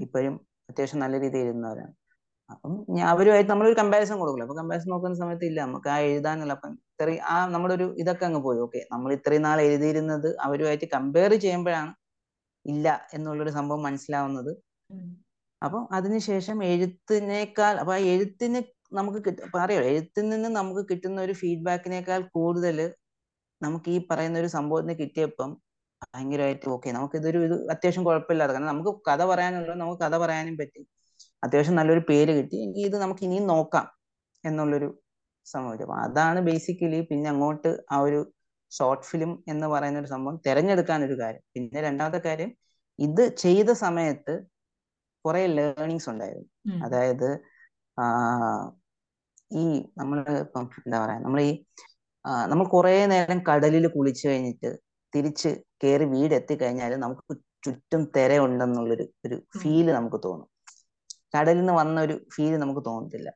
ഇപ്പോഴും 0.05 0.35
അത്യാവശ്യം 0.69 1.01
നല്ല 1.01 1.17
രീതിയിൽ 1.21 1.45
എഴുതുന്നവരാണ്. 1.45 1.95
അപ്പം 2.51 2.73
അവരുമായിട്ട് 3.13 3.51
നമ്മളൊരു 3.51 3.77
കമ്പാരിസൺ 3.81 4.17
കൊടുക്കില്ല. 4.19 4.45
അപ്പൊ 4.45 4.57
കമ്പാരിസൺ 4.61 4.91
നോക്കുന്ന 4.91 5.17
സമയത്ത് 5.23 5.47
ഇല്ല 5.51 5.59
നമുക്ക് 5.67 5.89
ആ 5.89 5.97
എഴുതാനുള്ള 6.09 6.53
അപ്പം 6.53 6.73
ഇത്രയും 6.91 7.23
ആ 7.33 7.37
നമ്മുടെ 7.55 7.75
ഒരു 7.75 7.87
ഇതൊക്കെ 8.03 8.25
അങ്ങ് 8.27 8.41
പോയി. 8.43 8.59
ഓക്കെ 8.67 8.81
നമ്മൾ 8.93 9.11
ഇത്രയും 9.19 9.43
നാൾ 9.43 9.61
എഴുതിയിരുന്നത് 9.61 10.29
അവരുമായിട്ട് 10.47 10.89
കമ്പയർ 10.97 11.33
ചെയ്യുമ്പോഴാണ് 11.45 11.93
ഇല്ല 12.67 12.87
എന്നുള്ളൊരു 13.15 13.53
സംഭവം 13.59 13.83
മനസ്സിലാവുന്നത്. 13.83 14.53
അപ്പം 15.63 15.83
അതിനുശേഷം 15.99 16.59
എഴുത്തിനേക്കാൾ 16.65 17.75
അപ്പൊ 17.83 17.93
ആ 17.93 18.01
എഴുത്തിന് 18.13 18.61
നമുക്ക് 18.93 19.21
കിട്ട 19.27 19.39
പറയാം 19.55 19.87
എഴുത്തിൽ 19.93 20.25
നിന്ന് 20.29 20.49
നമുക്ക് 20.59 20.83
കിട്ടുന്ന 20.91 21.19
ഒരു 21.21 21.33
ഫീഡ്ബാക്കിനേക്കാൾ 21.33 22.21
കൂടുതൽ 22.37 22.79
നമുക്ക് 23.61 23.89
ഈ 23.91 23.99
പറയുന്ന 24.11 24.37
ഒരു 24.39 24.51
സംഭവത്തിന് 24.57 24.95
കിട്ടിയപ്പം 25.03 25.51
ഭയങ്കരമായിട്ട് 26.03 26.67
ഓക്കെ 26.69 26.89
നമുക്ക് 26.93 27.17
ഇതൊരു 27.17 27.39
ഇത് 27.47 27.55
അത്യാവശ്യം 27.75 28.05
കുഴപ്പമില്ലാതെ. 28.05 28.53
കാരണം 28.53 28.71
നമുക്ക് 28.73 28.93
കഥ 29.09 29.23
പറയാനുള്ളത് 29.33 29.79
നമുക്ക് 29.83 30.01
കഥ 30.05 30.15
പറയാനും 30.25 30.57
പറ്റി. 30.57 30.81
അത്യാവശ്യം 31.47 31.77
നല്ലൊരു 31.81 32.03
പേര് 32.11 32.33
കിട്ടി. 32.39 32.57
എങ്കിൽ 32.67 32.83
ഇത് 32.91 32.97
നമുക്ക് 33.05 33.23
ഇനിയും 33.27 33.47
നോക്കാം 33.53 33.87
എന്നുള്ളൊരു 34.45 34.89
സംഭവം. 35.47 35.83
അപ്പൊ 35.87 35.97
അതാണ് 36.07 36.39
ബേസിക്കലി 36.49 37.01
പിന്നെ 37.11 37.29
അങ്ങോട്ട് 37.35 37.71
ആ 37.95 37.99
ഒരു 38.07 38.21
ഷോർട്ട് 38.73 39.07
ഫിലിം 39.11 39.33
എന്ന് 39.49 39.67
പറയുന്ന 39.73 39.99
ഒരു 40.03 40.11
സംഭവം 40.15 40.37
തിരഞ്ഞെടുക്കാൻ 40.47 41.01
ഒരു 41.09 41.17
കാര്യം. 41.23 41.43
പിന്നെ 41.55 41.79
രണ്ടാമത്തെ 41.89 42.21
കാര്യം 42.29 42.51
ഇത് 42.99 43.25
ചെയ്ത 43.45 43.71
സമയത്ത് 43.85 44.35
കുറെ 45.25 45.43
ലേണിങ്സ് 45.57 46.09
ഉണ്ടായിരുന്നു. 46.13 46.49
അതായത് 46.87 47.29
ഈ 49.51 49.65
നമ്മൾ 50.01 50.19
ഇപ്പം 50.45 50.65
എന്താ 50.87 50.99
പറയാ 51.03 51.19
നമ്മൾ 51.25 51.41
ഈ 51.49 51.53
നമ്മൾ 52.53 52.65
കുറെ 52.75 52.95
നേരം 53.13 53.39
കടലിൽ 53.49 53.85
കുളിച്ചു 53.89 54.25
കഴിഞ്ഞിട്ട് 54.29 54.71
തിരിച്ച് 55.13 55.51
കയറി 55.83 56.07
വീട് 56.15 56.35
എത്തിക്കഴിഞ്ഞാൽ 56.39 56.93
നമുക്ക് 57.05 57.35
ചുറ്റും 57.65 58.03
തിരയുണ്ടെന്നുള്ളൊരു 58.17 59.05
ഒരു 59.27 59.37
ഫീൽ 59.59 59.87
നമുക്ക് 59.99 60.19
തോന്നും. 60.27 60.49
കടലിൽ 61.35 61.59
നിന്ന് 61.59 61.73
വന്ന 61.73 62.01
ഒരു 62.01 62.27
ഫീൽ 62.35 62.57
നമുക്ക് 62.57 62.81
തോന്നത്തില്ല. 62.87 63.29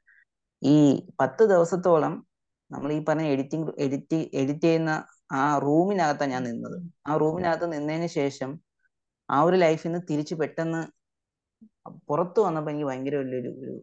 ഈ 0.62 0.76
പത്ത് 1.20 1.42
ദിവസത്തോളം 1.44 2.26
നമ്മൾ 2.70 2.92
ഈ 2.92 3.04
പറഞ്ഞ 3.04 3.26
എഡിറ്റിംഗ് 3.26 3.72
എഡിറ്റ് 3.78 4.18
എഡിറ്റ് 4.34 4.64
ചെയ്യുന്ന 4.64 4.92
ആ 5.32 5.58
റൂമിനകത്താണ് 5.58 6.30
ഞാൻ 6.30 6.42
നിന്നത്. 6.42 6.76
ആ 7.08 7.16
റൂമിനകത്ത് 7.16 7.72
നിന്നതിന് 7.72 8.06
ശേഷം 8.06 8.50
ആ 9.30 9.42
ഒരു 9.42 9.56
ലൈഫിൽ 9.56 9.88
നിന്ന് 9.88 10.06
തിരിച്ച് 10.10 10.34
പെട്ടെന്ന് 10.34 10.80
പുറത്തു 12.08 12.40
വന്നപ്പോൾ 12.40 12.70
എനിക്ക് 12.70 12.86
ഭയങ്കര 12.86 13.16
വലിയൊരു 13.16 13.50
ഒരു 13.64 13.74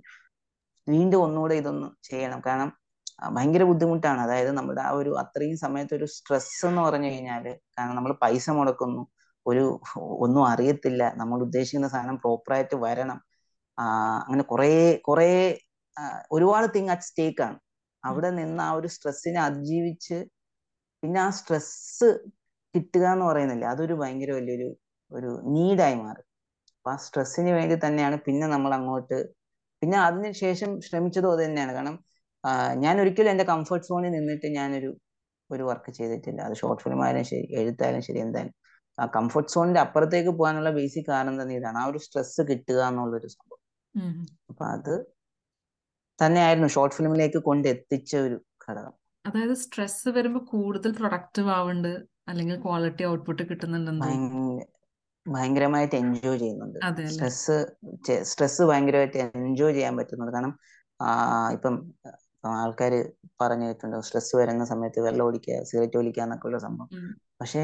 വീണ്ടും 0.88 1.24
ഒന്നുകൂടെ 1.24 1.56
ഇതൊന്ന് 1.56 1.88
ചെയ്യണം. 2.10 2.42
കാരണം 2.46 2.70
ഭയങ്കര 3.36 3.64
ബുദ്ധിമുട്ടാണ്. 3.64 4.22
അതായത് 4.22 4.52
നമ്മുടെ 4.52 4.82
ആ 4.82 4.92
ഒരു 4.92 5.12
അത്രയും 5.20 5.58
സമയത്ത് 5.58 5.94
ഒരു 5.96 6.06
സ്ട്രെസ് 6.06 6.66
എന്ന് 6.66 6.82
പറഞ്ഞു 6.82 7.08
കഴിഞ്ഞാൽ 7.08 7.46
കാരണം 7.78 7.96
നമ്മൾ 7.96 8.14
പൈസ 8.24 8.50
മുടക്കുന്നു. 8.50 9.04
ഒരു 9.46 9.64
ഒന്നും 10.26 10.44
അറിയത്തില്ല. 10.48 11.04
നമ്മൾ 11.16 11.42
ഉദ്ദേശിക്കുന്ന 11.42 11.88
സാധനം 11.88 12.18
പ്രോപ്പറായിട്ട് 12.18 12.76
വരണം. 12.76 13.20
അങ്ങനെ 14.24 14.44
കുറേ 14.44 14.70
കുറേ 15.02 15.30
ഒരുപാട് 16.32 16.68
തിങ് 16.76 16.92
അറ്റ് 16.92 17.04
സ്റ്റേക്ക് 17.04 17.42
ആണ്. 17.42 17.58
അവിടെ 18.04 18.30
നിന്ന് 18.40 18.64
ആ 18.64 18.72
ഒരു 18.72 18.90
സ്ട്രെസ്സിനെ 18.96 19.40
അതിജീവിച്ച് 19.40 20.18
പിന്നെ 21.04 21.20
ആ 21.20 21.30
സ്ട്രെസ് 21.30 22.10
കിട്ടുക 22.76 23.06
എന്ന് 23.14 23.26
പറയുന്നില്ല. 23.26 23.66
അതൊരു 23.74 23.94
ഭയങ്കര 23.94 24.32
വലിയൊരു 24.32 24.70
ഒരു 25.12 25.30
നീഡായി 25.56 25.96
മാറി. 25.96 26.24
അപ്പൊ 26.78 26.90
ആ 26.92 26.98
സ്ട്രെസ്സിന് 27.06 27.52
വേണ്ടി 27.58 27.76
തന്നെയാണ് 27.86 28.18
പിന്നെ 28.28 28.48
നമ്മൾ 28.48 28.72
അങ്ങോട്ട് 28.74 29.20
പിന്നെ 29.82 29.98
അതിനുശേഷം 30.00 30.72
ശ്രമിച്ചതും 30.82 31.32
അത് 31.32 31.42
തന്നെയാണ്. 31.46 31.74
കാരണം 31.74 31.98
ഞാൻ 32.84 32.96
ഒരിക്കലും 33.02 33.32
എന്റെ 33.32 33.46
കംഫർട്ട് 33.46 33.88
സോണിൽ 33.90 34.12
നിന്നിട്ട് 34.18 34.48
ഞാനൊരു 34.58 34.90
ഒരു 35.50 35.64
വർക്ക് 35.64 35.92
ചെയ്തിട്ടില്ല. 35.92 36.40
അത് 36.42 36.56
ഷോർട്ട് 36.62 36.84
ഫിലിം 36.84 37.02
ആയാലും 37.04 37.26
ശരി 37.32 37.46
എഴുത്തായാലും 37.60 38.02
ശരി 38.02 38.20
എന്തായാലും. 38.26 38.56
ആ 38.98 39.06
കംഫർട്ട് 39.16 39.52
സോണിന്റെ 39.54 39.82
അപ്പുറത്തേക്ക് 39.86 40.32
പോകാനുള്ള 40.32 40.70
ബേസിക് 40.78 41.10
കാരണം 41.10 41.36
തന്നെ 41.42 41.56
ഇതാണ്. 41.60 41.78
ആ 41.78 41.86
ഒരു 41.92 42.00
സ്ട്രെസ് 42.06 42.42
കിട്ടുക 42.50 42.80
എന്നുള്ളൊരു 42.90 43.30
സംഭവം. 43.36 43.57
അപ്പൊ 44.52 44.64
അത് 44.76 44.94
തന്നെയായിരുന്നു 46.20 46.70
ഷോർട്ട് 46.76 46.96
ഫിലിമിലേക്ക് 46.96 47.40
കൊണ്ടെത്തിച്ച 47.48 48.12
ഒരു 48.28 48.38
ഘടകം. 48.64 48.94
അതായത് 49.26 49.56
സ്ട്രെസ് 49.64 50.10
വരുമ്പോ 50.18 50.40
കൂടുതൽ 50.54 50.92
പ്രൊഡക്റ്റീവ് 51.00 51.50
ആവുന്നുണ്ട് 51.58 51.94
അല്ലെങ്കിൽ 52.30 52.56
ക്വാളിറ്റി 52.66 53.04
ഔട്ട്പുട്ട് 53.06 53.44
കിട്ടുന്നുണ്ടെന്ന് 53.50 54.12
ഭയങ്കരമായിട്ട് 55.26 55.96
എൻജോയ് 55.96 56.40
ചെയ്യുന്നുണ്ട്. 56.40 56.80
സ്ട്രെസ് 57.14 57.56
സ്ട്രെസ് 58.32 58.62
ഭയങ്കരമായിട്ട് 58.70 59.18
എൻജോയ് 59.42 59.76
ചെയ്യാൻ 59.78 59.94
പറ്റുന്നുണ്ട്. 60.00 60.34
കാരണം 60.36 60.54
ഇപ്പം 61.56 61.76
ആൾക്കാർ 62.44 62.58
ആൾക്കാര് 62.64 63.00
പറഞ്ഞു 63.42 63.66
കേട്ടുണ്ട് 63.68 63.98
സ്ട്രെസ് 64.08 64.34
വരുന്ന 64.40 64.64
സമയത്ത് 64.72 65.00
വെള്ളം 65.08 65.24
ഓടിക്കുക 65.28 65.56
സിഗരറ്റ് 65.70 65.98
വലിക്കുക 66.02 66.24
എന്നൊക്കെ 66.26 66.48
ഉള്ള 66.50 66.60
സംഭവം. 66.68 66.90
പക്ഷേ 67.42 67.64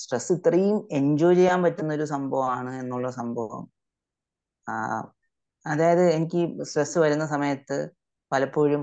സ്ട്രെസ് 0.00 0.32
ഇത്രയും 0.36 0.78
എൻജോയ് 0.98 1.36
ചെയ്യാൻ 1.40 1.60
പറ്റുന്ന 1.66 1.92
ഒരു 1.98 2.06
സംഭവമാണ് 2.14 2.72
എന്നുള്ള 2.82 3.10
സംഭവം 3.20 3.62
അതായത് 5.66 6.04
എനിക്ക് 6.10 6.40
സ്ട്രെസ് 6.62 6.98
വരുന്ന 6.98 7.26
സമയത്ത് 7.26 7.76
പലപ്പോഴും 8.32 8.82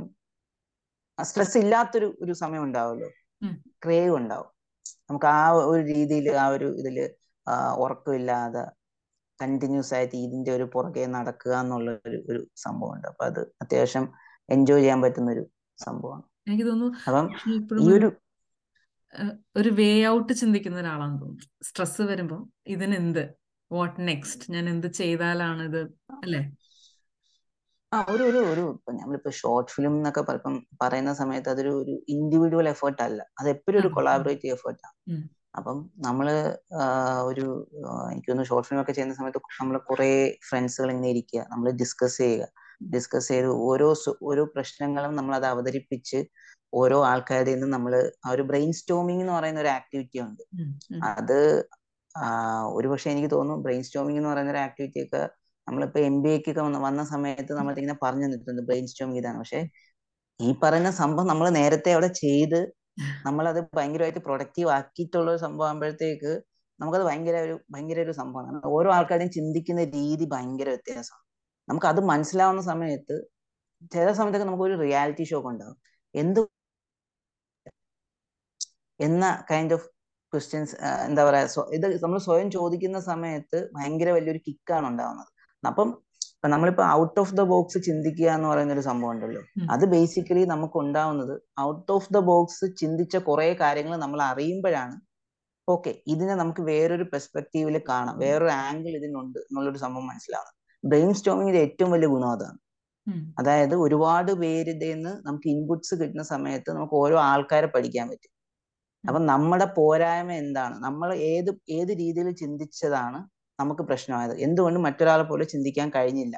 സ്ട്രെസ് 1.18 1.58
ഇല്ലാത്തൊരു 1.58 2.08
ഒരു 2.22 2.34
സമയം 2.34 2.64
ഉണ്ടാവുമല്ലോ. 2.64 3.10
ക്രേവ് 3.84 4.14
ഉണ്ടാവും. 4.16 4.50
നമുക്ക് 5.10 5.26
ആ 5.26 5.42
ഒരു 5.72 5.82
രീതിയിൽ 5.94 6.28
ആ 6.44 6.46
ഒരു 6.48 6.68
ഇതിൽ 6.82 6.98
ഉറക്കമില്ലാതെ 7.78 8.64
കണ്ടിന്യൂസ് 9.40 9.94
ആയിട്ട് 9.94 10.16
ഇതിന്റെ 10.16 10.52
ഒരു 10.52 10.64
പുറകെ 10.74 11.06
നടക്കുക 11.06 11.54
എന്നുള്ള 11.60 11.92
ഒരു 12.08 12.18
ഒരു 12.30 12.42
സംഭവമുണ്ട്. 12.56 13.08
അപ്പൊ 13.08 13.24
അത് 13.26 13.42
അത്യാവശ്യം 13.62 14.06
എൻജോയ് 14.50 14.82
ചെയ്യാൻ 14.82 15.00
പറ്റുന്ന 15.02 15.32
ഒരു 15.32 15.44
സംഭവമാണ്. 15.78 16.24
എനിക്ക് 16.48 16.66
തോന്നുന്നു 16.68 16.98
അപ്പം 17.08 17.28
വിഷ്ണു 17.34 17.82
ഈ 17.84 17.88
ഒരു 17.98 18.10
ഒരു 19.56 19.70
വേ 19.70 19.90
ഔട്ട് 20.08 20.34
ചിന്തിക്കുന്ന 20.34 20.78
ഒരാളാന്ന് 20.80 21.18
തോന്നുന്നു. 21.22 21.48
സ്ട്രെസ് 21.64 22.02
വരുമ്പോ 22.02 22.38
ഇതിനെന്ത്? 22.68 23.24
വാട്ട് 23.72 24.08
നെക്സ്റ്റ് 24.08 24.46
ഞാൻ 24.54 24.66
എന്ത് 24.70 24.88
ചെയ്താലാണ് 24.88 25.64
ഇത്? 25.64 25.82
അല്ലേ? 26.24 26.42
ആ 27.92 27.98
ഒരു 28.12 28.24
ഒരു 28.30 28.42
ഒരു 28.52 28.64
ഇപ്പൊ 28.76 28.92
നമ്മളിപ്പോ 28.98 29.32
ഷോർട്ട് 29.40 29.72
ഫിലിം 29.72 29.94
എന്നൊക്കെ 29.98 30.22
പലപ്പം 30.28 30.54
പറയുന്ന 30.82 31.14
സമയത്ത് 31.14 31.50
അതൊരു 31.54 31.72
ഒരു 31.82 31.94
ഇൻഡിവിജ്വൽ 32.14 32.68
എഫേർട്ട് 32.70 33.02
അല്ല. 33.08 33.22
അത് 33.40 33.48
എപ്പോഴും 33.54 33.80
ഒരു. 33.82 33.90
കൊളാബറേറ്റീവ് 33.98 34.54
എഫേർട്ടാണ് 34.58 34.96
ആണ് 35.10 35.18
അപ്പം 35.60 35.78
നമ്മൾ 36.06 36.28
ഒരു 37.30 37.46
എനിക്ക് 38.12 38.30
തോന്നുന്നു 38.30 38.50
ഷോർട്ട് 38.50 38.68
ഫിലിം 38.70 38.82
ഒക്കെ 38.84 38.94
ചെയ്യുന്ന 38.98 39.16
സമയത്ത് 39.20 39.42
നമ്മൾ 39.62 39.78
കുറെ 39.90 40.10
ഫ്രണ്ട്സുകൾ 40.50 40.90
ഇങ്ങനെ 40.94 41.10
ഇരിക്കുക. 41.14 41.42
നമ്മൾ 41.52 41.68
ഡിസ്കസ് 41.82 42.18
ചെയ്യുക. 42.24 42.46
ഡിസ്കസ് 42.94 43.30
ചെയ്ത് 43.34 43.50
ഓരോ 43.68 43.88
ഓരോ 44.30 44.44
പ്രശ്നങ്ങളും 44.56 45.12
നമ്മൾ 45.16 45.34
അത് 45.36 45.48
അവതരിപ്പിച്ച് 45.54 46.20
ഓരോ 46.74 46.98
ആൾക്കാരിൽ 47.06 47.54
നിന്ന് 47.54 47.68
നമ്മൾ 47.76 47.94
ആ 48.26 48.32
ഒരു 48.36 48.44
ബ്രെയിൻ 48.50 48.72
സ്റ്റോമിംഗ് 48.80 49.24
എന്ന് 49.24 49.36
പറയുന്ന 49.38 49.60
ഒരു 49.60 49.72
ആക്ടിവിറ്റി 49.78 50.20
ഉണ്ട്. 50.28 50.44
അത് 51.14 51.38
ഒരുപക്ഷെ 52.76 53.10
എനിക്ക് 53.14 53.32
തോന്നുന്നു 53.36 53.64
ബ്രെയിൻ 53.66 53.84
സ്റ്റോമിംഗ് 53.88 54.20
എന്ന് 54.22 54.32
പറയുന്ന 54.32 54.52
ഒരു 54.52 54.62
ആക്ടിവിറ്റി 54.68 55.00
ഒക്കെ 55.06 55.22
നമ്മളിപ്പോ 55.68 56.00
എം 56.10 56.16
ബി 56.24 56.30
എക്കൊക്കെ 56.30 56.62
വന്ന 56.68 56.80
വന്ന 56.86 57.02
സമയത്ത് 57.14 57.52
നമ്മൾ 57.58 57.74
ഇങ്ങനെ 57.76 57.98
പറഞ്ഞു 58.04 58.28
നിൽക്കുന്നത് 58.32 58.66
ബ്രെയിൻ 58.70 58.86
സ്റ്റോം 58.92 59.12
ഇതാണ് 59.20 59.40
പക്ഷെ 59.42 59.62
ഈ 60.40 60.52
പറയുന്ന 60.64 60.92
സംഭവം 61.02 61.28
നമ്മൾ 61.32 61.48
നേരത്തെ 61.60 61.92
അവിടെ 61.96 62.10
ചെയ്ത് 62.24 62.60
നമ്മളത് 63.26 63.60
ഭയങ്കരമായിട്ട് 63.78 64.22
പ്രൊഡക്റ്റീവ് 64.28 64.70
ആക്കിയിട്ടുള്ള 64.78 65.28
ഒരു 65.34 65.42
സംഭവം 65.46 65.68
ആകുമ്പോഴത്തേക്ക് 65.70 66.32
നമുക്കത് 66.80 67.04
ഭയങ്കര 67.10 67.38
ഒരു 67.48 67.56
ഭയങ്കര 67.74 68.00
ഒരു 68.06 68.14
സംഭവമാണ്. 68.22 68.60
ഓരോ 68.78 68.90
ആൾക്കാരുടെയും 68.98 69.32
ചിന്തിക്കുന്ന 69.38 69.82
രീതി 69.98 70.26
ഭയങ്കര 70.34 70.68
വ്യത്യാസമാണ്. 70.76 71.24
നമുക്ക് 71.68 71.88
അത് 71.92 72.02
മനസ്സിലാവുന്ന 72.12 72.64
സമയത്ത് 72.72 73.16
ചില 73.94 74.08
സമയത്തൊക്കെ 74.20 74.48
നമുക്ക് 74.50 74.66
ഒരു 74.70 74.78
റിയാലിറ്റി 74.86 75.26
ഷോക്ക് 75.32 75.50
ഉണ്ടാവും 75.54 75.78
എന്ത് 76.16 76.42
എന്ന 79.00 79.26
കൈൻഡ് 79.50 79.76
ഓഫ് 79.78 79.88
ക്വസ്റ്റ്യൻസ് 80.34 80.74
എന്താ 81.08 81.22
പറയാ 81.28 81.46
ഇത് 81.78 81.86
നമ്മൾ 82.04 82.20
സ്വയം 82.28 82.50
ചോദിക്കുന്ന 82.58 83.00
സമയത്ത് 83.12 83.60
ഭയങ്കര 83.76 84.10
വലിയൊരു 84.18 84.42
കിക്കാണ് 84.48 84.86
ഉണ്ടാവുന്നത്. 84.92 85.31
അപ്പം 85.64 85.90
നമ്മളിപ്പോ 86.50 86.84
ഔട്ട് 86.92 87.20
ഓഫ് 87.20 87.34
ദ 87.36 87.42
ബോക്സ് 87.42 87.80
ചിന്തിക്കുക 87.80 88.30
എന്ന് 88.30 88.48
പറയുന്ന 88.48 88.74
ഒരു 88.74 88.80
സംഭവം 88.80 89.12
ഉണ്ടല്ലോ 89.12 89.42
അത് 89.70 89.86
ബേസിക്കലി 89.86 90.46
നമുക്ക് 90.46 90.78
ഉണ്ടാവുന്നത് 90.78 91.36
ഔട്ട് 91.60 91.92
ഓഫ് 91.92 92.14
ദ 92.14 92.20
ബോക്സ് 92.20 92.66
ചിന്തിച്ച 92.66 93.18
കുറെ 93.18 93.54
കാര്യങ്ങൾ 93.54 93.96
നമ്മൾ 93.96 94.22
അറിയുമ്പോഴാണ് 94.22 94.96
ഓക്കെ 95.68 96.02
ഇതിനെ 96.08 96.36
നമുക്ക് 96.36 96.62
വേറൊരു 96.62 97.04
പെർസ്പെക്റ്റീവിൽ 97.04 97.78
കാണാം. 97.90 98.18
വേറൊരു 98.18 98.52
ആംഗിൾ 98.52 98.90
ഇതിനുണ്ട് 98.90 99.40
എന്നുള്ളൊരു 99.40 99.78
സംഭവം 99.78 100.08
മനസ്സിലാവുന്നത്. 100.08 100.56
ബ്രെയിൻ 100.84 101.14
സ്റ്റോമിങ്ങിന്റെ 101.14 101.62
ഏറ്റവും 101.62 101.92
വലിയ 101.92 102.08
ഗുണം 102.08 102.30
അതാണ് 102.30 102.60
അതായത് 103.40 103.76
ഒരുപാട് 103.76 104.32
പേരുടെ 104.32 104.90
നിന്ന് 104.94 105.28
നമുക്ക് 105.28 105.48
ഇൻപുട്സ് 105.48 105.96
കിട്ടുന്ന 105.96 106.24
സമയത്ത് 106.24 106.70
നമുക്ക് 106.72 106.94
ഓരോ 106.94 107.18
ആൾക്കാരെ 107.22 107.66
പഠിക്കാൻ 107.66 108.10
പറ്റും. 108.10 108.32
അപ്പൊ 109.04 109.20
നമ്മുടെ 109.20 109.66
പോരായ്മ 109.78 110.32
എന്താണ്? 110.32 110.76
നമ്മൾ 110.80 111.14
ഏത് 111.34 111.52
ഏത് 111.70 111.92
രീതിയിൽ 111.98 112.32
ചിന്തിച്ചതാണ്? 112.32 113.20
നമുക്ക് 113.62 113.84
പ്രശ്നമായത്. 113.90 114.34
എന്തുകൊണ്ട് 114.48 114.80
മറ്റൊരാളെ 114.88 115.26
പോലെ 115.32 115.46
ചിന്തിക്കാൻ 115.54 115.88
കഴിഞ്ഞില്ല. 115.98 116.36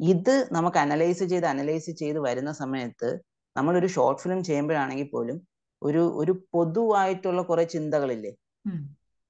ഇത് 0.00 0.34
നമുക്ക് 0.56 0.78
അനലൈസ് 0.78 1.24
ചെയ്ത് 1.32 1.46
അനലൈസ് 1.46 1.90
ചെയ്ത് 2.00 2.18
വരുന്ന 2.28 2.52
സമയത്ത് 2.62 3.08
നമ്മളൊരു 3.56 3.88
ഷോർട്ട് 3.96 4.22
ഫിലിം 4.22 4.40
ചെയ്യുമ്പോഴാണെങ്കിൽ 4.48 5.08
പോലും 5.14 5.36
ഒരു 5.82 6.02
ഒരു 6.20 6.32
പൊതുവായിട്ടുള്ള 6.54 7.40
കുറെ 7.42 7.64
ചിന്തകളില്ലേ? 7.74 8.32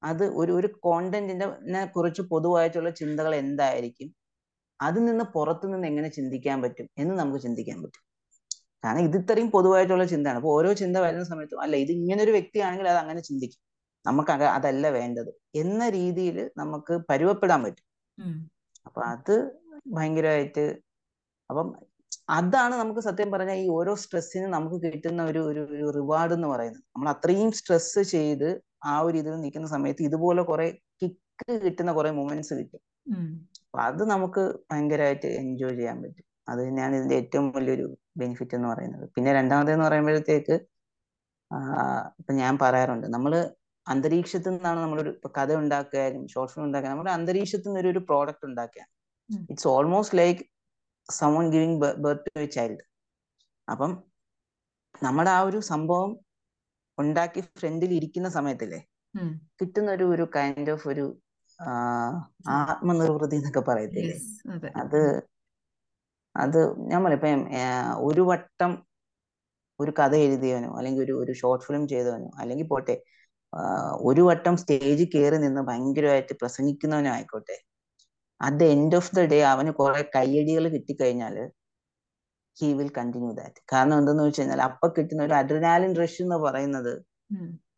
അത് 0.03 0.25
ഒരു 0.41 0.53
ഒരു 0.59 0.69
കോണ്ടന്റിനെ 0.87 1.83
കുറിച്ച് 1.95 2.23
പൊതുവായിട്ടുള്ള 2.33 2.91
ചിന്തകൾ 3.01 3.33
എന്തായിരിക്കും? 3.45 4.09
അതിൽ 4.81 5.03
നിന്ന് 5.05 5.25
പുറത്തു 5.37 5.67
നിന്ന് 5.73 5.87
എങ്ങനെ 5.91 6.09
ചിന്തിക്കാൻ 6.09 6.59
പറ്റും 6.63 6.89
എന്ന് 7.03 7.15
നമുക്ക് 7.21 7.41
ചിന്തിക്കാൻ 7.47 7.79
പറ്റും. 7.85 8.03
കാരണം 8.85 9.05
ഇത് 9.09 9.17
ഇത്രയും 9.21 9.49
പൊതുവായിട്ടുള്ള 9.57 10.05
ചിന്തയാണ്. 10.13 10.39
അപ്പോൾ 10.41 10.53
ഓരോ 10.59 10.71
ചിന്ത 10.83 10.97
വരുന്ന 11.07 11.25
സമയത്തും 11.33 11.63
അല്ല 11.65 11.77
ഇത് 11.85 11.93
ഇങ്ങനെ 11.99 12.21
ഒരു 12.27 12.33
വ്യക്തിയാണെങ്കിൽ 12.39 12.89
അത് 12.93 13.01
അങ്ങനെ 13.05 13.21
ചിന്തിക്കും. 13.29 13.61
നമുക്ക് 14.09 14.33
അതല്ല 14.57 14.87
വേണ്ടത് 14.99 15.31
എന്ന 15.63 15.83
രീതിയിൽ 15.99 16.39
നമുക്ക് 16.61 16.95
പരുവപ്പെടാൻ 17.11 17.61
പറ്റും. 17.67 17.87
അപ്പൊ 18.89 19.01
അത് 19.15 19.35
ഭയങ്കരമായിട്ട് 19.97 20.65
അപ്പം 21.51 21.69
അതാണ് 22.37 22.75
നമുക്ക് 22.81 23.03
സത്യം 23.07 23.29
പറഞ്ഞാൽ 23.33 23.59
ഈ 23.65 23.67
ഓരോ 23.79 23.93
സ്ട്രെസ്സിനും 24.03 24.51
നമുക്ക് 24.57 24.79
കിട്ടുന്ന 24.85 25.23
ഒരു 25.31 25.41
ഒരു 25.49 25.87
റിവാർഡ് 25.99 26.35
എന്ന് 26.37 26.49
പറയുന്നത്. 26.53 26.83
നമ്മൾ 26.95 27.09
അത്രയും 27.15 27.51
സ്ട്രെസ് 27.59 28.03
ചെയ്ത് 28.15 28.49
ആ 28.93 28.95
ഒരു 29.07 29.17
ഇതിൽ 29.23 29.35
നിൽക്കുന്ന 29.43 29.69
സമയത്ത് 29.75 30.03
ഇതുപോലെ 30.09 30.43
കുറെ 30.51 30.67
കിക്ക് 31.03 31.55
കിട്ടുന്ന 31.65 31.93
കുറെ 31.99 32.11
മൊമെന്റ്സ് 32.19 32.55
കിട്ടും. 32.61 32.83
അപ്പൊ 33.67 33.79
അത് 33.89 34.03
നമുക്ക് 34.15 34.43
ഭയങ്കരമായിട്ട് 34.71 35.29
എൻജോയ് 35.43 35.77
ചെയ്യാൻ 35.81 35.99
പറ്റും. 36.05 36.25
അത് 36.51 36.61
തന്നെയാണ് 36.67 36.95
ഇതിന്റെ 36.99 37.17
ഏറ്റവും 37.23 37.47
വലിയൊരു 37.57 37.87
ബെനിഫിറ്റ് 38.21 38.55
എന്ന് 38.59 38.69
പറയുന്നത്. 38.73 39.07
പിന്നെ 39.15 39.31
രണ്ടാമതെന്ന് 39.39 39.87
പറയുമ്പോഴത്തേക്ക് 39.89 40.57
ഇപ്പൊ 42.21 42.33
ഞാൻ 42.43 42.55
പറയാറുണ്ട്. 42.63 43.07
നമ്മൾ 43.17 43.33
അന്തരീക്ഷത്തിൽ 43.87 44.53
നിന്നാണ് 44.53 44.81
നമ്മളൊരു 44.81 45.11
ഇപ്പൊ 45.17 45.29
കഥ 45.37 45.51
ഉണ്ടാക്കുകയായാലും 45.61 46.23
ഷോർട്ട് 46.33 46.53
ഫിലിം 46.53 46.67
ഉണ്ടാക്കുക 46.67 46.91
നമ്മുടെ 46.93 47.13
അന്തരീക്ഷത്തിൽ 47.17 47.71
നിന്ന് 47.71 47.91
ഒരു 47.95 48.03
പ്രോഡക്റ്റ് 48.09 48.47
ഉണ്ടാക്കുക. 48.49 48.85
It's 49.51 49.69
almost 49.69 50.19
like 50.19 50.43
someone 51.09 51.45
giving 51.51 51.77
birth 52.05 52.27
to 52.29 52.41
a 52.41 52.47
child 52.55 52.85
അപ്പം 53.69 53.93
നമ്മുടെ 55.03 55.31
ആ 55.31 55.41
ഒരു 55.49 55.59
സംഭവം 55.71 56.11
ഉണ്ടാക്കി 56.99 57.41
ഫ്രണ്ടിൽ 57.53 57.91
ഇരിക്കുന്ന 57.97 58.29
സമയത്തില്ലേ 58.37 58.81
കിട്ടുന്ന 59.61 59.89
ഒരു 59.93 60.07
ഒരു 60.15 60.25
കൈൻഡ് 60.37 60.73
ഓഫ് 60.73 60.87
ഒരു 60.93 61.05
ആത്മനിർവൃതി 62.57 63.37
എന്നൊക്കെ 63.39 63.63
പറയത്തില്ലേ? 63.69 64.17
അത്. 64.81 65.01
അത് 66.35 66.59
ഞാൻ 66.91 67.01
പറയാം 67.05 67.43
ഒരു 68.07 68.23
വട്ടം 68.31 68.73
ഒരു 69.81 69.93
കഥ 69.99 70.15
എഴുതിയവനോ 70.27 70.71
അല്ലെങ്കിൽ 70.79 71.03
ഒരു 71.03 71.15
ഒരു 71.23 71.33
ഷോർട്ട് 71.41 71.65
ഫിലിം 71.67 71.83
ചെയ്തവനോ 71.89 72.29
അല്ലെങ്കിൽ 72.43 72.67
പോട്ടെ 72.67 72.95
ഒരു 74.01 74.23
വട്ടം 74.23 74.55
സ്റ്റേജിൽ 74.57 75.09
കയറി 75.15 75.39
നിന്ന് 75.39 75.63
ഭയങ്കരമായിട്ട് 75.63 76.35
പ്രസംഗിക്കുന്നവനായിക്കോട്ടെ 76.41 77.57
at 78.41 78.57
the 78.57 78.65
end 78.75 78.97
of 78.97 79.13
the 79.15 79.21
day 79.27 79.39
അവന് 79.45 79.71
കുറെ 79.73 80.03
കയ്യടികൾ 80.17 80.65
കിട്ടിക്കഴിഞ്ഞാൽ 80.69 81.37
ഹി 82.57 82.69
വിൽ 82.73 82.91
കണ്ടിന്യൂ 82.99 83.33
ദാറ്റ് 83.33 83.61
കാരണം 83.73 83.97
എന്തെന്ന് 83.99 84.23
വെച്ച് 84.23 84.41
കഴിഞ്ഞാൽ 84.41 84.61
അപ്പൊ 84.61 84.87
കിട്ടുന്ന 84.89 85.23
ഒരു 85.23 85.35
അഡ്രിനാലിൻ 85.35 85.93
റഷ് 85.97 86.21
എന്ന് 86.23 86.37
പറയുന്നത്. 86.37 86.93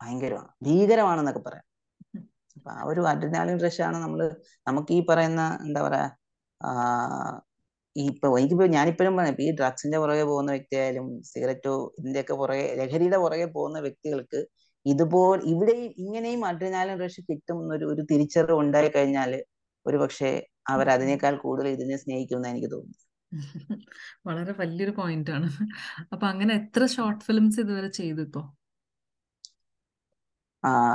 ഭയങ്കരമാണ്. 0.01 0.51
ഭീകരമാണെന്നൊക്കെ 0.67 1.41
പറയാം. 1.47 1.65
അപ്പൊ 2.57 2.69
ആ 2.71 2.81
ഒരു 2.83 3.01
അഡ്രിനാലിൻ 3.07 3.59
ആണ് 3.87 3.97
നമ്മൾ 3.97 4.21
നമുക്ക് 4.67 4.91
ഈ 4.93 5.01
പറയുന്ന 5.09 5.43
എന്താ 5.65 5.81
പറയാ 5.81 6.07
ഈ 7.95 8.03
ഇപ്പൊ 8.07 8.27
എനിക്കിപ്പോ 8.39 8.65
ഞാനിപ്പോഴും 8.67 9.15
പറയാം 9.17 9.37
ഈ 9.45 9.49
ഡ്രഗ്സിന്റെ 9.55 9.97
പുറകെ 9.97 10.23
പോകുന്ന 10.23 10.49
വ്യക്തിയായാലും 10.51 11.05
സിഗരറ്റോ 11.23 11.73
ഇതിന്റെയൊക്കെ 11.99 12.33
പുറകെ 12.33 12.65
ലഹരിയുടെ 12.75 13.17
പുറകെ 13.17 13.47
പോകുന്ന 13.55 13.77
വ്യക്തികൾക്ക് 13.79 14.39
ഇതുപോലെ 14.85 15.41
ഇവിടെയും 15.43 15.91
ഇങ്ങനെയും 16.03 16.41
അഡ്രിനാലിൻ 16.45 16.97
റഷ് 17.01 17.21
കിട്ടും 17.29 17.57
എന്നൊരു 17.63 17.85
ഒരു 17.85 18.03
തിരിച്ചറിവ് 18.11 18.59
ഉണ്ടായി 18.59 18.89
കഴിഞ്ഞാൽ 18.89 19.31
ഒരു 19.85 19.97
പക്ഷേ 19.97 20.29
അവർ 20.67 20.87
അതിനേക്കാൾ 20.89 21.35
കൂടുതൽ 21.43 21.69
ഇതിനെ 21.69 21.97
സ്നേഹിക്കുമെന്ന് 21.97 22.49
എനിക്ക് 22.49 22.71
തോന്നുന്നു 22.71 23.05
വളരെ 24.27 24.53
വലിയൊരു 24.59 24.93
പോയിന്റ് 24.99 25.31
ആണ് 25.31 25.47
അപ്പൊ 26.11 26.25
അങ്ങനെ 26.27 26.53
എത്ര 26.61 26.83
ഷോർട്ട് 26.93 27.23
ഫിലിംസ് 27.25 27.59
ഇതുവരെ 27.63 27.89
ചെയ്തു 27.99 28.21
ഇപ്പോ? 28.21 28.41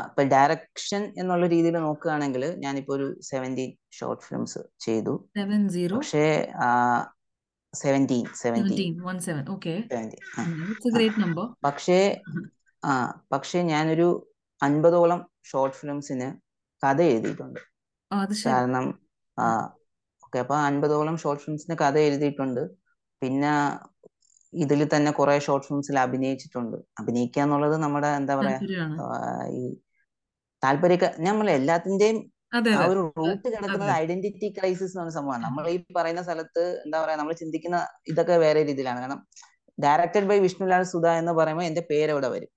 ഇപ്പൊ 0.04 0.22
ഡയറക്ഷൻ 0.32 1.02
എന്നുള്ള 1.16 1.44
രീതിയിൽ 1.46 1.76
നോക്കുകയാണെങ്കിൽ 1.78 2.42
ഞാനിപ്പോ 2.64 2.92
ഒരു 2.94 3.06
സെവന്റീൻ 3.28 3.70
ഷോർട്ട് 3.98 4.24
ഫിലിംസ് 4.26 4.60
ചെയ്തു. 4.86 5.14
പക്ഷേ 5.94 6.26
പക്ഷേ 11.64 11.98
ആ 12.84 12.92
പക്ഷെ 13.32 13.58
ഞാനൊരു 13.70 14.08
അൻപതോളം 14.60 15.20
ഷോർട്ട് 15.44 15.76
ഫിലിംസിന് 15.76 16.28
കഥ 16.82 16.98
എഴുതിയിട്ടുണ്ട്. 17.08 17.60
അത് 18.10 18.34
ശരി. 18.36 18.46
കാരണം 18.48 18.84
ആ 19.38 19.46
ഓക്കെ 20.22 20.38
അപ്പൊ 20.42 20.54
അൻപതോളം 20.68 21.16
ഷോർട്ട് 21.18 21.42
ഫിലിംസിന് 21.44 21.74
കഥ 21.80 21.96
എഴുതിയിട്ടുണ്ട്. 22.06 22.62
പിന്നെ 23.22 23.52
ഇതിൽ 24.52 24.80
തന്നെ 24.86 25.10
കുറെ 25.12 25.34
ഷോർട്ട് 25.40 25.66
ഫിലിംസിൽ 25.66 25.96
അഭിനയിച്ചിട്ടുണ്ട്. 25.98 26.76
അഭിനയിക്കുക 27.00 27.42
എന്നുള്ളത് 27.42 27.76
നമ്മുടെ 27.84 28.10
എന്താ 28.20 28.34
പറയാ 28.36 28.58
താല്പര്യമാണ്. 28.58 28.96
ആ, 29.04 29.06
ഈ 29.52 29.62
താല്പര്യ 30.62 30.96
നമ്മൾ 31.26 31.46
എല്ലാത്തിന്റെയും 31.50 32.18
അതെ 32.52 32.72
ആ 32.72 32.78
അതെ 32.78 32.86
ഒരു 32.90 33.00
റൂട്ട് 33.18 33.44
കിടക്കുന്നത് 33.44 33.82
അതെ. 33.82 33.94
ഐഡന്റിറ്റി 34.02 34.48
ക്രൈസിസ് 34.56 34.92
എന്ന് 34.92 35.00
പറഞ്ഞ 35.00 35.14
സംഭവമാണ്. 35.16 35.42
നമ്മൾ 35.46 35.64
ഈ 35.68 35.78
പറയുന്ന 35.96 36.22
സ്ഥലത്ത് 36.22 36.62
എന്താ 36.84 36.98
പറയാ 37.02 37.16
നമ്മൾ 37.16 37.34
ചിന്തിക്കുന്ന 37.42 37.78
ഇതൊക്കെ 38.12 38.36
വേറെ 38.44 38.60
രീതിയിലാണ്. 38.70 39.00
കാരണം 39.00 39.20
ഡയറക്റ്റഡ് 39.78 40.28
ബൈ 40.30 40.38
വിഷ്ണുലാൽ 40.38 40.82
സുധ 40.92 41.06
എന്ന് 41.20 41.32
പറയുമ്പോൾ 41.32 41.66
എന്റെ 41.70 41.82
പേര് 41.90 42.10
അവിടെ 42.10 42.28
വരും. 42.34 42.50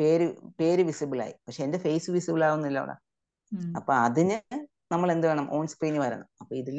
പേര് 0.00 0.26
പേര് 0.60 0.82
വിസിബിൾ 0.88 1.18
ആയി 1.24 1.34
പക്ഷെ 1.46 1.62
എന്റെ 1.66 1.78
ഫേസ് 1.84 2.10
വിസിബിൾ 2.16 2.42
ആവുന്നില്ല 2.48 2.78
അവിടെ. 2.82 2.96
അപ്പൊ 3.78 3.92
അതിന് 4.06 4.36
നമ്മൾ 4.92 5.08
എന്ത് 5.14 5.26
വേണം? 5.30 5.46
ഓൺ 5.56 5.66
സ്ക്രീനിൽ 5.72 6.00
വരണം. 6.04 6.28
അപ്പൊ 6.42 6.52
ഇതിൽ 6.62 6.78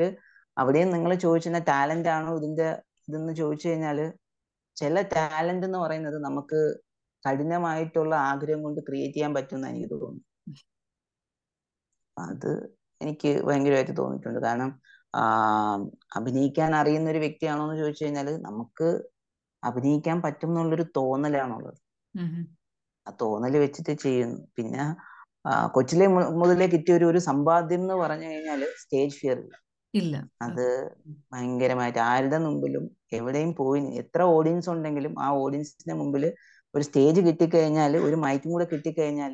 അവിടെയും 0.57 0.89
നിങ്ങൾ 0.95 1.11
ചോദിച്ചിരുന്ന 1.25 1.61
ടാലന്റ് 1.71 2.09
ആണോ 2.15 2.31
ഇതിന്റെ 2.39 2.67
ഇതെന്ന് 3.07 3.33
ചോദിച്ചു 3.41 3.67
കഴിഞ്ഞാൽ 3.69 3.99
ചില 4.77 4.95
ടാലന്റ് 5.15 5.65
എന്ന് 5.67 5.79
പറയുന്നത് 5.83 6.17
നമുക്ക് 6.27 6.59
കഠിനമായിട്ടുള്ള 7.23 8.13
ആഗ്രഹം 8.31 8.61
കൊണ്ട് 8.65 8.79
ക്രിയേറ്റ് 8.87 9.15
ചെയ്യാൻ 9.17 9.33
പറ്റുന്ന 9.37 9.65
എനിക്ക് 9.73 9.89
തോന്നുന്നു. 9.93 10.23
അത് 12.17 12.51
എനിക്ക് 13.01 13.29
ഭയങ്കരമായിട്ട് 13.47 13.93
തോന്നിയിട്ടുണ്ട്. 13.99 14.39
കാരണം 14.47 14.69
അഭിനയിക്കാൻ 16.17 16.71
അറിയുന്ന 16.81 17.07
ഒരു 17.13 17.21
വ്യക്തിയാണോ 17.25 17.63
എന്ന് 17.65 17.77
ചോദിച്ചു 17.81 18.03
കഴിഞ്ഞാൽ 18.05 18.29
നമുക്ക് 18.47 18.87
അഭിനയിക്കാൻ 19.63 20.17
പറ്റും 20.25 20.49
എന്നുള്ളൊരു 20.51 20.85
തോന്നലാണുള്ളത്. 20.97 21.79
തോന്നൽ 23.21 23.55
വെച്ചിട്ട് 23.63 23.93
ചെയ്യുന്നു 24.03 24.39
പിന്നെ 24.57 24.83
കൊച്ചിലെ 25.75 26.05
മുതലേ 26.39 26.67
കിട്ടിയ 26.73 26.93
ഒരു 26.97 27.05
ഒരു 27.11 27.19
സമ്പാദ്യം 27.27 27.81
എന്ന് 27.81 27.95
പറഞ്ഞു 28.01 28.27
കഴിഞ്ഞാൽ 28.29 28.61
സ്റ്റേജ് 28.81 29.15
ഫിയർ 29.19 29.37
ഇല്ല. 29.39 29.53
അത് 30.45 30.65
ഭയങ്കരമായിട്ട് 31.31 31.99
ആരുടെ 32.11 32.37
മുമ്പിലും 32.45 32.85
എവിടെയും 33.17 33.51
പോയി 33.59 33.81
എത്ര 34.01 34.21
ഓഡിയൻസ് 34.35 34.69
ഉണ്ടെങ്കിലും 34.73 35.13
ആ 35.19 35.27
ഓഡിയൻസിന്റെ 35.43 35.95
മുമ്പിൽ 35.99 36.23
ഒരു 36.73 36.83
സ്റ്റേജ് 36.83 37.21
കിട്ടിക്കഴിഞ്ഞാൽ 37.27 37.93
ഒരു 38.07 38.17
മൈക്കും 38.23 38.53
കൂടെ 38.53 38.65
കിട്ടിക്കഴിഞ്ഞാൽ 38.71 39.33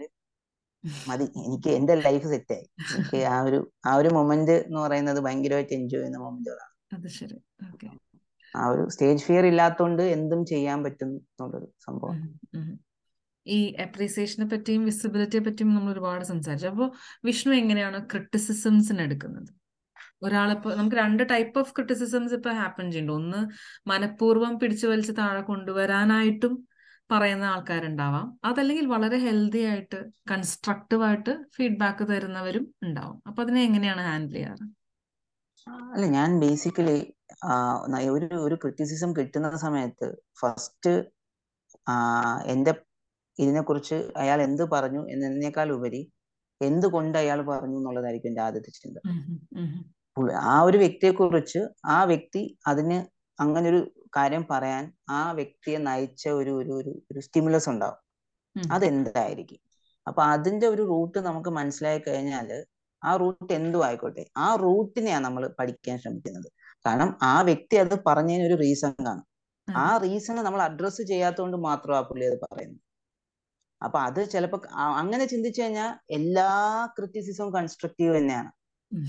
മതി. 1.04 1.26
എനിക്ക് 1.46 1.70
എന്റെ 1.78 1.94
ലൈഫ് 2.06 2.28
സെറ്റായി 2.34 2.66
എനിക്ക് 2.92 3.20
ആ 3.32 3.38
ഒരു 3.48 3.60
ആ 3.86 3.94
ഒരു 3.96 4.10
മൊമെന്റ് 4.18 4.56
എന്ന് 4.60 4.80
പറയുന്നത് 4.86 5.20
ഭയങ്കരമായിട്ട് 5.26 5.74
എൻജോയ് 5.80 6.02
ചെയ്യുന്ന 6.02 6.20
മൊമെന്റുകളാണ് 6.26 6.74
അത് 6.96 7.08
ശരി. 7.18 7.38
ആ 8.54 8.62
ഒരു 8.72 8.84
സ്റ്റേജ് 8.94 9.24
ഫിയർ 9.26 9.44
ഇല്ലാത്തതുകൊണ്ട് 9.50 10.04
എന്തും 10.16 10.42
ചെയ്യാൻ 10.52 10.80
പറ്റും 10.86 11.10
എന്നുള്ളൊരു 11.24 11.68
സംഭവം 11.88 12.18
ഈ 13.48 13.60
അപ്രീസിയേഷനെ 13.86 14.46
പറ്റിയും 14.46 14.86
വിസിബിലിറ്റിയെ 14.86 15.42
പറ്റിയും 15.48 15.76
നമ്മൾ 15.76 15.92
ഒരുപാട് 15.92 16.26
സംസാരിച്ചു. 16.26 16.68
അപ്പോൾ 16.68 16.90
വിഷ്ണു 17.26 17.54
എങ്ങനെയാണ് 17.54 18.08
ക്രിട്ടിസിസംസിന് 18.12 19.02
എടുക്കുന്നത്? 19.02 19.50
ഒരാളിപ്പോ 20.24 20.70
നമുക്ക് 20.76 20.96
രണ്ട് 20.96 21.24
ടൈപ്പ് 21.32 21.60
ഓഫ് 21.60 21.72
ക്രിട്ടിസിസംസ് 21.76 22.34
ഇപ്പൊ 22.34 22.50
ഹാപ്പൻ 22.50 22.92
ചെയ്യുന്നുണ്ട്. 22.92 23.38
ഒന്ന് 23.38 23.42
മനഃപൂർവം 23.92 24.60
പിടിച്ചു 24.60 24.88
വലിച്ച് 24.88 25.14
താഴെ 25.18 25.42
കൊണ്ടുവരാനായിട്ടും 25.42 26.68
പറയുന്ന 27.12 27.44
ആൾക്കാരുണ്ടാവാം. 27.44 28.40
അതല്ലെങ്കിൽ 28.46 28.86
വളരെ 28.86 29.18
ഹെൽത്തി 29.18 29.60
ആയിട്ട് 29.60 30.00
കൺസ്ട്രക്റ്റീവ് 30.32 31.04
ആയിട്ട് 31.04 31.34
ഫീഡ്ബാക്ക് 31.56 32.04
തരുന്നവരും 32.12 32.74
ഉണ്ടാവും. 32.84 33.24
അപ്പൊ 33.28 33.44
അതിനെ 33.44 33.62
എങ്ങനെയാണ് 33.64 34.02
ഹാൻഡിൽ 34.02 34.34
ചെയ്യാറ്? 34.34 34.66
അല്ല 35.94 36.06
ഞാൻ 36.06 36.40
ബേസിക്കലി 36.40 37.00
ഒരു 38.16 38.28
ഒരു 38.46 38.56
ക്രിറ്റിസിസം 38.56 39.14
കിട്ടുന്ന 39.18 39.50
സമയത്ത് 39.56 40.08
ഫസ്റ്റ് 40.42 40.94
എന്റെ 42.46 42.74
ഇതിനെക്കുറിച്ച് 43.40 43.98
അയാൾ 44.18 44.40
എന്ത് 44.42 44.64
പറഞ്ഞു 44.74 45.02
എന്നതിനേക്കാൾ 45.14 45.70
ഉപരി 45.72 46.02
എന്തുകൊണ്ട് 46.62 47.18
അയാൾ 47.18 47.40
പറഞ്ഞു 47.50 47.78
എന്നുള്ളതായിരിക്കും 47.78 48.30
എന്റെ 48.30 48.42
ആദ്യത്തെ 48.42 48.72
ചിന്ത. 48.80 48.98
ആ 50.50 50.62
ഒരു 50.62 50.78
വ്യക്തിയെക്കുറിച്ച് 50.78 51.62
ആ 51.88 52.04
വ്യക്തി 52.04 52.42
അതിന് 52.68 52.98
അങ്ങനെ 53.40 53.66
ഒരു 53.70 53.82
കാര്യം 54.18 54.44
പറയാൻ 54.52 54.84
ആ 55.10 55.32
വ്യക്തിയെ 55.32 55.78
നയിച്ച 55.88 56.24
ഒരു 56.40 56.54
ഒരു 56.60 56.74
ഒരു 57.12 57.20
സ്റ്റിമുലസ് 57.20 57.70
ഉണ്ടാവും. 57.70 58.00
അതെന്തായിരിക്കും? 58.56 59.60
അപ്പൊ 60.08 60.22
അതിന്റെ 60.34 60.68
ഒരു 60.68 60.84
റൂട്ട് 60.92 61.20
നമുക്ക് 61.20 61.50
മനസ്സിലായി 61.50 62.00
കഴിഞ്ഞാൽ 62.08 62.50
ആ 63.02 63.12
റൂട്ട് 63.16 63.52
എന്തു 63.54 63.80
ആയിക്കോട്ടെ. 63.88 64.24
ആ 64.38 64.48
റൂട്ടിനെയാണ് 64.56 65.24
നമ്മൾ 65.26 65.44
പഠിക്കാൻ 65.60 65.98
ശ്രമിക്കുന്നത്. 66.00 66.50
കാരണം 66.86 67.10
ആ 67.24 67.36
വ്യക്തി 67.42 67.76
അത് 67.84 67.96
പറഞ്ഞതിന് 68.08 68.46
ഒരു 68.50 68.58
റീസൺ 68.64 68.94
കാണും 69.08 69.26
ആ 69.68 69.88
റീസണ് 69.98 70.04
റീസൺ 70.06 70.38
നമ്മൾ 70.46 70.62
അഡ്രസ്സ് 70.62 71.02
ചെയ്യാത്തതുകൊണ്ട് 71.02 71.58
മാത്രം 71.68 71.96
ആ 71.98 72.02
പുള്ളി 72.02 72.26
അത് 72.26 72.38
പറയുന്നത്. 72.44 72.80
അപ്പൊ 73.82 74.00
അത് 74.00 74.30
ചിലപ്പോ 74.30 74.62
അങ്ങനെ 74.74 75.26
ചിന്തിച്ചു 75.26 75.62
കഴിഞ്ഞാൽ 75.62 75.92
എല്ലാ 76.12 76.50
ക്രിറ്റിസിസവും 76.98 77.54
കൺസ്ട്രക്റ്റീവ് 77.54 78.18
തന്നെയാണ്. 78.18 78.52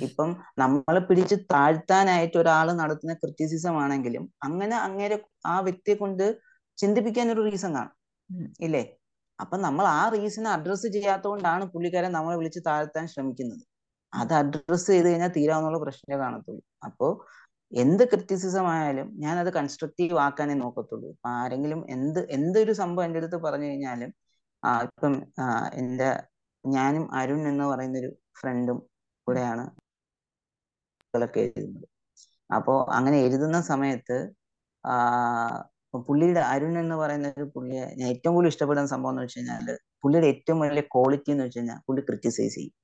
ഇപ്പം 0.03 0.37
നമ്മൾ 0.59 0.99
പിടിച്ച് 0.99 1.35
താഴ്ത്താനായിട്ട് 1.53 2.39
ഒരാൾ 2.39 2.73
നടത്തുന്ന 2.73 3.15
ക്രിറ്റിസിസം 3.15 3.77
ആണെങ്കിലും 3.83 4.33
അങ്ങനെ 4.43 4.77
അങ്ങേരെ 4.77 5.17
ആ 5.47 5.61
വ്യക്തിയെ 5.61 5.95
കൊണ്ട് 5.95 6.25
ചിന്തിപ്പിക്കാൻ 6.79 7.33
ഒരു 7.33 7.51
റീസൺ 7.51 7.75
കാണും. 7.75 7.95
ഇല്ലേ? 8.61 8.83
അപ്പൊ 9.41 9.57
നമ്മൾ 9.57 9.85
ആ 9.87 10.09
റീസൺ 10.09 10.49
അഡ്രസ്സ് 10.49 10.87
ചെയ്യാത്തതുകൊണ്ടാണ് 10.87 11.65
പുള്ളിക്കാരൻ 11.65 12.13
നമ്മളെ 12.13 12.37
വിളിച്ച് 12.37 12.61
താഴ്ത്താൻ 12.67 13.09
ശ്രമിക്കുന്നത്. 13.09 13.63
അത് 14.13 14.33
അഡ്രസ്സ് 14.33 14.87
ചെയ്ത് 14.87 15.09
കഴിഞ്ഞാൽ 15.09 15.33
തീരാവുന്നുള്ള 15.37 15.79
പ്രശ്നമേ 15.79 16.19
കാണത്തുള്ളൂ. 16.19 16.63
അപ്പോ 16.85 17.09
എന്ത് 17.73 18.05
ക്രിറ്റിസിസം 18.05 18.67
ആയാലും 18.69 19.09
ഞാൻ 19.17 19.39
അത് 19.39 19.51
കൺസ്ട്രക്റ്റീവ് 19.53 20.19
ആക്കാനേ 20.19 20.55
നോക്കത്തുള്ളൂ. 20.55 21.11
ആരെങ്കിലും 21.27 21.81
എന്ത് 21.91 22.21
എന്തൊരു 22.31 22.73
സംഭവം 22.73 23.05
എന്റെ 23.05 23.19
അടുത്ത് 23.19 23.37
പറഞ്ഞു 23.37 23.65
കഴിഞ്ഞാലും 23.65 24.11
ഇപ്പം 24.63 25.15
എന്റെ 25.81 26.09
ഞാനും 26.65 27.05
അരുൺ 27.15 27.43
എന്ന് 27.49 27.65
പറയുന്ന 27.65 27.99
ഒരു 27.99 28.11
ഫ്രണ്ടും 28.41 28.79
കൂടെയാണ് 29.27 29.65
കളൊക്കെ 31.15 31.41
എഴുതുന്നത്. 31.47 31.87
അപ്പോ 32.57 32.75
അങ്ങനെ 32.97 33.17
എഴുതുന്ന 33.27 33.59
സമയത്ത് 33.73 34.17
പുള്ളിയുടെ 36.09 36.41
അരുൺ 36.53 36.75
എന്ന് 36.79 36.97
പറയുന്ന 36.97 37.29
ഒരു 37.39 37.47
പുള്ളിയെ 37.55 37.85
ഞാൻ 37.99 38.07
ഏറ്റവും 38.09 38.35
കൂടുതൽ 38.35 38.53
ഇഷ്ടപ്പെടുന്ന 38.53 38.89
സംഭവം 38.95 39.13
എന്ന് 39.13 39.23
വെച്ച് 39.23 39.39
കഴിഞ്ഞാൽ 39.39 39.67
പുള്ളിയുടെ 40.03 40.27
ഏറ്റവും 40.27 40.59
വലിയ 40.61 40.83
ക്വാളിറ്റി 40.95 41.31
എന്ന് 41.33 41.45
വെച്ച് 41.45 41.59
കഴിഞ്ഞാൽ 41.59 41.79
പുള്ളി 41.87 42.03
ക്രിറ്റിസൈസ് 42.09 42.55
ചെയ്യും. 42.55 42.75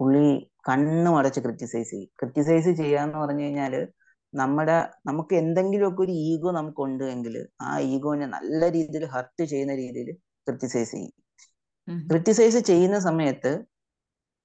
പുള്ളി 0.00 0.24
കണ്ണു 0.68 1.10
അടച്ച് 1.18 1.40
ക്രിറ്റിസൈസ് 1.40 1.90
ചെയ്യും. 1.90 2.10
ക്രിറ്റിസൈസ് 2.20 2.70
ചെയ്യാന്ന് 2.82 3.18
പറഞ്ഞു 3.18 3.44
കഴിഞ്ഞാൽ 3.44 3.74
നമ്മുടെ 4.34 4.76
നമുക്ക് 5.06 5.34
എന്തെങ്കിലുമൊക്കെ 5.34 6.02
ഒരു 6.02 6.14
ഈഗോ 6.28 6.50
നമുക്കുണ്ട് 6.50 7.04
എങ്കിൽ 7.14 7.34
ആ 7.62 7.70
ഈഗോനെ 7.92 8.26
നല്ല 8.36 8.60
രീതിയിൽ 8.76 9.04
ഹർട്ട് 9.14 9.44
ചെയ്യുന്ന 9.52 9.74
രീതിയിൽ 9.74 10.10
ക്രിറ്റിസൈസ് 10.48 10.92
ചെയ്യും. 10.92 11.12
ക്രിറ്റിസൈസ് 12.10 12.56
ചെയ്യുന്ന 12.56 12.98
സമയത്ത് 12.98 13.52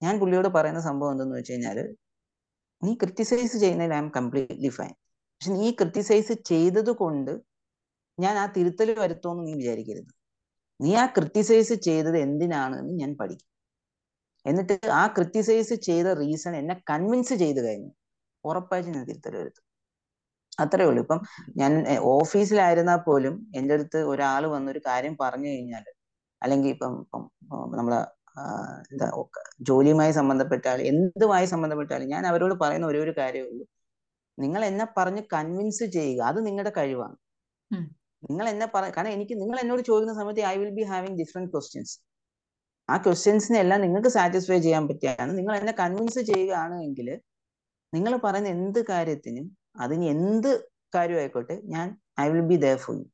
ഞാൻ 0.03 0.19
പുള്ളിയോട് 0.19 0.47
പറയുന്ന 0.47 0.79
സംഭവം 0.79 1.11
എന്തെന്ന് 1.11 1.35
വെച്ച് 1.35 1.53
കഴിഞ്ഞാൽ 1.53 1.77
നീ 2.83 2.93
ക്രിറ്റിസൈസ് 2.93 3.57
ചെയ്യുന്നതിൽ 3.57 3.93
ഐ 3.93 3.97
എം 3.97 4.09
കംപ്ലീറ്റ്ലി 4.15 4.69
ഫൈൻ 4.69 4.89
പക്ഷെ 4.89 5.51
നീ 5.51 5.71
ക്രിറ്റിസൈസ് 5.71 6.33
ചെയ്തത് 6.33 6.91
കൊണ്ട് 6.91 7.31
ഞാൻ 8.19 8.37
ആ 8.37 8.45
തിരുത്തൽ 8.45 8.99
വരുത്തുമെന്ന് 8.99 9.47
നീ 9.47 9.53
വിചാരിക്കരുത്. 9.53 10.11
നീ 10.81 10.95
ആ 10.95 11.05
ക്രിറ്റിസൈസ് 11.05 11.73
ചെയ്തത് 11.73 12.17
എന്തിനാണെന്ന് 12.17 12.93
ഞാൻ 12.99 13.17
പഠിക്കും. 13.21 13.49
എന്നിട്ട് 14.45 14.79
ആ 14.91 15.07
ക്രിറ്റിസൈസ് 15.07 15.73
ചെയ്ത 15.73 16.07
റീസൺ 16.07 16.55
എന്നെ 16.55 16.83
കൺവിൻസ് 16.89 17.33
ചെയ്ത് 17.33 17.67
കഴിഞ്ഞു 17.67 17.91
ഉറപ്പായിട്ട് 18.45 18.89
ഞാൻ 18.89 19.05
തിരുത്തൽ 19.05 19.35
വരുത്തും. 19.37 19.66
അത്രേ 20.63 20.85
ഉള്ളൂ. 20.89 21.01
ഇപ്പം 21.05 21.19
ഞാൻ 21.61 21.71
ഓഫീസിലായിരുന്നാൽ 22.15 22.99
പോലും 23.07 23.33
എന്റെ 23.59 23.73
അടുത്ത് 23.77 23.99
ഒരാൾ 24.11 24.43
വന്നൊരു 24.55 24.81
കാര്യം 24.89 25.15
പറഞ്ഞു 25.23 25.49
കഴിഞ്ഞാൽ 25.53 25.85
അല്ലെങ്കിൽ 26.41 26.69
ഇപ്പം 26.75 26.93
ഇപ്പം 27.05 27.23
നമ്മളെ 27.79 27.99
എന്താ 28.91 29.05
ജോലിയുമായി 29.69 30.13
സംബന്ധപ്പെട്ടാൽ 30.17 30.79
എന്തുമായി 30.91 31.47
സംബന്ധപ്പെട്ടാലും 31.53 32.11
ഞാൻ 32.15 32.23
അവരോട് 32.31 32.55
പറയുന്ന 32.63 32.85
ഒരേ 32.89 32.99
ഒരു 33.05 33.13
കാര്യമേ 33.19 33.47
ഉള്ളൂ. 33.51 33.65
നിങ്ങൾ 34.37 34.61
എന്നെ 34.69 34.85
പറഞ്ഞ് 34.97 35.21
കൺവിൻസ് 35.33 35.85
ചെയ്യുക 35.95 36.21
അത് 36.31 36.39
നിങ്ങളുടെ 36.47 36.71
കഴിവാണ്. 36.79 37.15
നിങ്ങൾ 38.29 38.45
എന്നെ 38.51 38.67
പറ 38.75 38.83
കാരണം 38.95 39.13
എനിക്ക് 39.17 39.35
നിങ്ങൾ 39.41 39.57
എന്നോട് 39.63 39.81
ചോദിക്കുന്ന 39.89 40.15
സമയത്ത് 40.19 40.43
I 40.51 40.55
will 40.61 40.73
be 40.79 40.85
having 40.91 41.17
different 41.21 41.51
questions. 41.53 41.95
ആ 42.89 42.95
ക്വസ്റ്റ്യൻസിനെ 43.05 43.57
എല്ലാം 43.63 43.79
നിങ്ങൾക്ക് 43.85 44.11
സാറ്റിസ്ഫൈ 44.17 44.59
ചെയ്യാൻ 44.65 44.83
പറ്റിയാണ്. 44.89 45.31
നിങ്ങൾ 45.39 45.53
എന്നെ 45.61 45.73
കൺവിൻസ് 45.81 46.21
ചെയ്യുകയാണ് 46.31 46.75
എങ്കിൽ 46.87 47.09
നിങ്ങൾ 47.93 48.13
പറയുന്ന 48.25 48.49
എന്ത് 48.57 48.79
കാര്യത്തിനും 48.91 49.45
അതിന് 49.77 50.05
എന്ത് 50.05 50.51
കാര്യമായിക്കോട്ടെ 50.95 51.61
ഞാൻ 51.65 51.87
I 52.19 52.27
will 52.29 52.41
be 52.41 52.55
there 52.55 52.77
for 52.77 52.95
you. 52.95 53.05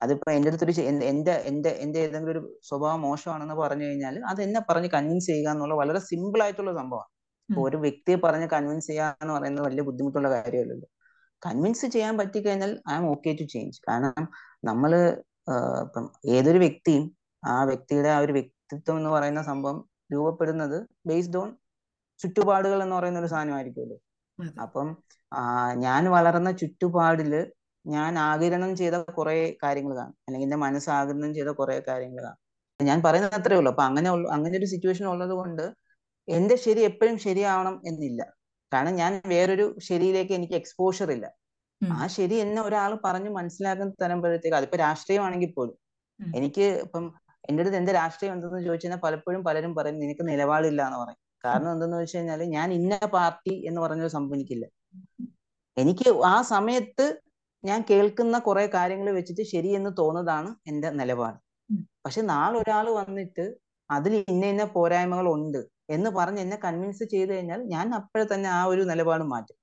അതിപ്പോ 0.00 0.32
എന്റെ 0.32 0.48
അടുത്തൊരു 0.50 0.72
എന്റെ 0.82 1.34
എന്റെ 1.50 1.70
എന്റെ 1.82 1.98
ഏതെങ്കിലും 2.00 2.30
ഒരു 2.30 2.40
സ്വഭാവം 2.62 3.02
മോശമാണെന്ന് 3.02 3.54
പറഞ്ഞു 3.54 3.84
കഴിഞ്ഞാൽ 3.84 4.16
അത് 4.30 4.42
എന്നെ 4.42 4.60
പറഞ്ഞ് 4.70 4.88
കൺവിൻസ് 4.88 5.26
ചെയ്യുക 5.26 5.50
എന്നുള്ള 5.50 5.74
വളരെ 5.74 5.98
സിമ്പിൾ 6.00 6.42
ആയിട്ടുള്ള 6.42 6.72
സംഭവമാണ്. 6.72 7.10
ഒരു 7.48 7.76
വ്യക്തിയെ 7.76 8.16
പറഞ്ഞ് 8.16 8.46
കൺവിൻസ് 8.46 8.86
ചെയ്യുക 8.86 9.16
എന്ന് 9.22 9.34
പറയുന്നത് 9.34 9.66
വലിയ 9.66 9.82
ബുദ്ധിമുട്ടുള്ള 9.82 10.28
കാര്യമല്ലല്ലോ. 10.30 10.88
കൺവിൻസ് 11.42 11.86
ചെയ്യാൻ 11.86 12.18
പറ്റിക്കഴിഞ്ഞാൽ 12.18 12.72
I 12.90 12.96
M 12.96 13.06
okay 13.10 13.32
to 13.32 13.44
change 13.44 13.78
കാരണം 13.88 14.26
നമ്മൾ 14.64 14.92
ഇപ്പം 15.84 16.04
ഏതൊരു 16.28 16.58
വ്യക്തിയും 16.58 17.04
ആ 17.42 17.64
വ്യക്തിയുടെ 17.64 18.08
ആ 18.08 18.18
ഒരു 18.18 18.32
വ്യക്തിത്വം 18.32 18.96
എന്ന് 18.96 19.10
പറയുന്ന 19.10 19.42
സംഭവം 19.42 19.78
രൂപപ്പെടുന്നത് 20.12 20.76
ബേസ്ഡ് 21.06 21.38
ഓൺ 21.38 21.48
ചുറ്റുപാടുകൾ 22.20 22.82
എന്ന് 22.82 22.96
പറയുന്ന 22.96 23.20
ഒരു 23.20 23.26
സാധനമായിരിക്കുമല്ലോ. 23.26 23.96
അപ്പം 24.62 24.88
ആ, 25.32 25.42
ഞാൻ 25.74 26.10
വളർന്ന 26.10 26.50
ചുറ്റുപാടിൽ 26.52 27.32
ഞാൻ 27.84 28.18
ആകിരണം 28.18 28.76
ചെയ്ത 28.76 28.94
കുറെ 29.10 29.56
കാര്യങ്ങൾ 29.62 29.96
കാണും. 29.96 30.14
അല്ലെങ്കിൽ 30.28 30.46
എന്റെ 30.46 30.56
മനസ്സ് 30.56 30.90
ആകിരണം 30.90 31.34
ചെയ്ത 31.34 31.48
കുറെ 31.50 31.82
കാര്യങ്ങൾ 31.88 32.22
കാണും. 32.24 32.40
ഞാൻ 32.80 33.02
പറയുന്നത് 33.02 33.34
അത്രേ 33.34 33.56
ഉള്ളൂ. 33.56 33.70
അപ്പൊ 33.70 33.82
അങ്ങനെ 33.82 34.10
ഉള്ള 34.10 34.28
അങ്ങനെ 34.30 34.58
ഒരു 34.58 34.66
സിറ്റുവേഷൻ 34.66 35.06
ഉള്ളത് 35.06 35.30
കൊണ്ട് 35.30 35.64
എന്റെ 36.28 36.56
ശരി 36.56 36.80
എപ്പോഴും 36.80 37.18
ശരിയാവണം 37.18 37.82
എന്നില്ല. 37.86 38.20
കാരണം 38.72 38.94
ഞാൻ 38.94 39.22
വേറൊരു 39.26 39.76
ശരിയിലേക്ക് 39.80 40.32
എനിക്ക് 40.32 40.54
എക്സ്പോഷർ 40.54 41.12
ഇല്ല. 41.12 41.26
ആ 41.94 42.06
ശരി 42.06 42.34
എന്നെ 42.34 42.62
ഒരാൾ 42.62 43.00
പറഞ്ഞു 43.04 43.30
മനസ്സിലാക്കുന്ന 43.30 43.92
തരുമ്പോഴത്തേക്ക് 44.02 44.56
അതിപ്പോ 44.56 44.76
രാഷ്ട്രീയമാണെങ്കിൽ 44.76 45.52
പോലും. 45.56 45.76
എനിക്ക് 46.34 46.66
ഇപ്പം 46.84 47.04
എന്റെ 47.48 47.62
അടുത്ത് 47.62 47.76
എന്റെ 47.76 47.92
രാഷ്ട്രീയം 47.92 48.32
എന്തെന്ന് 48.32 48.64
ചോദിച്ചു 48.64 48.86
കഴിഞ്ഞാൽ 48.86 49.00
പലപ്പോഴും 49.00 49.44
പലരും 49.44 49.74
പറയും 49.74 49.98
നിനക്ക് 49.98 50.28
നിലപാടില്ല 50.28 50.82
എന്ന് 50.86 50.98
പറയും. 50.98 51.20
കാരണം 51.44 51.70
എന്തെന്ന് 51.72 51.96
വെച്ച് 51.96 52.16
കഴിഞ്ഞാൽ 52.16 52.42
ഞാൻ 52.50 52.72
ഇന്ന 52.72 52.96
പാർട്ടി 53.14 53.54
എന്ന് 53.68 53.80
പറഞ്ഞൊരു 53.80 54.08
സംഭവം 54.08 54.36
എനിക്കില്ല 54.36 54.66
എനിക്ക് 55.76 56.08
ആ 56.26 56.36
സമയത്ത് 56.52 57.06
ഞാൻ 57.64 57.80
കേൾക്കുന്ന 57.90 58.36
കുറെ 58.38 58.66
കാര്യങ്ങൾ 58.68 59.08
വെച്ചിട്ട് 59.12 59.42
ശരിയെന്ന് 59.52 59.90
തോന്നുന്നതാണ് 59.98 60.54
എന്റെ 60.66 60.88
നിലപാട്. 60.90 61.38
പക്ഷെ 62.04 62.22
നാളെ 62.22 62.56
ഒരാൾ 62.58 62.86
വന്നിട്ട് 62.94 63.44
അതിൽ 63.90 64.12
ഇന്ന 64.24 64.44
ഇന്ന 64.46 64.64
പോരായ്മകൾ 64.74 65.26
ഉണ്ട് 65.28 65.60
എന്ന് 65.88 66.10
പറഞ്ഞ് 66.10 66.40
എന്നെ 66.40 66.56
കൺവിൻസ് 66.56 67.04
ചെയ്ത് 67.04 67.32
കഴിഞ്ഞാൽ 67.32 67.60
ഞാൻ 67.66 67.86
അപ്പോഴെ 67.94 68.24
തന്നെ 68.24 68.48
ആ 68.50 68.60
ഒരു 68.64 68.82
നിലപാട് 68.82 69.24
മാറ്റും 69.24 69.58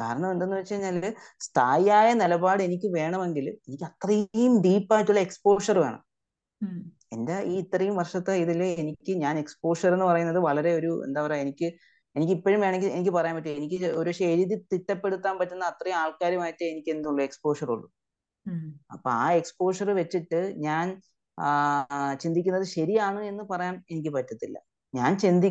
കാരണം 0.00 0.28
എന്തെന്ന് 0.30 0.56
വെച്ച് 0.56 0.74
കഴിഞ്ഞാൽ 0.74 0.96
സ്ഥായിയായ 1.40 2.08
നിലപാട് 2.14 2.62
എനിക്ക് 2.62 2.88
വേണമെങ്കിൽ 2.92 3.46
എനിക്ക് 3.66 3.84
അത്രയും 3.84 4.52
ഡീപ്പായിട്ടുള്ള 4.62 5.20
എക്സ്പോഷർ 5.20 5.78
വേണം. 5.78 6.02
എന്റെ 7.14 7.36
ഈ 7.50 7.54
ഇത്രയും 7.62 7.96
വർഷത്തെ 8.00 8.34
ഇതിൽ 8.44 8.60
എനിക്ക് 8.82 9.12
ഞാൻ 9.24 9.34
എക്സ്പോഷർ 9.42 9.90
എന്ന് 9.96 10.06
പറയുന്നത് 10.10 10.40
വളരെ 10.48 10.70
ഒരു 10.78 10.92
എന്താ 11.06 11.20
പറയാ 11.26 11.40
എനിക്ക് 11.46 11.68
എനിക്ക് 12.16 12.32
ഇപ്പോഴും 12.38 12.60
വേണമെങ്കിൽ 12.64 12.90
എനിക്ക് 12.96 13.12
പറയാൻ 13.16 13.34
പറ്റും. 13.36 13.56
എനിക്ക് 13.60 13.78
ഒരു 14.00 14.08
പക്ഷെ 14.10 14.26
എഴുതി 14.34 14.56
തിട്ടപ്പെടുത്താൻ 14.72 15.34
പറ്റുന്ന 15.40 15.64
അത്രയും 15.72 15.98
ആൾക്കാരുമായിട്ട് 16.02 16.64
എനിക്ക് 16.72 16.90
എന്തുള്ളൂ 16.96 17.22
എക്സ്പോഷർ 17.28 17.68
ഉള്ളൂ. 17.74 17.88
അപ്പൊ 18.94 19.08
ആ 19.22 19.26
എക്സ്പോഷർ 19.40 19.88
വെച്ചിട്ട് 20.00 20.40
ഞാൻ 20.66 20.86
ചിന്തിക്കുന്നത് 22.22 22.66
ശരിയാണ് 22.76 23.20
എന്ന് 23.30 23.44
പറയാൻ 23.52 23.74
എനിക്ക് 23.92 24.10
പറ്റത്തില്ല. 24.16 24.56
ഞാൻ 24.94 25.12
ചിന്തി 25.22 25.48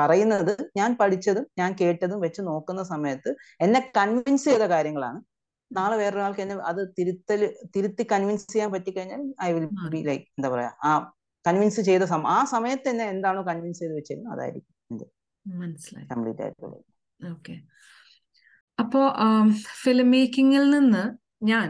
പറയുന്നത് 0.00 0.52
ഞാൻ 0.78 0.90
പഠിച്ചതും 1.00 1.44
ഞാൻ 1.60 1.70
കേട്ടതും 1.80 2.18
വെച്ച് 2.26 2.40
നോക്കുന്ന 2.50 2.82
സമയത്ത് 2.92 3.30
എന്നെ 3.64 3.80
കൺവിൻസ് 3.98 4.46
ചെയ്ത 4.50 4.64
കാര്യങ്ങളാണ്. 4.74 5.18
നാളെ 5.70 5.96
വേറൊരാൾക്ക് 5.96 6.42
എന്നെ 6.44 6.56
അത് 6.70 6.80
തിരുത്തൽ 6.98 7.40
തിരുത്തി 7.74 8.04
കൺവിൻസ് 8.12 8.46
ചെയ്യാൻ 8.52 8.70
പറ്റിക്കഴിഞ്ഞാൽ 8.74 9.22
ഐ 9.42 9.48
വിൽ 9.54 9.66
ബി. 9.94 10.00
ലൈക്ക് 10.08 10.26
എന്താ 10.38 10.48
പറയാ 10.48 10.70
ആ 10.84 10.90
കൺവിൻസ് 11.44 11.80
ചെയ്ത 11.88 12.04
സമ 12.12 12.28
ആ 12.36 12.40
സമയത്ത് 12.54 12.88
എന്നെ 12.88 13.04
എന്താണോ 13.14 13.42
കൺവിൻസ് 13.48 13.80
ചെയ്ത് 13.82 13.94
വെച്ചിരുന്നത് 13.98 14.32
അതായിരിക്കും 14.36 14.74
മനസ്സിലായി. 15.46 16.06
കംപ്ലീറ്റ് 16.12 16.42
ആയിട്ടുള്ളത് 16.42 16.78
ഓക്കെ 17.20 17.54
അപ്പോ 18.78 19.00
ഫിലിം 19.82 20.08
മേക്കിങ്ങിൽ 20.10 20.64
നിന്ന് 20.70 21.04
ഞാൻ 21.42 21.66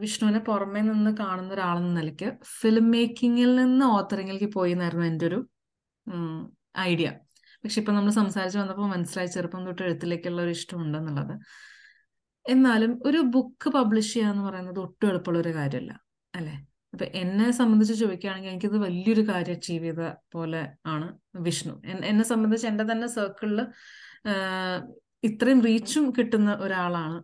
വിഷ്ണുവിനെ 0.00 0.40
പുറമേ 0.46 0.80
നിന്ന് 0.80 1.10
കാണുന്ന 1.20 1.50
ഒരാളെന്ന 1.54 1.90
നിലയ്ക്ക് 2.00 2.28
ഫിലിം 2.60 2.86
മേക്കിങ്ങിൽ 2.90 3.50
നിന്ന് 3.56 3.84
ഓത്തറിങ്ങിലേക്ക് 3.96 4.48
പോയി 4.56 4.72
എന്നായിരുന്നു 4.72 5.06
എന്റെ 5.06 5.26
ഒരു 5.26 5.38
ഐഡിയ 6.86 7.08
പക്ഷെ 7.64 7.78
ഇപ്പൊ 7.80 7.92
നമ്മൾ 7.92 8.12
സംസാരിച്ച് 8.12 8.58
വന്നപ്പോൾ 8.58 8.88
മനസ്സിലായി 8.88 9.26
ചെറുപ്പം 9.26 9.62
തൊട്ട് 9.66 9.82
എഴുത്തിലേക്കുള്ള 9.82 10.40
ഒരു 10.42 10.50
ഇഷ്ടമുണ്ടെന്നുള്ളത്. 10.50 11.34
എന്നാലും 12.48 12.92
ഒരു 13.06 13.20
ബുക്ക് 13.34 13.68
പബ്ലിഷ് 13.76 14.12
ചെയ്യുക 14.14 14.32
എന്ന് 14.32 14.42
പറയുന്നത് 14.48 14.80
ഒട്ടും 14.80 15.08
എളുപ്പമുള്ള 15.08 15.40
ഒരു 15.40 15.52
കാര്യമല്ല 15.54 15.92
അല്ലെ? 16.34 16.54
അപ്പൊ 16.92 17.04
എന്നെ 17.20 17.50
സംബന്ധിച്ച് 17.50 17.94
ചോദിക്കുകയാണെങ്കിൽ 17.94 18.50
എനിക്കത് 18.50 18.76
വലിയൊരു 18.84 19.22
കാര്യം 19.30 19.56
അച്ചീവ് 19.56 19.84
ചെയ്ത 19.84 20.04
പോലെ 20.34 20.62
ആണ് 20.86 21.08
വിഷ്ണു. 21.46 21.74
എന്നെ 22.10 22.24
സംബന്ധിച്ച് 22.24 22.66
എന്റെ 22.66 22.84
തന്നെ 22.92 23.08
സർക്കിളിൽ 23.16 23.60
ഇത്രയും 25.24 25.60
റീച്ചും 25.66 26.04
കിട്ടുന്ന 26.16 26.50
ഒരാളാണ് 26.64 27.18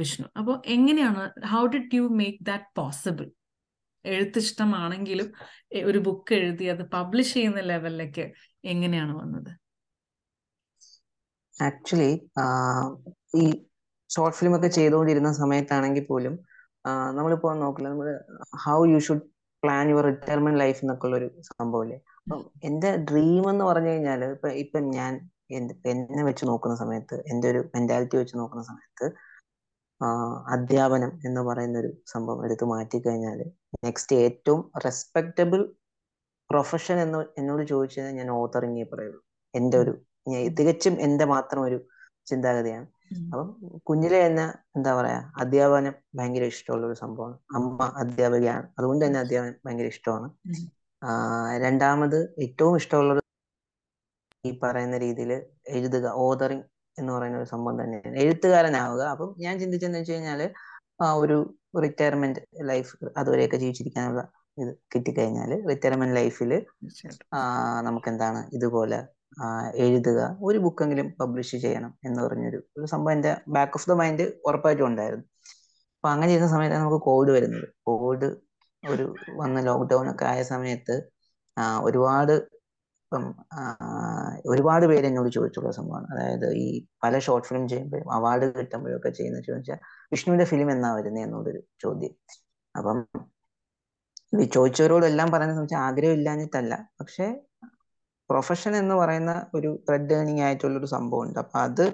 വിഷ്ണു. 0.00 0.26
അപ്പോൾ 0.36 0.56
എങ്ങനെയാണ് 0.66 1.22
how 1.52 1.62
did 1.66 1.96
you 1.96 2.06
make 2.20 2.40
that 2.40 2.70
possible 2.76 3.26
എഴുത്തിഷ്ടമാണെങ്കിലും 4.04 5.28
ഒരു 5.84 5.98
ബുക്ക് 5.98 6.34
എഴുതി 6.34 6.64
അത് 6.64 6.82
പബ്ലിഷ് 6.92 7.34
ചെയ്യുന്ന 7.34 7.60
ലെവലിലേക്ക് 7.60 8.24
എങ്ങനെയാണ് 8.64 9.12
വന്നത്? 9.20 9.50
ആക്ച്വലി 11.56 12.12
ഈ 13.40 13.44
ഷോർട്ട് 14.10 14.36
ഫിലിം 14.38 14.52
ഒക്കെ 14.56 14.68
ചെയ്തുകൊണ്ടിരുന്ന 14.68 15.30
സമയത്താണെങ്കിൽ 15.34 16.04
പോലും 16.04 16.34
നമ്മളിപ്പോ 17.16 17.48
നോക്കില്ല 17.62 17.88
നമ്മൾ 17.88 18.08
how 18.64 18.78
you 18.84 18.98
should 18.98 19.24
plan 19.62 19.86
your 19.90 20.04
retirement 20.04 20.60
life 20.60 20.80
എന്നൊക്കെ 20.82 21.06
ഉള്ള 21.06 21.16
ഒരു 21.16 21.28
സംഭവമില്ലേ 21.50 21.98
അപ്പം 22.22 22.42
എന്റെ 22.62 22.90
ഡ്രീം 23.10 23.44
എന്ന് 23.50 23.64
പറഞ്ഞു 23.64 23.90
കഴിഞ്ഞാൽ 23.90 24.22
ഇപ്പൊ 24.28 24.48
ഇപ്പൊ 24.62 24.78
ഞാൻ 24.90 25.12
എന്നെ 25.90 26.22
വെച്ച് 26.28 26.44
നോക്കുന്ന 26.46 26.74
സമയത്ത് 26.76 27.16
എന്റെ 27.32 27.46
ഒരു 27.48 27.60
മെന്റാലിറ്റി 27.74 28.16
വെച്ച് 28.16 28.34
നോക്കുന്ന 28.36 28.64
സമയത്ത് 28.64 29.06
അധ്യാപനം 30.48 31.12
എന്ന് 31.26 31.40
പറയുന്ന 31.48 31.78
ഒരു 31.78 31.90
സംഭവം 32.12 32.40
എടുത്ത് 32.44 32.64
മാറ്റിക്കഴിഞ്ഞാൽ 32.64 33.40
നെക്സ്റ്റ് 33.86 34.16
ഏറ്റവും 34.24 34.60
റെസ്പെക്റ്റബിൾ 34.84 35.62
പ്രൊഫഷൻ 36.50 36.98
എന്ന് 36.98 37.18
എന്നോട് 37.38 37.62
ചോദിച്ചു 37.66 37.96
കഴിഞ്ഞാൽ 37.98 38.16
ഞാൻ 38.20 38.30
ഓത്തറിങ്ങേ 38.36 38.84
പറയുള്ളൂ 38.92 39.20
എന്റെ 39.54 39.76
ഒരു 39.78 39.92
തികച്ചും 40.58 40.94
എന്റെ 41.00 41.24
മാത്രം 41.26 41.60
ഒരു 41.62 41.78
ചിന്താഗതിയാണ്. 42.26 42.86
അപ്പം 43.30 43.48
കുഞ്ഞിലെ 43.88 44.26
തന്നെ 44.26 44.44
എന്താ 44.76 44.94
പറയാ 45.00 45.20
അധ്യാപനം 45.36 45.94
ഭയങ്കര 46.14 46.44
ഇഷ്ടമുള്ള 46.44 46.86
ഒരു 46.86 46.94
സംഭവമാണ്. 46.94 47.38
അമ്മ 47.54 47.92
അധ്യാപികയാണ്. 47.96 48.66
അതുകൊണ്ട് 48.78 49.04
തന്നെ 49.04 49.20
അധ്യാപനം 49.20 49.56
ഭയങ്കര 49.66 49.88
ഇഷ്ടമാണ്. 49.94 50.28
രണ്ടാമത് 51.64 52.18
ഏറ്റവും 52.38 52.76
ഇഷ്ടമുള്ളത് 52.76 53.20
ഈ 54.44 54.50
പറയുന്ന 54.62 54.96
രീതിയിൽ 54.98 55.32
എഴുതുക 55.68 56.06
ഓതറിങ് 56.26 56.66
എന്ന് 56.98 57.12
പറയുന്ന 57.12 57.38
ഒരു 57.38 57.48
സംഭവം 57.48 57.76
തന്നെയാണ്. 57.82 58.16
എഴുത്തുകാരനാവുക. 58.16 59.02
അപ്പം 59.14 59.34
ഞാൻ 59.38 59.54
ചിന്തിച്ചെന്ന് 59.58 59.98
വെച്ച് 59.98 60.12
കഴിഞ്ഞാൽ 60.12 60.40
ആ 61.02 61.12
ഒരു 61.12 61.36
റിട്ടയർമെന്റ് 61.82 62.40
ലൈഫ് 62.62 62.92
അതുവരെയൊക്കെ 63.16 63.56
ജീവിച്ചിരിക്കാനുള്ള 63.56 64.22
ഇത് 64.58 64.70
കിട്ടിക്കഴിഞ്ഞാൽ 64.94 65.50
റിട്ടയർമെന്റ് 65.68 66.16
ലൈഫിൽ 66.16 66.52
നമുക്ക് 67.82 68.08
എന്താണ് 68.08 68.40
ഇതുപോലെ 68.52 68.98
എഴുതുക. 69.84 70.20
ഒരു 70.40 70.58
ബുക്കെങ്കിലും 70.58 71.08
പബ്ലിഷ് 71.20 71.56
ചെയ്യണം 71.64 71.92
എന്ന് 72.04 72.20
പറഞ്ഞൊരു 72.22 72.58
ഒരു 72.78 72.86
സംഭവം 72.86 73.12
എന്റെ 73.12 73.32
ബാക്ക് 73.48 73.72
ഓഫ് 73.78 73.88
ദ 73.90 73.94
മൈൻഡ് 74.00 74.24
ഉറപ്പായിട്ടും 74.46 74.86
ഉണ്ടായിരുന്നു. 74.86 75.26
അപ്പൊ 75.96 76.08
അങ്ങനെ 76.08 76.28
ചെയ്യുന്ന 76.28 76.50
സമയത്താണ് 76.54 76.82
നമുക്ക് 76.82 77.02
കോവിഡ് 77.06 77.30
വരുന്നത്. 77.30 77.66
കോവിഡ് 77.86 78.28
ഒരു 78.82 79.06
വന്ന 79.40 79.60
ലോക്ക്ഡൗൺ 79.60 80.06
ഒക്കെ 80.12 80.24
ആയ 80.24 80.42
സമയത്ത് 80.52 80.96
ഒരുപാട് 81.82 82.34
ഇപ്പം 83.04 83.24
ഒരുപാട് 84.46 84.84
പേര് 84.86 85.06
എന്നോട് 85.06 85.30
ചോദിച്ചുള്ള 85.36 85.70
സംഭവമാണ്. 85.76 86.06
അതായത് 86.12 86.48
ഈ 86.64 86.66
പല 87.04 87.18
ഷോർട്ട് 87.26 87.48
ഫിലിം 87.48 87.64
ചെയ്യുമ്പോഴും 87.68 88.08
അവാർഡ് 88.12 88.46
കിട്ടുമ്പോഴും 88.58 88.96
ഒക്കെ 88.98 89.10
ചെയ്യുന്ന 89.10 89.40
ചോദിച്ചാൽ 89.48 89.78
വിഷ്ണുവിന്റെ 90.12 90.46
ഫിലിം 90.50 90.70
എന്നാ 90.72 90.90
വരുന്നത് 90.94 91.24
എന്നുള്ളൊരു 91.24 91.60
ചോദ്യം. 91.84 92.14
അപ്പം 92.74 92.98
ചോദിച്ചവരോടെല്ലാം 94.56 95.28
പറയുന്നത് 95.34 95.60
വെച്ചാൽ 95.62 95.78
ആഗ്രഹം 95.78 96.12
ഇല്ലാഞ്ഞിട്ടല്ല. 96.12 96.74
പക്ഷെ 97.00 97.26
പ്രൊഫഷൻ 98.30 98.76
എന്ന് 98.76 98.94
പറയുന്ന 98.94 99.32
ഒരു 99.54 99.70
ത്രെഡ് 99.88 100.14
ഏണിംഗ് 100.14 100.42
ആയിട്ടുള്ള 100.42 100.76
ഒരു 100.78 100.86
സംഭവം 100.86 101.22
ഉണ്ട് 101.26 101.38
അപ്പൊ 101.38 101.58
അത് 101.58 101.84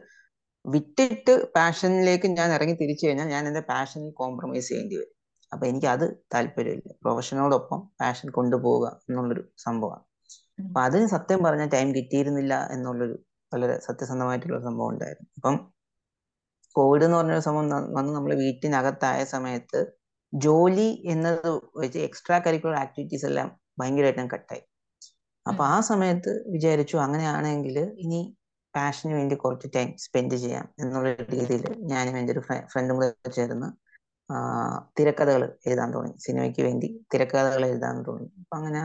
വിട്ടിട്ട് 0.64 1.33
പാഷനിലേക്ക് 1.55 2.29
ഞാൻ 2.38 2.50
ഇറങ്ങി 2.52 2.75
തിരിച്ചു 2.75 3.06
കഴിഞ്ഞാൽ 3.06 3.29
ഞാൻ 3.29 3.44
എന്റെ 3.48 3.61
പാഷനിൽ 3.61 4.13
കോംപ്രമൈസ് 4.13 4.69
ചെയ്യേണ്ടി 4.69 4.96
വരും. 4.96 5.11
അപ്പൊ 5.52 5.65
എനിക്ക് 5.67 5.87
അത് 5.87 6.04
താല്പര്യമില്ല. 6.35 6.92
പ്രൊഫഷനോടൊപ്പം 7.02 7.81
പാഷൻ 8.00 8.29
കൊണ്ടുപോവുക 8.31 8.87
എന്നുള്ളൊരു 9.09 9.44
സംഭവമാണ്. 9.59 10.04
അപ്പൊ 10.63 10.81
അതിന് 10.81 11.06
സത്യം 11.06 11.40
പറഞ്ഞാൽ 11.42 11.69
ടൈം 11.69 11.88
കിട്ടിയിരുന്നില്ല 11.94 12.54
എന്നുള്ളൊരു 12.71 13.17
വളരെ 13.52 13.77
സത്യസന്ധമായിട്ടുള്ള 13.79 14.59
സംഭവം 14.61 14.88
ഉണ്ടായിരുന്നു 14.88 15.29
അപ്പം 15.38 15.56
കോവിഡ് 16.77 17.04
എന്ന് 17.04 17.17
പറഞ്ഞൊരു 17.17 17.40
സംഭവം 17.40 17.69
വന്ന് 17.98 18.13
നമ്മൾ 18.15 18.33
വീട്ടിനകത്തായ 18.35 19.25
സമയത്ത് 19.25 19.81
ജോലി 20.33 20.88
എന്നത് 21.04 21.48
വെച്ച് 21.77 21.98
എക്സ്ട്രാ 21.98 22.38
കരിക്കുലർ 22.38 22.77
ആക്ടിവിറ്റീസ് 22.77 23.27
എല്ലാം 23.27 23.48
ഭയങ്കരമായിട്ടും 23.81 24.29
കട്ടായി 24.29 24.63
അപ്പൊ 25.47 25.63
ആ 25.67 25.77
സമയത്ത് 25.88 26.33
വിചാരിച്ചു 26.55 26.97
അങ്ങനെയാണെങ്കിൽ 27.05 27.77
ഇനി 28.05 28.21
പാഷന് 28.75 29.13
വേണ്ടി 29.19 29.35
കുറച്ച് 29.37 29.69
ടൈം 29.75 29.90
സ്പെൻഡ് 30.05 30.37
ചെയ്യാം 30.42 30.67
എന്നുള്ള 30.83 31.09
രീതിയിൽ 31.35 31.63
ഞാനും 31.92 32.15
എന്റെ 32.21 32.33
ഒരു 32.35 32.42
ഫ്രണ്ടും 32.73 32.97
കൂടെ 32.99 33.09
ചേർന്ന് 33.37 33.69
തിരക്കഥകൾ 34.99 35.42
എഴുതാൻ 35.69 35.88
തുടങ്ങി. 35.95 36.17
സിനിമയ്ക്ക് 36.25 36.63
വേണ്ടി 36.67 36.88
തിരക്കഥകൾ 37.13 37.63
എഴുതാൻ 37.71 37.97
തുടങ്ങി. 38.07 38.31
അപ്പൊ 38.42 38.55
അങ്ങനെ 38.61 38.83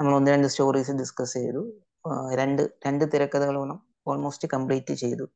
നമ്മൾ 0.00 0.12
ഒന്ന് 0.18 0.30
രണ്ട് 0.34 0.48
സ്റ്റോറീസ് 0.52 0.94
ഡിസ്കസ് 1.00 1.34
ചെയ്തു. 1.38 1.62
രണ്ട് 2.40 2.62
രണ്ട് 2.86 3.04
തിരക്കഥകളോളം 3.14 3.78
ഓൾമോസ്റ്റ് 4.10 4.48
കംപ്ലീറ്റ് 4.54 4.94
ചെയ്തു. 5.02 5.26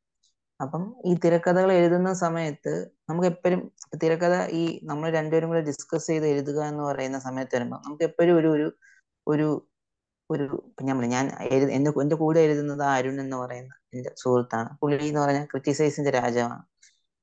അപ്പം 0.60 0.82
ഈ 1.10 1.12
തിരക്കഥകൾ 1.24 1.70
എഴുതുന്ന 1.72 2.10
സമയത്ത് 2.22 2.72
നമുക്ക് 3.10 3.28
എപ്പോഴും 3.32 3.60
തിരക്കഥ 4.02 4.34
ഈ 4.52 4.62
നമ്മൾ 4.90 5.08
രണ്ടുപേരും 5.18 5.50
കൂടെ 5.52 5.62
ഡിസ്കസ് 5.70 6.08
ചെയ്ത് 6.10 6.26
എഴുതുക 6.32 6.60
എന്ന് 6.70 6.82
പറയുന്ന 6.88 7.18
സമയത്ത് 7.28 7.54
വരുമ്പോൾ 7.56 7.80
നമുക്ക് 7.86 8.04
എപ്പോഴും 8.10 8.34
ഒരു 8.40 8.50
ഒരു 8.56 8.68
ഒരു 9.26 9.48
ഒരു 10.30 10.72
ഞമ്മൾ 10.82 11.06
ഞാൻ 11.06 11.26
പറഞ്ഞു, 11.26 11.36
ഞാൻ 11.36 11.52
എഴു- 11.52 11.70
എന്റെ 11.98 12.16
കൂടെ 12.16 12.40
എഴുതുന്നത് 12.40 12.82
അരുൺ 12.82 13.20
എന്ന് 13.20 13.36
പറയുന്ന 13.36 13.72
എന്റെ 13.94 14.10
സുഹൃത്താണ്. 14.16 14.78
പുള്ളി 14.82 15.06
എന്ന് 15.06 15.20
പറഞ്ഞാൽ 15.20 15.44
ക്രിറ്റിസൈസിന്റെ 15.44 16.10
രാജാവാണ്. 16.10 16.62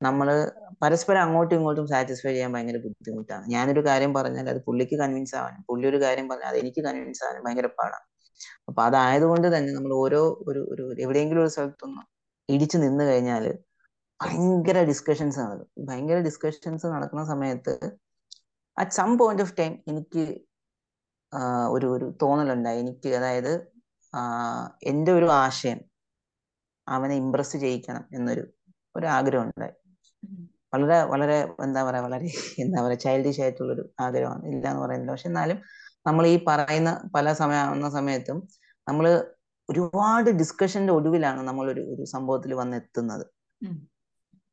നമ്മൾ 0.00 0.28
പരസ്പരം 0.82 1.22
അങ്ങോട്ടും 1.22 1.56
ഇങ്ങോട്ടും 1.56 1.86
സാറ്റിസ്ഫൈ 1.86 2.30
ചെയ്യാൻ 2.30 2.52
ഭയങ്കര 2.52 2.76
ബുദ്ധിമുട്ടാണ്. 2.76 3.44
ഞാനൊരു 3.48 3.84
കാര്യം 3.86 4.14
പറഞ്ഞാൽ 4.14 4.50
അത് 4.50 4.64
പുള്ളിക്ക് 4.64 4.98
കൺവിൻസ് 4.98 5.36
ആവാനും 5.36 5.64
പുള്ളി 5.68 5.88
ഒരു 5.88 6.02
കാര്യം 6.02 6.28
പറഞ്ഞാൽ 6.28 6.48
അത് 6.48 6.58
എനിക്ക് 6.58 6.84
കൺവിൻസ് 6.84 7.24
ആവാനും 7.24 7.44
ഭയങ്കര 7.44 7.66
പാടാണ്. 7.66 8.06
അപ്പൊ 8.68 8.82
അതായതുകൊണ്ട് 8.82 9.56
തന്നെ 9.56 9.72
നമ്മൾ 9.72 9.92
ഓരോ 9.94 10.44
ഒരു 10.48 10.68
ഒരു 10.72 10.94
എവിടെയെങ്കിലും 11.00 11.42
ഒരു 11.42 11.48
സ്ഥലത്തൊന്ന് 11.48 12.02
ഇടിച്ചു 12.48 12.76
നിന്ന് 12.76 13.04
കഴിഞ്ഞാൽ 13.04 13.44
ഭയങ്കര 14.20 14.82
ഡിസ്കഷൻസ് 14.82 15.40
നടക്കും 15.40 15.86
ഭയങ്കര 15.86 16.18
ഡിസ്കഷൻസ് 16.18 16.86
നടക്കുന്ന 16.86 17.24
സമയത്ത് 17.24 17.74
at 18.76 18.90
some 18.90 19.18
point 19.18 19.42
of 19.42 19.54
time 19.58 19.82
എനിക്ക് 19.88 20.24
ഒരു 21.74 21.86
ഒരു 21.96 22.06
തോന്നലുണ്ടായി. 22.22 22.78
എനിക്ക് 22.84 23.08
അതായത് 23.18 23.52
എന്റെ 24.90 25.10
ഒരു 25.18 25.28
ആശയം 25.42 25.80
അവനെ 26.86 27.14
ഇമ്പ്രസ് 27.22 27.56
ചെയ്യിക്കണം 27.64 28.04
എന്നൊരു 28.16 28.44
ഒരു 28.94 29.06
ആഗ്രഹം 29.16 29.46
ഉണ്ടായി 29.48 29.74
വളരെ 30.72 30.98
വളരെ 31.12 31.36
എന്താ 31.66 31.80
പറയാ 31.88 32.02
വളരെ 32.06 32.28
എന്താ 32.64 32.78
പറയാ 32.84 32.98
ചൈൽഡിഷ് 33.04 33.40
ആയിട്ടുള്ളൊരു 33.44 33.84
ആഗ്രഹമാണ്. 34.06 34.42
ഇല്ല 34.52 34.64
എന്ന് 34.72 34.82
പറയുന്നില്ല. 34.84 35.12
പക്ഷെ 35.14 35.28
എന്നാലും 35.32 35.58
നമ്മൾ 36.06 36.24
ഈ 36.26 36.36
പറയുന്ന 36.48 36.90
പല 37.16 37.26
സമയാവുന്ന 37.42 37.88
സമയത്തും 37.98 38.38
നമ്മൾ 38.86 39.06
ഒരുപാട് 39.68 40.28
ഡിസ്കഷന്റെ 40.40 40.92
ഒടുവിലാണ് 40.98 41.40
നമ്മൾ 41.48 41.66
ഒരു 41.74 41.82
ഒരു 41.94 42.04
സംഭവത്തിൽ 42.14 42.52
വന്നെത്തുന്നത്. 42.60 43.24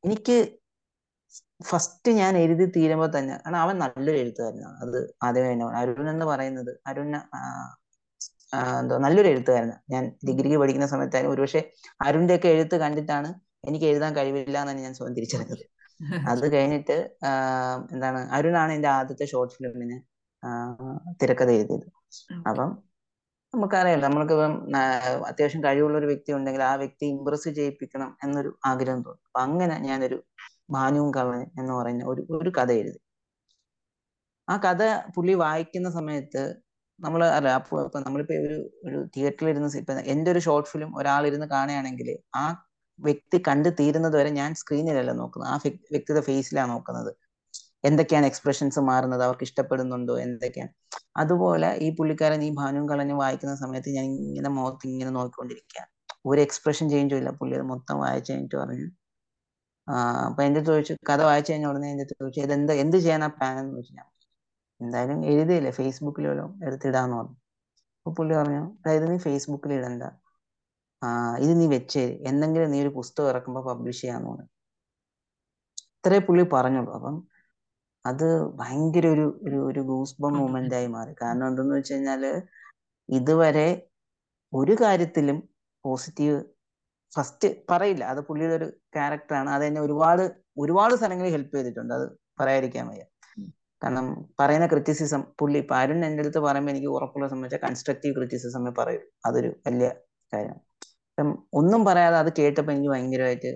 എനിക്ക് 0.04 0.38
ഫസ്റ്റ് 1.66 2.12
ഞാൻ 2.12 2.34
എഴുതി 2.38 2.66
തീരുമ്പോൾ 2.76 3.10
തന്നെ 3.18 3.36
കാരണം 3.36 3.60
അവൻ 3.60 3.76
നല്ലൊരു 3.78 4.18
എഴുത്തുകാരനാണ് 4.18 4.78
അത് 4.84 4.98
ആദ്യമേ 5.24 5.50
തന്നെ 5.52 5.66
അരുൺ 5.82 6.10
എന്ന് 6.10 6.26
പറയുന്നത് 6.26 6.72
അരുൺ 6.88 7.12
എന്തോ 8.80 8.96
നല്ലൊരു 8.98 9.30
എഴുത്തുകാരനാണ് 9.30 9.82
ഞാൻ 9.94 10.04
ഡിഗ്രിക്ക് 10.28 10.58
പഠിക്കുന്ന 10.58 10.88
സമയത്തായാലും 10.88 11.32
ഒരുപക്ഷെ 11.32 11.62
അരുണിന്റെ 12.00 12.36
ഒക്കെ 12.36 12.50
എഴുത്ത് 12.50 12.76
കണ്ടിട്ടാണ് 12.84 13.30
എനിക്ക് 13.64 13.86
എഴുതാൻ 13.86 14.12
കഴിവില്ല 14.16 14.58
എന്നാണ് 14.62 14.80
ഞാൻ 14.80 14.94
സ്വയം 14.94 15.14
തിരിച്ചറിഞ്ഞത്. 15.14 15.64
അത് 16.32 16.46
കഴിഞ്ഞിട്ട് 16.54 16.98
എന്താണ് 17.94 18.20
അരുണാണ് 18.38 18.72
എന്റെ 18.74 18.90
ആദ്യത്തെ 18.98 19.26
ഷോർട്ട് 19.32 19.54
ഫിലിമിന് 19.58 19.98
തിരക്കഥ 21.22 21.50
എഴുതിയത്. 21.58 21.88
അപ്പം 22.50 22.70
നമുക്കറിയാലോ 23.54 24.02
നമ്മൾക്കിപ്പം 24.06 24.54
അത്യാവശ്യം 25.30 25.62
കഴിവുള്ള 25.64 25.96
ഒരു 25.98 26.08
വ്യക്തി 26.12 26.32
ഉണ്ടെങ്കിൽ 26.38 26.64
ആ 26.64 26.74
വ്യക്തി 26.76 27.06
ഇമ്പ്രസ് 27.06 27.50
ചെയ്യിപ്പിക്കണം 27.50 28.10
എന്നൊരു 28.24 28.50
ആഗ്രഹം 28.66 29.02
തോന്നും. 29.02 29.24
അപ്പൊ 29.28 29.40
അങ്ങനെ 29.40 29.76
ഞാനൊരു 29.90 30.18
ഭാനുവും 30.70 31.14
കള്ളൻ 31.14 31.42
എന്ന് 31.60 31.74
പറയുന്ന 31.74 32.06
ഒരു 32.06 32.28
ഒരു 32.32 32.50
കഥ 32.50 32.72
എഴുതി. 32.72 33.00
ആ 34.50 34.58
കഥ 34.58 35.10
പുള്ളി 35.16 35.34
വായിക്കുന്ന 35.34 35.90
സമയത്ത് 35.90 36.56
നമ്മൾ 37.00 37.26
അല്ല 37.26 37.50
അപ്പോൾ 37.50 37.86
ഇപ്പൊ 37.86 38.00
നമ്മളിപ്പോ 38.00 38.36
ഒരു 38.36 38.72
ഒരു 38.86 39.08
തിയേറ്ററിൽ 39.18 39.50
ഇരുന്ന് 39.50 39.78
ഇപ്പൊ 39.78 39.94
എന്റെ 39.94 40.32
ഒരു 40.32 40.40
ഷോർട്ട് 40.40 40.70
ഫിലിം 40.70 40.98
ഒരാൾ 40.98 41.28
ഇരുന്ന് 41.28 41.46
കാണുകയാണെങ്കിൽ 41.46 42.18
ആ 42.36 42.66
വ്യക്തി 43.00 43.44
കണ്ടു 43.48 43.70
തീരുന്നത് 43.70 44.18
വരെ 44.18 44.30
ഞാൻ 44.30 44.56
സ്ക്രീനിലല്ല 44.56 45.12
നോക്കുന്നത്. 45.12 45.52
ആ 45.52 45.56
വ്യക്- 45.56 45.88
വ്യക്തിയുടെ 45.92 46.22
ഫേസിലാണ് 46.22 46.70
നോക്കുന്നത്. 46.70 47.16
എന്തൊക്കെയാണ് 47.86 48.26
എക്സ്പ്രഷൻസ് 48.26 48.80
മാറുന്നത്? 48.80 49.24
അവർക്ക് 49.24 49.44
ഇഷ്ടപ്പെടുന്നുണ്ടോ? 49.44 50.20
എന്തൊക്കെയാണ്? 50.20 50.70
അതുപോലെ 51.18 51.76
ഈ 51.76 51.96
പുള്ളിക്കാരൻ 51.96 52.44
ഈ 52.44 52.52
ഭാനുവും 52.54 52.90
കളഞ്ഞും 52.90 53.18
വായിക്കുന്ന 53.18 53.56
സമയത്ത് 53.56 53.90
ഞാൻ 53.90 54.06
ഇങ്ങനെ 54.06 54.50
മുഖത്ത് 54.50 54.88
ഇങ്ങനെ 54.88 55.10
നോക്കിക്കൊണ്ടിരിക്കുക 55.10 55.88
ഒരു 56.26 56.42
എക്സ്പ്രഷൻ 56.42 56.90
ചേഞ്ചും 56.90 57.18
ഇല്ല. 57.18 57.30
പുള്ളി 57.30 57.56
അത് 57.56 57.64
മൊത്തം 57.64 58.00
വായിച്ചു 58.00 58.32
കഴിഞ്ഞിട്ട് 58.32 58.56
പറഞ്ഞു 58.56 59.05
അപ്പൊ 60.28 60.42
എന്റെ 60.44 60.62
ചോദിച്ചു 60.68 60.94
കഥ 61.10 61.22
വായിച്ചു 61.22 61.52
കഴിഞ്ഞ 61.52 61.68
ഉടനെ 61.68 61.88
എന്റെ 61.94 62.06
ചോദിച്ചു 62.12 62.40
ഇതെന്ത് 62.46 62.74
എന്ത് 62.84 62.98
ചെയ്യാനാ 62.98 63.28
പ്ലാൻ 63.36 63.56
എന്ന് 63.62 63.74
ചോദിച്ചു 63.76 63.94
ഞാൻ 63.94 64.08
എന്തായാലും 64.82 65.20
എഴുതിയില്ലേ 65.32 65.72
ഫേസ്ബുക്കിൽ 65.80 66.26
വല്ലതും 66.30 66.54
എടുത്തിടാന്ന് 66.68 67.16
പറഞ്ഞു. 67.20 67.36
അപ്പൊ 68.00 68.12
പുള്ളി 68.18 68.34
പറഞ്ഞു 68.40 68.64
അതായത് 68.80 69.06
നീ 69.12 69.18
ഫേസ്ബുക്കിൽ 69.28 69.72
ഇടണ്ട. 69.80 70.04
ഇത് 71.44 71.54
നീ 71.60 71.66
വെച്ചേ. 71.76 72.04
എന്തെങ്കിലും 72.30 72.70
നീ 72.74 72.78
ഒരു 72.86 72.92
പുസ്തകം 73.00 73.30
ഇറക്കുമ്പോൾ 73.32 73.64
പബ്ലിഷ് 73.70 74.02
ചെയ്യാന്ന് 74.02 74.30
പറഞ്ഞു. 74.32 74.48
ഇത്രേ 75.98 76.20
പുള്ളി 76.28 76.44
പറഞ്ഞുള്ളൂ. 76.56 76.92
അപ്പം 76.98 77.16
അത് 78.06 78.28
ഭയങ്കര 78.60 79.06
ഒരു 79.16 79.26
ഒരു 79.48 79.60
ഒരു 79.70 79.82
ഗൂസ്ബം 79.92 80.34
മൂമെന്റ് 80.40 80.76
ആയി 80.80 80.88
മാറി. 80.96 81.14
കാരണം 81.22 81.46
എന്തെന്ന് 81.52 81.76
വെച്ച് 81.78 81.94
കഴിഞ്ഞാൽ 81.94 82.24
ഇതുവരെ 83.10 83.68
ഒരു 84.54 84.74
കാര്യത്തിലും 84.82 85.38
പോസിറ്റീവ് 85.86 86.38
ഫസ്റ്റ് 87.16 87.66
പറയില്ല. 87.72 88.04
അത് 88.04 88.22
പുള്ളിയുടെ 88.22 88.56
ഒരു 88.56 88.66
ക്യാരക്ടറാണ് 88.94 89.50
അത് 89.50 89.66
എന്നെ 89.66 89.82
ഒരുപാട് 89.82 90.24
ഒരുപാട് 90.60 90.96
സ്ഥലങ്ങളിൽ 90.96 91.32
ഹെൽപ്പ് 91.32 91.56
ചെയ്തിട്ടുണ്ട്. 91.58 91.94
അത് 91.94 92.06
പറയാതിരിക്കാൻ 92.40 92.88
വയ്യ. 92.88 93.04
കാരണം 93.82 94.06
പറയുന്ന 94.40 94.68
ക്രിറ്റിസിസം 94.68 95.22
പുള്ളി 95.40 95.58
ഇപ്പൊ 95.58 95.76
അരുൺ 95.76 96.06
എന്റെ 96.06 96.22
അടുത്ത് 96.24 96.40
പറയുമ്പോൾ 96.40 96.72
എനിക്ക് 96.72 96.88
ഉറപ്പുള്ള 96.88 97.28
സംബന്ധിച്ച 97.28 97.62
കൺസ്ട്രക്റ്റീവ് 97.64 98.16
ക്രിറ്റിസിസമേ 98.16 98.72
പറയൂ. 98.72 99.00
അതൊരു 99.26 99.48
വലിയ 99.68 99.90
കാര്യമാണ്. 100.34 100.62
അപ്പം 101.10 101.30
ഒന്നും 101.54 101.86
പറയാതെ 101.86 102.18
അത് 102.18 102.34
കേട്ടപ്പോൾ 102.40 102.72
എനിക്ക് 102.72 102.90
ഭയങ്കരമായിട്ട് 102.90 103.52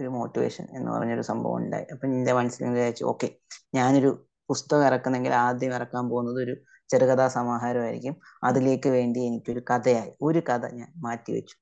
ഒരു 0.00 0.08
മോട്ടിവേഷൻ 0.08 0.64
എന്ന് 0.76 0.90
പറഞ്ഞൊരു 0.92 1.22
സംഭവം 1.22 1.56
ഉണ്ടായി. 1.56 1.86
അപ്പൊ 1.92 2.06
എന്റെ 2.08 2.32
മനസ്സിൽ 2.32 2.68
വിചാരിച്ചു 2.68 3.04
ഓക്കെ 3.04 3.28
ഞാനൊരു 3.74 4.10
പുസ്തകം 4.50 4.86
ഇറക്കുന്നെങ്കിൽ 4.86 5.32
ആദ്യം 5.32 5.74
ഇറക്കാൻ 5.74 6.08
പോകുന്നത് 6.08 6.42
ഒരു 6.42 6.54
ചെറുകഥാ 6.90 7.28
സമാഹാരമായിരിക്കും 7.28 8.16
അതിലേക്ക് 8.44 8.88
വേണ്ടി 8.88 9.20
എനിക്കൊരു 9.20 9.62
കഥയായി 9.70 10.12
ഒരു 10.22 10.38
കഥ 10.38 10.64
ഞാൻ 10.74 10.92
മാറ്റിവെച്ചു. 10.96 11.56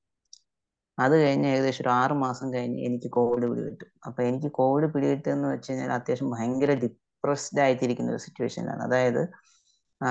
അത് 0.99 1.14
കഴിഞ്ഞ് 1.22 1.49
ഏകദേശം 1.49 1.82
ഒരു 1.82 1.90
ആറ് 1.93 2.12
മാസം 2.22 2.55
കഴിഞ്ഞ് 2.55 2.78
എനിക്ക് 2.86 3.09
കോവിഡ് 3.12 3.47
പിടികിട്ടു 3.51 3.86
അപ്പൊ 4.07 4.20
എനിക്ക് 4.22 4.51
കോവിഡ് 4.53 4.88
പിടികിട്ടുമെന്ന് 4.95 5.49
വെച്ച് 5.49 5.70
കഴിഞ്ഞാൽ 5.70 5.93
അത്യാവശ്യം 5.93 6.30
ഭയങ്കര 6.30 6.72
ഡിപ്രസ്ഡ് 6.82 7.61
ആയിട്ടിരിക്കുന്ന 7.61 8.11
ഒരു 8.11 8.22
സിറ്റുവേഷനിലാണ് 8.26 8.82
അതായത് 8.82 9.22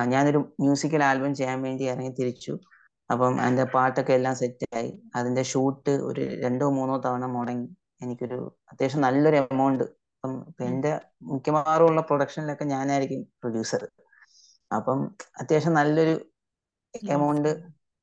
ഞാനൊരു 0.08 0.40
മ്യൂസിക്കൽ 0.60 1.04
ആൽബം 1.04 1.34
ചെയ്യാൻ 1.36 1.62
വേണ്ടി 1.62 1.84
ഇറങ്ങി 1.84 2.12
തിരിച്ചു. 2.20 2.54
അപ്പം 3.10 3.34
അതിന്റെ 3.42 3.66
പാട്ടൊക്കെ 3.74 4.14
എല്ലാം 4.14 4.36
സെറ്റായി 4.36 4.92
അതിന്റെ 5.16 5.44
ഷൂട്ട് 5.44 5.94
ഒരു 6.02 6.24
രണ്ടോ 6.44 6.68
മൂന്നോ 6.70 6.98
തവണ 7.06 7.26
മുടങ്ങി. 7.36 7.68
എനിക്കൊരു 8.02 8.38
അത്യാവശ്യം 8.72 9.02
നല്ലൊരു 9.02 9.38
എമൗണ്ട് 9.44 9.84
അപ്പം 10.24 10.34
എന്റെ 10.66 10.92
മിക്കവാറും 11.32 11.86
ഉള്ള 11.86 12.02
പ്രൊഡക്ഷനിലൊക്കെ 12.02 12.66
ഞാനായിരിക്കും 12.66 13.22
പ്രൊഡ്യൂസർ 13.42 13.84
അപ്പം 14.72 15.00
അത്യാവശ്യം 15.42 15.74
നല്ലൊരു 15.74 16.16
എമൗണ്ട് 17.10 17.52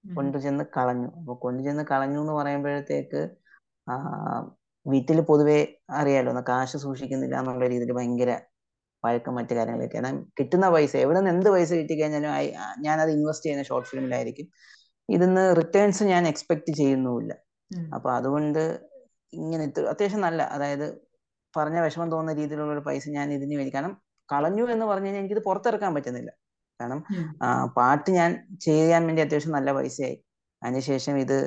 കൊണ്ടുചെന്ന് 0.05 0.65
കളഞ്ഞു. 0.77 1.09
അപ്പൊ 1.21 1.35
കൊണ്ടുചെന്ന് 1.35 1.85
കളഞ്ഞു 1.91 2.21
എന്ന് 2.21 2.33
പറയുമ്പോഴത്തേക്ക് 2.33 3.21
ആ 3.87 3.95
വീട്ടിൽ 4.87 5.21
പൊതുവെ 5.21 5.59
അറിയാലോ 5.91 6.43
കാശ് 6.49 6.77
സൂക്ഷിക്കുന്നില്ല 6.77 7.37
എന്നുള്ള 7.39 7.67
രീതിയിൽ 7.69 7.93
ഭയങ്കര 7.93 8.31
വഴക്കം 9.05 9.35
മറ്റു 9.35 9.55
കാര്യങ്ങളൊക്കെ. 9.55 9.97
കാരണം 9.97 10.17
കിട്ടുന്ന 10.41 10.71
പൈസ 10.71 10.97
എവിടെ 10.97 11.19
നിന്ന് 11.19 11.31
എന്ത് 11.31 11.51
പൈസ 11.51 11.73
കിട്ടിക്കഴിഞ്ഞാലും 11.73 12.31
ഞാനത് 12.81 13.11
ഇൻവെസ്റ്റ് 13.11 13.47
ചെയ്യുന്ന 13.47 13.65
ഷോർട്ട് 13.65 13.89
ഫിലിമിലായിരിക്കും. 13.89 14.47
ഇതിന്ന് 15.09 15.57
റിട്ടേൺസ് 15.57 16.05
ഞാൻ 16.05 16.29
എക്സ്പെക്ട് 16.29 16.73
ചെയ്യുന്നുമില്ല. 16.73 17.33
അപ്പൊ 17.95 18.09
അതുകൊണ്ട് 18.11 18.63
ഇങ്ങനെ 19.33 19.65
അത്യാവശ്യം 19.93 20.21
നല്ല 20.21 20.43
അതായത് 20.43 20.87
പറഞ്ഞ 21.57 21.79
വിഷമം 21.81 22.11
തോന്നുന്ന 22.11 22.41
രീതിയിലുള്ള 22.41 22.73
ഒരു 22.73 22.81
പൈസ 22.81 23.09
ഞാൻ 23.09 23.33
ഇതിന് 23.33 23.57
വേണ്ടി 23.57 23.75
കാരണം 23.75 23.95
കളഞ്ഞു 24.33 24.65
എന്ന് 24.65 24.87
പറഞ്ഞു 24.87 25.07
കഴിഞ്ഞാൽ 25.07 25.23
എനിക്കിത് 25.23 25.43
പുറത്തിറക്കാൻ 25.45 25.95
പറ്റുന്നില്ല. 25.95 26.31
കാരണം 26.81 27.01
പാട്ട് 27.77 28.11
ഞാൻ 28.11 28.31
ചെയ്യാൻ 28.61 29.07
വേണ്ടി 29.07 29.23
അത്യാവശ്യം 29.23 29.53
നല്ല 29.53 29.73
പൈസയായി. 29.73 30.17
അതിനുശേഷം 30.63 31.19
ഇത് 31.19 31.39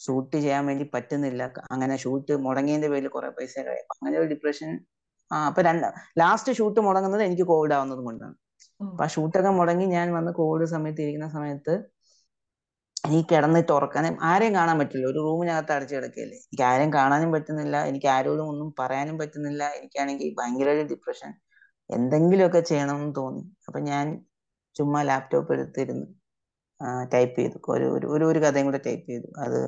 ഷൂട്ട് 0.00 0.36
ചെയ്യാൻ 0.36 0.66
വേണ്ടി 0.66 0.90
പറ്റുന്നില്ല. 0.94 1.42
അങ്ങനെ 1.70 1.96
ഷൂട്ട് 2.04 2.32
മുടങ്ങിയതിന്റെ 2.46 2.88
പേരിൽ 2.88 3.08
കുറെ 3.08 3.28
പൈസ 3.38 3.54
അങ്ങനെ 3.96 4.16
ഒരു 4.18 4.28
ഡിപ്രഷൻ 4.34 4.70
ആ 5.30 5.36
അപ്പൊ 5.48 5.62
രണ്ട് 5.62 5.86
ലാസ്റ്റ് 6.18 6.52
ഷൂട്ട് 6.52 6.80
മുടങ്ങുന്നത് 6.80 7.22
എനിക്ക് 7.22 7.42
കോവിഡ് 7.42 7.74
ആവുന്നത് 7.74 8.02
കൊണ്ടാണ് 8.06 8.34
അപ്പൊ 8.80 9.04
ആ 9.04 9.08
ഷൂട്ടൊക്കെ 9.14 9.50
മുടങ്ങി 9.50 9.86
ഞാൻ 9.86 10.12
വന്ന് 10.12 10.32
കോവിഡ് 10.40 10.66
സമയത്ത് 10.74 11.00
ഇരിക്കുന്ന 11.02 11.28
സമയത്ത് 11.28 11.74
എനിക്ക് 13.04 13.26
കിടന്നിട്ട് 13.32 13.72
ഉറക്കാൻ 13.72 14.04
ആരെയും 14.22 14.54
കാണാൻ 14.54 14.76
പറ്റില്ല. 14.78 15.06
ഒരു 15.06 15.18
റൂമിനകത്ത് 15.18 15.72
അടച്ചു 15.72 15.94
കിടക്കുകയല്ലേ 15.94 16.36
എനിക്ക് 16.42 16.64
ആരെയും 16.70 16.92
കാണാനും 16.92 17.32
പറ്റുന്നില്ല. 17.32 17.76
എനിക്ക് 17.90 18.06
ആരോടും 18.06 18.46
ഒന്നും 18.48 18.68
പറയാനും 18.78 19.18
പറ്റുന്നില്ല. 19.22 19.62
എനിക്കാണെങ്കിൽ 19.78 20.28
ഭയങ്കര 20.38 20.68
ഒരു 20.76 20.84
ഡിപ്രഷൻ. 20.92 21.32
എന്തെങ്കിലുമൊക്കെ 21.90 22.60
ചെയ്യണം 22.60 22.96
എന്ന് 22.96 23.14
തോന്നി. 23.16 23.42
അപ്പൊ 23.68 23.80
ഞാൻ 23.90 24.06
ചുമ്മാ 24.76 25.02
ലാപ്ടോപ്പ് 25.02 25.52
എടുത്തിരുന്ന് 25.52 26.06
ടൈപ്പ് 27.14 27.36
ചെയ്തു. 27.40 27.58
ഒരു 27.68 27.86
ഒരു 27.96 28.06
ഒരു 28.06 28.24
ഒരു 28.24 28.38
കഥയും 28.38 28.66
കൂടെ 28.66 28.80
ടൈപ്പ് 28.86 29.06
ചെയ്തു. 29.10 29.28
അത് 29.44 29.60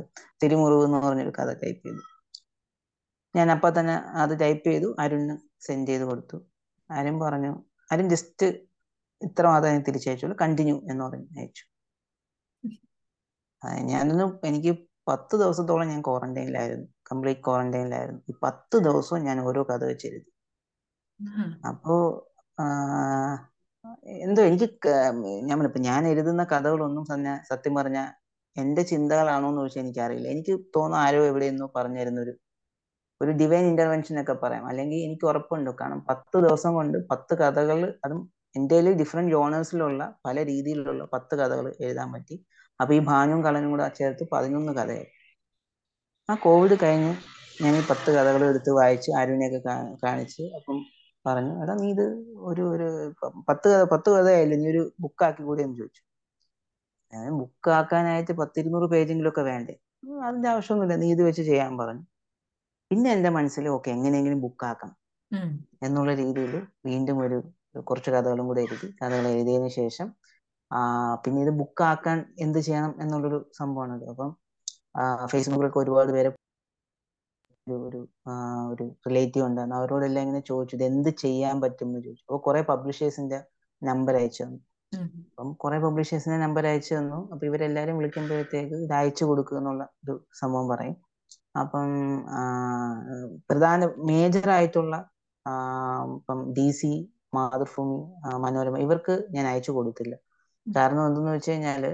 തിരുമുറിവ് 0.42 0.84
എന്ന് 0.84 0.98
പറഞ്ഞൊരു 0.98 1.32
കഥ 1.38 1.50
ടൈപ്പ് 1.64 1.82
ചെയ്തു. 1.88 2.02
ഞാൻ 3.36 3.48
അപ്പൊ 3.50 3.68
തന്നെ 3.70 3.94
അത് 4.22 4.40
ടൈപ്പ് 4.40 4.66
ചെയ്തു. 4.68 4.96
അരുണിന് 5.00 5.36
സെൻഡ് 5.66 5.88
ചെയ്ത് 5.88 6.04
കൊടുത്തു. 6.04 6.38
അരുൺ 6.90 7.16
പറഞ്ഞു 7.20 7.52
അരുൺ 7.92 8.08
ജസ്റ്റ് 8.08 8.46
ഇത്ര 9.20 9.44
മാത്രമേ 9.46 9.78
തിരിച്ചയച്ചുള്ളൂ. 9.78 10.36
കണ്ടിന്യൂ 10.42 10.76
എന്ന് 10.90 11.04
പറഞ്ഞ് 11.04 11.26
അയച്ചു. 11.38 11.64
ഞാനൊന്നും 13.90 14.40
എനിക്ക് 14.44 14.72
പത്ത് 15.08 15.34
ദിവസത്തോളം 15.36 15.88
ഞാൻ 15.88 16.00
ക്വാറന്റൈനിലായിരുന്നു 16.02 16.86
കംപ്ലീറ്റ് 17.10 17.40
ക്വാറന്റൈനിലായിരുന്നു 17.40 18.22
ഈ 18.30 18.34
പത്ത് 18.42 18.76
ദിവസവും 18.78 19.22
ഞാൻ 19.24 19.40
ഓരോ 19.40 19.62
കഥ 19.62 19.82
വെച്ചെഴുതി 19.84 20.30
അപ്പോ 21.68 21.94
എന്തോ 24.24 24.42
എനിക്ക് 24.42 24.70
ക- 24.86 25.78
ഞാൻ 25.78 26.06
എഴുതുന്ന 26.08 26.44
കഥകളൊന്നും 26.44 27.04
സത്യം 27.50 27.74
പറഞ്ഞ 27.74 27.98
എന്റെ 28.56 28.82
ചിന്തകളാണോ 28.82 29.48
എന്ന് 29.48 29.60
ചോദിച്ചാൽ 29.60 29.80
എനിക്കറിയില്ല. 29.80 30.28
എനിക്ക് 30.28 30.60
തോന്നുന്നു 30.76 30.96
ആരോ 30.96 31.24
എവിടെയെന്നോ 31.24 31.72
പറഞ്ഞു 31.76 32.00
തരുന്ന 32.00 32.20
ഒരു 32.20 32.34
ഒരു 33.20 33.30
ഡിവൈൻ 33.30 33.64
ഇന്റർവെൻഷൻ 33.64 34.20
ഒക്കെ 34.20 34.32
പറയാം. 34.32 34.66
അല്ലെങ്കിൽ 34.66 34.96
എനിക്ക് 34.96 35.24
ഉറപ്പുണ്ട്. 35.24 35.70
കാരണം 35.80 36.04
പത്ത് 36.08 36.38
ദിവസം 36.42 36.74
കൊണ്ട് 36.74 37.08
പത്ത് 37.08 37.34
കഥകൾ 37.34 37.98
അതും 38.04 38.20
എന്റെ 38.56 38.92
ഡിഫറെന്റ് 38.92 39.32
ജോണേഴ്സിലുള്ള 39.32 40.18
പല 40.26 40.44
രീതിയിലുള്ള 40.46 41.04
പത്ത് 41.12 41.34
കഥകൾ 41.34 41.74
എഴുതാൻ 41.80 42.12
പറ്റി. 42.12 42.36
അപ്പൊ 42.80 42.94
ഈ 42.94 42.98
ഭാനും 42.98 43.44
കളനും 43.44 43.70
കൂടെ 43.70 43.88
ചേർത്ത് 43.88 44.28
പതിനൊന്ന് 44.32 44.72
കഥയായി. 44.72 45.06
ആ 46.30 46.34
കോവിഡ് 46.34 46.76
കഴിഞ്ഞ് 46.82 47.12
ഞാൻ 47.62 47.76
ഈ 47.76 47.82
പത്ത് 47.90 48.10
കഥകൾ 48.10 48.48
എടുത്ത് 48.48 48.70
വായിച്ച് 48.70 49.10
അരുണിനെയൊക്കെ 49.10 49.58
കാണിച്ച് 50.06 50.42
അപ്പം 50.42 50.78
പറഞ്ഞു 51.26 51.52
എടാ 51.62 51.74
നീ 51.76 51.88
ഇത് 51.94 52.04
ഒരു 52.48 52.64
ഒരു 52.74 52.86
പത്ത് 53.48 53.66
കഥ 53.70 53.84
പത്ത് 53.92 54.08
കഥയായില്ലേ 54.14 54.56
നീ 54.56 54.66
ഒരു 54.72 54.82
ബുക്ക് 55.04 55.24
ആക്കി 55.26 55.42
കൂടെ 55.42 55.62
എന്ന് 55.66 55.76
ചോദിച്ചു. 55.80 56.02
ഞാൻ 57.12 57.26
ബുക്ക് 57.32 57.54
ബുക്കാക്കാനായിട്ട് 57.56 58.32
പത്തിരുന്നൂറ് 58.40 58.86
പേജെങ്കിലും 58.92 59.30
ഒക്കെ 59.32 59.42
വേണ്ടേ 59.48 59.74
അതിന്റെ 60.26 60.48
ആവശ്യമൊന്നുമില്ല 60.52 60.96
നീ 61.02 61.08
ഇത് 61.14 61.22
വെച്ച് 61.28 61.42
ചെയ്യാൻ 61.48 61.72
പറഞ്ഞു. 61.80 62.04
പിന്നെ 62.90 63.08
എന്റെ 63.14 63.30
മനസ്സിൽ 63.36 63.64
ഓക്കെ 63.74 63.88
എങ്ങനെയെങ്കിലും 63.96 64.40
ബുക്ക് 64.44 64.64
ആക്കണം 64.68 64.96
എന്നുള്ള 65.82 66.10
രീതിയിൽ 66.20 66.52
വീണ്ടും 66.88 67.18
ഒരു 67.24 67.38
കുറച്ച് 67.88 68.10
കഥകളും 68.10 68.46
കൂടെ 68.48 68.62
എഴുതി 68.64 68.88
കഥകൾ 69.00 69.26
എഴുതിയതിനു 69.32 69.70
ശേഷം 69.78 70.08
ആ 70.70 70.80
പിന്നെ 71.24 71.40
ഇത് 71.44 71.52
ബുക്കാക്കാൻ 71.60 72.18
എന്ത് 72.44 72.58
ചെയ്യണം 72.60 72.92
എന്നുള്ളൊരു 73.02 73.38
സംഭവമാണത്. 73.58 74.04
അപ്പം 74.12 74.30
ഫേസ്ബുക്കിലൊക്കെ 75.32 75.80
ഒരുപാട് 75.82 76.10
പേരെ 76.12 76.30
ഒരു 77.66 77.76
ഒരു 77.88 78.00
ഒരു 78.72 78.84
റിലേറ്റീവ് 79.06 79.44
ഉണ്ടായിരുന്നു 79.46 79.76
അവരോടെല്ലാം 79.80 80.22
ഇങ്ങനെ 80.24 80.42
ചോദിച്ചു 80.50 80.74
ഇത് 80.76 80.84
എന്ത് 80.90 81.10
ചെയ്യാൻ 81.24 81.56
പറ്റും 81.64 81.88
എന്ന് 81.88 82.00
ചോദിച്ചു. 82.06 82.24
അപ്പോൾ 82.28 82.40
കുറെ 82.46 82.60
പബ്ലിഷേഴ്സിന്റെ 82.70 83.38
നമ്പർ 83.82 84.14
അയച്ചു 84.20 84.42
തന്നു. 84.42 84.60
അപ്പം 85.30 85.48
കുറെ 85.62 85.78
പബ്ലിഷേഴ്സിന്റെ 85.84 86.38
നമ്പർ 86.44 86.64
അയച്ചു 86.70 86.92
തന്നു. 86.98 87.18
അപ്പൊ 87.32 87.44
ഇവരെല്ലാരും 87.50 87.96
വിളിക്കുമ്പോഴത്തേക്ക് 88.00 88.76
ഇത് 88.86 88.94
അയച്ചു 89.00 89.24
കൊടുക്കുക 89.30 89.58
എന്നുള്ള 89.60 89.84
ഒരു 90.04 90.14
സംഭവം 90.40 90.68
പറയും. 90.72 90.96
അപ്പം 91.62 91.88
പ്രധാന 93.50 93.80
മേജർ 94.10 94.48
ആയിട്ടുള്ള 94.56 94.94
ഇപ്പം 96.16 96.38
ഡി 96.56 96.68
സി 96.80 96.92
മാതൃഭൂമി 97.36 97.98
മനോരമ 98.44 98.78
ഇവർക്ക് 98.86 99.14
ഞാൻ 99.36 99.44
അയച്ചു 99.50 99.72
കൊടുത്തില്ല. 99.76 100.14
കാരണം 100.66 101.02
എന്തെന്ന് 101.08 101.32
വെച്ച് 101.36 101.50
കഴിഞ്ഞാൽ 101.50 101.84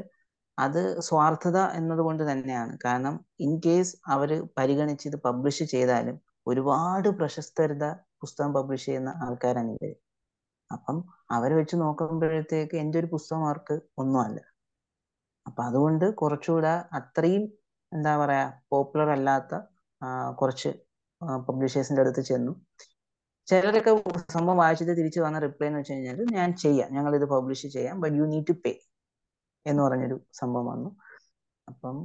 അത് 0.59 1.01
സ്വാർത്ഥത 1.01 1.59
എന്നതുകൊണ്ട് 1.59 2.33
തന്നെയാണ്. 2.33 2.79
കാരണം 2.85 3.25
ഇൻ 3.41 3.61
കേസ് 3.67 3.97
അവർ 4.07 4.49
പരിഗണിച്ച് 4.59 5.09
ഇത് 5.09 5.17
പബ്ലിഷ് 5.17 5.65
ചെയ്താലും 5.65 6.21
ഒരുപാട് 6.47 7.09
പ്രശസ്തരുത 7.09 7.93
പുസ്തകം 8.21 8.53
പബ്ലിഷ് 8.55 8.87
ചെയ്യുന്ന 8.87 9.11
ആൾക്കാരാണ് 9.25 9.77
അപ്പം 10.73 11.05
അവരെ 11.31 11.55
വെച്ച് 11.55 11.77
നോക്കുമ്പോഴത്തേക്ക് 11.77 12.77
എന്റെ 12.77 12.99
ഒരു 12.99 13.07
പുസ്തകം 13.07 13.45
അവർക്ക് 13.45 13.81
ഒന്നുമല്ല. 13.99 14.39
അപ്പൊ 15.47 15.63
അതുകൊണ്ട് 15.63 16.15
കുറച്ചുകൂടെ 16.15 16.85
അത്രയും 16.99 17.43
എന്താ 17.93 18.17
പറയാ 18.17 18.53
പോപ്പുലർ 18.71 19.11
അല്ലാത്ത 19.11 19.55
കുറച്ച് 20.41 20.71
പബ്ലിഷേഴ്സിന്റെ 21.49 22.03
അടുത്ത് 22.03 22.21
ചെന്നു. 22.21 22.53
ചിലരൊക്കെ 23.49 23.93
സംഭവം 24.33 24.57
വായിച്ചിട്ട് 24.57 24.93
തിരിച്ചു 24.99 25.21
വന്ന 25.21 25.39
റിപ്ലൈ 25.39 25.67
എന്ന് 25.67 25.79
വെച്ച് 25.79 25.93
കഴിഞ്ഞാൽ 25.93 26.19
ഞാൻ 26.33 26.57
ചെയ്യാം. 26.57 26.95
ഞങ്ങൾ 26.95 27.17
ഇത് 27.17 27.25
പബ്ലിഷ് 27.25 27.67
ചെയ്യാം. 27.67 28.01
But 28.01 28.17
you 28.17 28.23
need 28.23 28.47
to 28.49 28.53
pay 28.65 28.73
എന്ന് 29.67 29.83
പറഞ്ഞൊരു 29.83 30.19
സംഭവം 30.41 30.67
വന്നു. 30.73 30.91
അപ്പം 31.69 31.97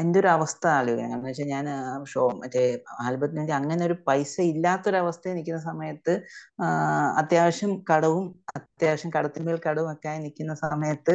എന്റെ 0.00 0.18
ഒരു 0.20 0.28
അവസ്ഥ 0.28 0.64
ആലോചിക്കണം 0.76 1.10
കാരണം 1.10 1.26
വെച്ചാൽ 1.26 1.48
ഞാൻ 1.48 1.66
ഷോ 2.12 2.22
മറ്റേ 2.40 2.62
ആൽബത്തിന് 3.04 3.38
വേണ്ടി 3.40 3.52
അങ്ങനെ 3.52 3.82
ഒരു 3.86 3.96
പൈസ 4.08 4.34
ഇല്ലാത്തൊരവസ്ഥയിൽ 4.52 5.36
നിൽക്കുന്ന 5.36 5.60
സമയത്ത് 5.70 6.14
അത്യാവശ്യം 7.22 7.72
കടവും 7.90 8.24
അത്യാവശ്യം 8.58 9.10
കടത്തിന്മേൽ 9.16 9.58
കടവും 9.66 9.90
ഒക്കെ 9.92 10.08
ആയി 10.08 10.20
നിൽക്കുന്ന 10.24 10.54
സമയത്ത് 10.64 11.14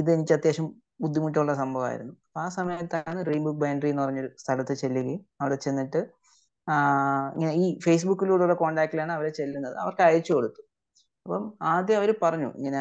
ഇത് 0.00 0.10
എനിക്ക് 0.16 0.34
അത്യാവശ്യം 0.38 0.68
ബുദ്ധിമുട്ടുള്ള 1.00 1.52
സംഭവമായിരുന്നു. 1.54 2.14
അപ്പൊ 2.28 2.40
ആ 2.40 2.48
സമയത്താണ് 2.58 3.18
റീബുക്ക് 3.28 3.44
ബുക്ക് 3.46 3.60
ബൈൻഡറി 3.62 3.90
എന്ന് 3.90 4.02
പറഞ്ഞൊരു 4.02 4.30
സ്ഥലത്ത് 4.42 4.74
ചെല്ലുകയും 4.82 5.20
അവിടെ 5.40 5.56
ചെന്നിട്ട് 5.64 6.00
ഇങ്ങനെ 7.34 7.52
ഈ 7.62 7.66
ഫേസ്ബുക്കിലൂടെയുള്ള 7.84 8.56
കോണ്ടാക്റ്റിലാണ് 8.62 9.12
അവരെ 9.12 9.30
ചെല്ലുന്നത്. 9.40 9.74
അവർക്ക് 9.82 10.02
അയച്ചു 10.08 10.32
കൊടുത്തു. 10.36 10.62
അപ്പം 11.26 11.58
ആദ്യം 11.62 11.96
അവർ 11.96 12.14
പറഞ്ഞു 12.22 12.48
ഇങ്ങനെ 12.56 12.80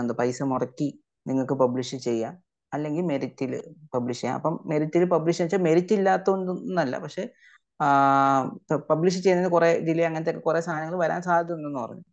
എന്താ 0.00 0.14
പൈസ 0.18 0.42
മുടക്കി 0.42 1.02
നിങ്ങൾക്ക് 1.26 1.52
പബ്ലിഷ് 1.52 1.96
ചെയ്യാം. 1.96 2.34
അല്ലെങ്കിൽ 2.72 3.02
മെറിറ്റിൽ 3.02 3.52
പബ്ലിഷ് 3.94 4.20
ചെയ്യാം. 4.20 4.36
അപ്പം 4.36 4.60
മെറിറ്റിൽ 4.66 5.04
പബ്ലിഷ് 5.04 5.42
വെച്ചാൽ 5.42 5.58
മെറിറ്റ് 5.58 5.94
ഇല്ലാത്തതൊന്നല്ല. 5.94 6.98
പക്ഷെ 6.98 7.24
പബ്ലിഷ് 8.90 9.18
ചെയ്യുന്നതിന് 9.18 9.52
കുറെ 9.52 9.80
ഡിലേ 9.80 10.04
അങ്ങനത്തെ 10.04 10.32
കുറെ 10.38 10.60
സാധനങ്ങൾ 10.60 10.98
വരാൻ 10.98 11.22
സാധ്യതയുണ്ടെന്ന് 11.22 11.80
പറഞ്ഞു. 11.80 12.04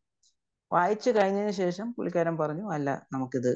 വായിച്ചു 0.73 1.09
കഴിഞ്ഞതിന് 1.09 1.51
ശേഷം 1.51 1.93
പുള്ളിക്കാരൻ 1.93 2.37
പറഞ്ഞു 2.37 2.71
അല്ല 2.71 3.07
നമുക്കിത് 3.13 3.51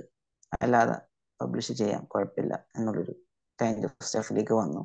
അല്ലാതെ 0.61 0.95
പബ്ലിഷ് 1.41 1.74
ചെയ്യാം. 1.74 2.03
കുഴപ്പമില്ല. 2.03 2.66
എന്നുള്ളൊരു 2.76 3.13
കൈൻഡ് 3.61 3.84
ഓഫ് 3.84 4.05
സ്റ്റെഫിലേക്ക് 4.05 4.53
വന്നു. 4.53 4.82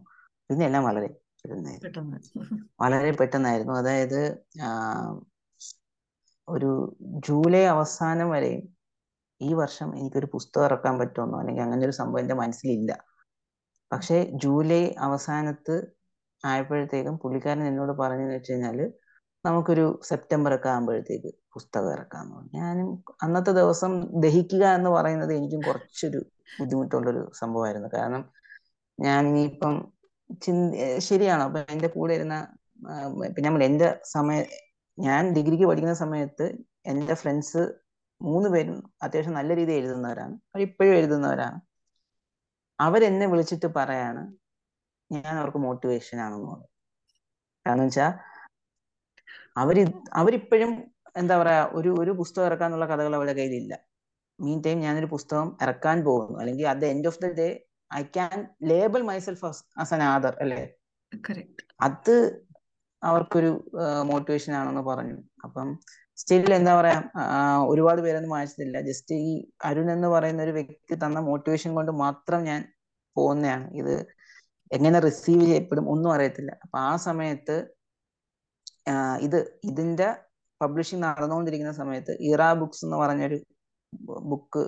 പിന്നെ 0.49 0.67
എല്ലാം 0.67 0.85
വളരെ 0.85 1.07
പെട്ടെന്നായിരുന്നു. 1.07 2.57
വളരെ 2.81 3.11
പെട്ടെന്നായിരുന്നു. 3.11 3.73
അതായത് 3.73 4.21
ഒരു 6.51 6.71
ജൂലൈ 7.27 7.63
അവസാനം 7.65 8.31
വരെയും 8.31 8.63
ഈ 9.41 9.51
വർഷം 9.55 9.89
എനിക്കൊരു 9.99 10.29
പുസ്തകം 10.35 10.65
ഇറക്കാൻ 10.65 10.95
പറ്റുമെന്നോ? 10.99 11.37
അല്ലെങ്കിൽ 11.41 11.63
അങ്ങനെ 11.63 11.85
ഒരു 11.85 11.95
സംഭവം 12.01 12.21
എന്റെ 12.21 12.35
മനസ്സിലില്ല. 12.35 12.93
പക്ഷേ 13.93 14.17
ജൂലൈ 14.43 14.83
അവസാനത്ത് 14.99 15.77
ആയപ്പോഴത്തേക്കും 16.45 17.15
പുള്ളിക്കാരൻ 17.19 17.65
എന്നോട് 17.69 17.93
പറഞ്ഞെന്ന് 17.93 18.35
വെച്ച് 18.35 18.53
കഴിഞ്ഞാൽ 18.53 18.79
നമുക്കൊരു 19.45 20.01
സെപ്റ്റംബർ 20.05 20.53
ഒക്കെ 20.55 20.69
ആകുമ്പോഴത്തേക്ക് 20.69 21.31
പുസ്തകം 21.55 21.93
ഇറക്കാമെന്ന് 21.93 22.35
പറഞ്ഞു. 22.37 22.51
ഞാനും 22.61 22.89
അന്നത്തെ 23.23 23.53
ദിവസം 23.53 23.93
ദഹിക്കുക 24.21 24.65
എന്ന് 24.79 24.91
പറയുന്നത് 24.91 25.33
എനിക്കും 25.35 25.61
കുറച്ചൊരു 25.61 26.21
ബുദ്ധിമുട്ടുള്ളൊരു 26.61 27.23
സംഭവമായിരുന്നു. 27.41 27.89
കാരണം 27.97 28.23
ഞാൻ 28.99 29.21
ഇനിയിപ്പം 29.29 29.75
ചിന്ത 30.43 30.75
ശരിയാണോ? 30.99 31.45
അപ്പൊ 31.45 31.61
എന്റെ 31.75 31.89
കൂടെ 31.89 32.13
ഇരുന്ന 32.15 32.37
പിന്നെ 33.37 33.47
നമ്മൾ 33.49 33.65
എന്റെ 33.65 33.89
സമയ 34.13 34.39
ഞാൻ 34.99 35.33
ഡിഗ്രിക്ക് 35.35 35.67
പഠിക്കുന്ന 35.67 35.95
സമയത്ത് 35.95 36.47
എന്റെ 36.87 37.15
ഫ്രണ്ട്സ് 37.15 37.63
മൂന്ന് 38.21 38.49
പേരും 38.49 38.93
അത്യാവശ്യം 39.03 39.35
നല്ല 39.35 39.57
രീതിയിൽ 39.57 39.79
എഴുതുന്നവരാണ്. 39.79 40.35
അവർ 40.55 40.63
ഇപ്പോഴും 40.63 40.95
എഴുതുന്നവരാണ്. 40.95 41.61
അവരെന്നെ 42.79 43.27
വിളിച്ചിട്ട് 43.27 43.67
പറയാണ് 43.77 44.23
ഞാൻ 45.11 45.39
അവർക്ക് 45.39 45.59
മോട്ടിവേഷൻ 45.59 46.21
ആണെന്ന് 46.21 46.49
പറഞ്ഞു. 46.51 46.69
കാരണം 47.67 47.85
വെച്ചാൽ 47.85 48.13
അവർ 49.57 49.77
അവരിപ്പോഴും 50.13 50.73
എന്താ 51.17 51.37
പറയാ 51.43 51.63
ഒരു 51.73 51.91
ഒരു 52.01 52.11
പുസ്തകം 52.11 52.47
ഇറക്കാന്നുള്ള 52.47 52.87
കഥകൾ 52.87 53.15
അവരുടെ 53.17 53.33
കയ്യിലില്ല. 53.33 53.75
മീൻ 54.39 54.63
ടൈം 54.67 54.79
ഞാനൊരു 54.81 55.07
പുസ്തകം 55.07 55.57
ഇറക്കാൻ 55.63 56.05
പോകുന്നു. 56.05 56.39
അല്ലെങ്കിൽ 56.39 56.69
at 56.69 56.81
the 56.81 56.85
end 56.85 57.09
of 57.09 57.19
the 57.25 57.33
day 57.41 57.49
I 57.95 58.03
can 58.03 58.37
label 58.63 59.03
myself 59.03 59.45
as 59.83 59.95
an 59.95 60.03
author 60.03 60.37
അല്ലേ? 60.41 60.63
അത് 61.81 62.15
അവർക്കൊരു 63.03 63.51
മോട്ടിവേഷൻ 64.11 64.53
ആണെന്ന് 64.61 64.83
പറഞ്ഞു. 64.91 65.17
അപ്പം 65.47 65.69
സ്റ്റിൽ 66.21 66.53
എന്താ 66.59 66.73
പറയാ 66.79 66.99
ഒരുപാട് 67.73 68.01
പേരൊന്നും 68.07 68.33
വായിച്ചിട്ടില്ല. 68.37 68.79
ജസ്റ്റ് 68.89 69.15
ഈ 69.29 69.33
അരുൺ 69.69 69.89
എന്ന് 69.97 70.09
പറയുന്ന 70.15 70.41
ഒരു 70.47 70.55
വ്യക്തി 70.59 70.95
തന്ന 71.05 71.21
മോട്ടിവേഷൻ 71.31 71.71
കൊണ്ട് 71.79 71.93
മാത്രം 72.05 72.41
ഞാൻ 72.51 72.61
പോകുന്നതാണ്. 73.17 73.67
ഇത് 73.81 73.95
എങ്ങനെ 74.71 74.99
റിസീവ് 75.09 75.45
ചെയ്യപ്പെടും 75.51 75.87
ഒന്നും 75.95 76.11
അറിയത്തില്ല. 76.17 76.53
അപ്പൊ 76.65 76.77
ആ 76.91 76.93
സമയത്ത് 77.09 77.57
ഇത് 79.27 79.39
ഇതിന്റെ 79.71 80.09
പബ്ലിഷിംഗ് 80.61 81.03
നടന്നുകൊണ്ടിരിക്കുന്ന 81.07 81.75
സമയത്ത് 81.83 82.13
ഇറ 82.31 82.43
ബുക്സ് 82.61 82.83
എന്ന് 82.87 82.97
പറഞ്ഞൊരു 83.03 83.39
ബുക്ക് 84.31 84.63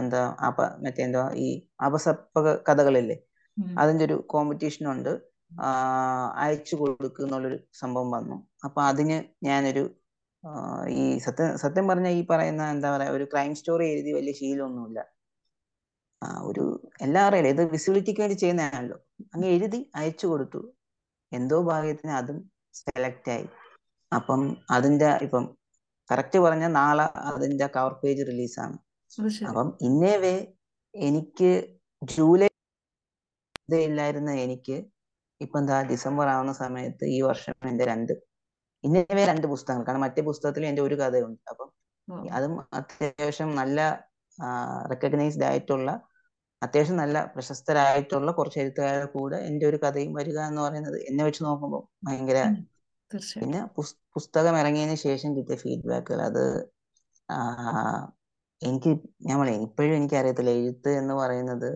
എന്താ 0.00 0.20
അപ 0.48 0.58
മറ്റേ 0.84 1.02
എന്താ 1.06 1.22
ഈ 1.44 1.48
അപസർപ്പക 1.86 2.46
കഥകളില്ലേ? 2.68 3.16
അതിന്റെ 3.82 4.04
ഒരു 4.08 4.16
കോമ്പറ്റീഷൻ 4.32 4.84
ഉണ്ട്. 4.94 5.12
അയച്ചു 6.34 6.76
കൊടുക്കുന്നുള്ളൊരു 6.76 7.58
സംഭവം 7.72 8.10
വന്നു. 8.10 8.48
അപ്പൊ 8.64 8.82
അതിന് 8.82 9.44
ഞാനൊരു 9.44 9.94
ഈ 10.88 11.18
സത്യം 11.18 11.56
സത്യം 11.58 11.88
പറഞ്ഞ 11.88 12.08
ഈ 12.08 12.26
പറയുന്ന 12.26 12.70
എന്താ 12.70 12.96
പറയാ 12.96 13.10
ഒരു 13.10 13.24
ക്രൈം 13.24 13.54
സ്റ്റോറി 13.54 13.86
എഴുതി 13.86 14.12
വലിയ 14.12 14.32
ശീലമൊന്നുമില്ല. 14.32 15.04
ആ, 16.22 16.40
ഒരു 16.42 16.90
എല്ലാം 17.00 17.26
അറിയില്ല 17.26 17.48
ഇത് 17.48 17.70
വിസിബിലിറ്റിക്ക് 17.70 18.20
വേണ്ടി 18.20 18.34
ചെയ്യുന്നതാണല്ലോ. 18.34 18.98
അങ്ങ് 19.34 19.48
എഴുതി 19.48 19.90
അയച്ചു 19.94 20.26
കൊടുത്തു. 20.26 20.72
എന്തോ 21.32 21.62
ഭാഗ്യത്തിന് 21.62 22.12
അതും 22.12 22.50
സെലക്ട് 22.74 23.30
ആയി. 23.30 23.48
അപ്പം 24.14 24.56
അതിന്റെ 24.70 25.18
ഇപ്പം 25.22 25.56
കറക്റ്റ് 26.12 26.38
പറഞ്ഞ 26.38 26.66
നാളെ 26.66 27.18
അതിന്റെ 27.18 27.66
കവർ 27.66 27.92
പേജ് 27.92 28.26
റിലീസാണ്. 28.26 28.78
അപ്പം 29.48 29.78
ഇന്നേ 29.82 30.16
വേ 30.16 30.46
എനിക്ക് 30.94 31.78
ജൂലൈ 32.04 32.48
ഇല്ലായിരുന്ന 33.72 34.30
എനിക്ക് 34.32 34.84
ഇപ്പൊ 35.40 35.56
എന്താ 35.58 35.76
ഡിസംബർ 35.90 36.26
ആവുന്ന 36.28 36.52
സമയത്ത് 36.60 37.04
ഈ 37.10 37.18
വർഷം 37.22 37.68
എന്റെ 37.70 37.84
രണ്ട് 37.84 38.12
ഇന്നേ 38.84 39.02
രണ്ട് 39.26 39.46
പുസ്തകങ്ങൾ. 39.46 39.84
കാരണം 39.86 40.04
മറ്റേ 40.06 40.22
പുസ്തകത്തിൽ 40.22 40.64
എന്റെ 40.66 40.82
ഒരു 40.82 40.96
കഥയുണ്ട്. 41.00 41.40
അപ്പം 41.52 41.68
അതും 42.32 42.54
അത്യാവശ്യം 42.78 43.50
നല്ല 43.54 43.78
റെക്കഗ്നൈസ്ഡ് 44.90 45.46
ആയിട്ടുള്ള 45.50 45.90
അത്യാവശ്യം 46.62 46.96
നല്ല 46.96 47.16
പ്രശസ്തരായിട്ടുള്ള 47.34 48.30
കുറച്ച് 48.32 48.58
എഴുത്തുകാരുടെ 48.60 49.08
കൂടെ 49.14 49.38
എന്റെ 49.48 49.64
ഒരു 49.66 49.78
കഥയും 49.82 50.12
വരിക 50.18 50.38
എന്ന് 50.50 50.62
പറയുന്നത് 50.62 50.98
എന്നെ 51.10 51.22
വെച്ച് 51.24 51.42
നോക്കുമ്പോൾ 51.44 51.82
ഭയങ്കര. 52.06 52.38
പിന്നെ 53.34 53.60
പുസ്തകം 54.16 54.54
ഇറങ്ങിയതിന് 54.60 54.96
ശേഷം 55.04 55.30
കിട്ടിയ 55.36 55.56
ഫീഡ്ബാക്കുകൾ 55.56 56.20
അത് 56.22 56.44
എനിക്ക് 58.62 58.90
ഞാൻ 59.26 59.36
പറയാം 59.40 59.62
ഇപ്പോഴും 59.68 59.94
എനിക്ക് 59.96 60.16
അറിയത്തില്ല 60.16 60.52
എഴുത്ത് 60.58 60.90
എന്ന് 61.00 61.14
പറയുന്നത് 61.14 61.68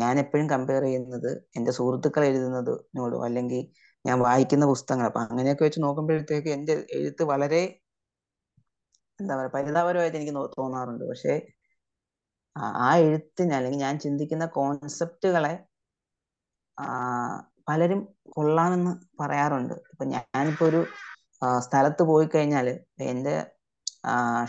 ഞാൻ 0.00 0.14
എപ്പോഴും 0.22 0.46
കമ്പയർ 0.48 0.82
ചെയ്യുന്നത് 0.82 1.28
എന്റെ 1.56 1.72
സുഹൃത്തുക്കൾ 1.72 2.22
എഴുതുന്നതിനോടോ 2.24 3.18
അല്ലെങ്കിൽ 3.28 3.60
ഞാൻ 4.04 4.16
വായിക്കുന്ന 4.20 4.64
പുസ്തകങ്ങൾ. 4.66 5.06
അപ്പൊ 5.10 5.20
അങ്ങനെയൊക്കെ 5.24 5.64
വെച്ച് 5.64 5.80
നോക്കുമ്പോഴത്തേക്ക് 5.82 6.50
എന്റെ 6.56 6.74
എഴുത്ത് 6.98 7.24
വളരെ 7.32 7.62
എന്താ 9.20 9.34
പറയുക 9.36 9.52
പരിതാപകരമായിട്ട് 9.54 10.18
എനിക്ക് 10.18 10.34
തോന്നാറുണ്ട്. 10.58 11.04
പക്ഷേ 11.10 11.34
ആ 12.80 12.90
എഴുത്തിന് 13.04 13.52
അല്ലെങ്കിൽ 13.54 13.80
ഞാൻ 13.80 13.94
ചിന്തിക്കുന്ന 13.98 14.44
കോൺസെപ്റ്റുകളെ 14.56 15.52
പലരും 17.68 18.00
കൊള്ളാമെന്ന് 18.34 18.92
പറയാറുണ്ട്. 19.20 19.74
ഇപ്പൊ 19.92 20.04
ഞാനിപ്പോ 20.14 20.64
ഒരു 20.66 20.80
സ്ഥലത്ത് 21.66 22.02
പോയി 22.02 22.26
കഴിഞ്ഞാൽ 22.28 22.66
എന്റെ 23.12 23.34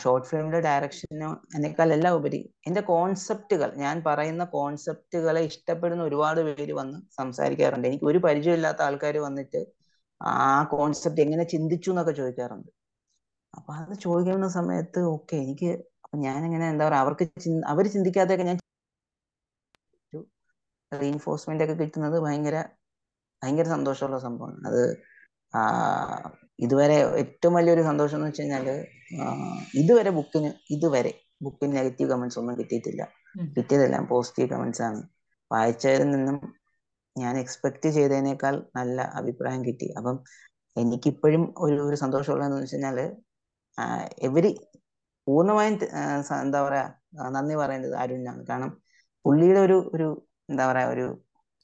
ഷോർട്ട് 0.03 0.27
ഫിലിമിന്റെ 0.29 0.59
ഡയറക്ഷനോ 0.59 1.27
എന്നെക്കാളെല്ലാം 1.55 2.13
ഉപരി. 2.15 2.39
എന്റെ 2.67 2.81
കോൺസെപ്റ്റുകൾ 2.91 3.69
ഞാൻ 3.75 3.95
പറയുന്ന 4.07 4.43
കോൺസെപ്റ്റുകളെ 4.55 5.41
ഇഷ്ടപ്പെടുന്ന 5.49 6.03
ഒരുപാട് 6.03 6.41
പേര് 6.49 6.73
വന്ന് 6.73 6.99
സംസാരിക്കാറുണ്ട്. 7.19 7.87
എനിക്ക് 7.87 8.07
ഒരു 8.11 8.21
പരിചയമില്ലാത്ത 8.27 8.81
ആൾക്കാർ 8.81 9.17
വന്നിട്ട് 9.27 9.61
ആ 10.21 10.33
കോൺസെപ്റ്റ് 10.73 11.21
എങ്ങനെ 11.21 11.45
ചിന്തിച്ചു 11.53 11.89
എന്നൊക്കെ 11.91 12.13
ചോദിക്കാറുണ്ട്. 12.21 12.69
അപ്പൊ 13.53 13.71
അത് 13.81 13.93
ചോദിക്കുന്ന 14.05 14.47
സമയത്ത് 14.59 14.99
ഓക്കെ 15.13 15.35
എനിക്ക് 15.45 15.71
ഞാൻ 16.25 16.39
എങ്ങനെ 16.47 16.65
എന്താ 16.69 16.85
പറയാ 16.87 17.01
അവർക്ക് 17.03 17.25
അവർ 17.31 17.63
അവർ 17.73 17.85
ചിന്തിക്കാത്തൊക്കെ 17.95 18.45
ഞാൻ 18.49 18.57
റീഎൻഫോഴ്സ്മെന്റ് 20.91 21.63
ഒക്കെ 21.65 21.75
കിട്ടുന്നത് 21.81 22.17
ഭയങ്കര 22.25 22.57
ഭയങ്കര 23.41 23.67
സന്തോഷമുള്ള 23.75 24.17
സംഭവമാണ്. 24.25 24.59
അത് 24.69 24.83
ഇതുവരെ 26.59 26.97
ഏറ്റവും 27.21 27.53
വലിയൊരു 27.57 27.83
സന്തോഷം 27.89 28.17
എന്ന് 28.17 28.27
വെച്ച് 28.29 28.41
കഴിഞ്ഞാൽ 28.41 28.67
ഇതുവരെ 29.81 30.11
ബുക്കിന് 30.17 30.49
ഇതുവരെ 30.75 31.11
ബുക്കിന് 31.45 31.73
നെഗറ്റീവ് 31.77 32.09
കമന്റ്സ് 32.11 32.39
ഒന്നും 32.41 32.55
കിട്ടിയിട്ടില്ല. 32.59 33.03
കിട്ടിയതെല്ലാം 33.55 34.03
പോസിറ്റീവ് 34.11 34.49
കമന്റ്സ് 34.53 34.83
ആണ്. 34.87 34.99
വായിച്ചവരിൽ 35.51 36.09
നിന്നും 36.15 36.37
ഞാൻ 37.15 37.33
എക്സ്പെക്ട് 37.37 37.87
ചെയ്തതിനേക്കാൾ 37.97 38.55
നല്ല 38.77 39.01
അഭിപ്രായം 39.19 39.61
കിട്ടി. 39.67 39.87
അപ്പം 39.99 40.15
എനിക്കിപ്പോഴും 40.75 41.43
ഒരു 41.63 41.75
ഒരു 41.87 41.97
സന്തോഷമുള്ളതെന്ന് 42.03 42.59
വെച്ച് 42.61 42.75
കഴിഞ്ഞാൽ 42.75 42.99
എവരി 44.27 44.51
പൂർണമായും 45.27 45.75
എന്താ 46.43 46.59
പറയാ 46.67 46.85
നന്ദി 47.35 47.55
പറയേണ്ടത് 47.55 47.95
അരുണിനാണ്. 48.03 48.41
കാരണം 48.49 48.71
പുള്ളിയുടെ 49.25 49.61
ഒരു 49.67 49.77
ഒരു 49.95 50.07
എന്താ 50.51 50.63
പറയാ 50.71 50.87
ഒരു 50.95 51.05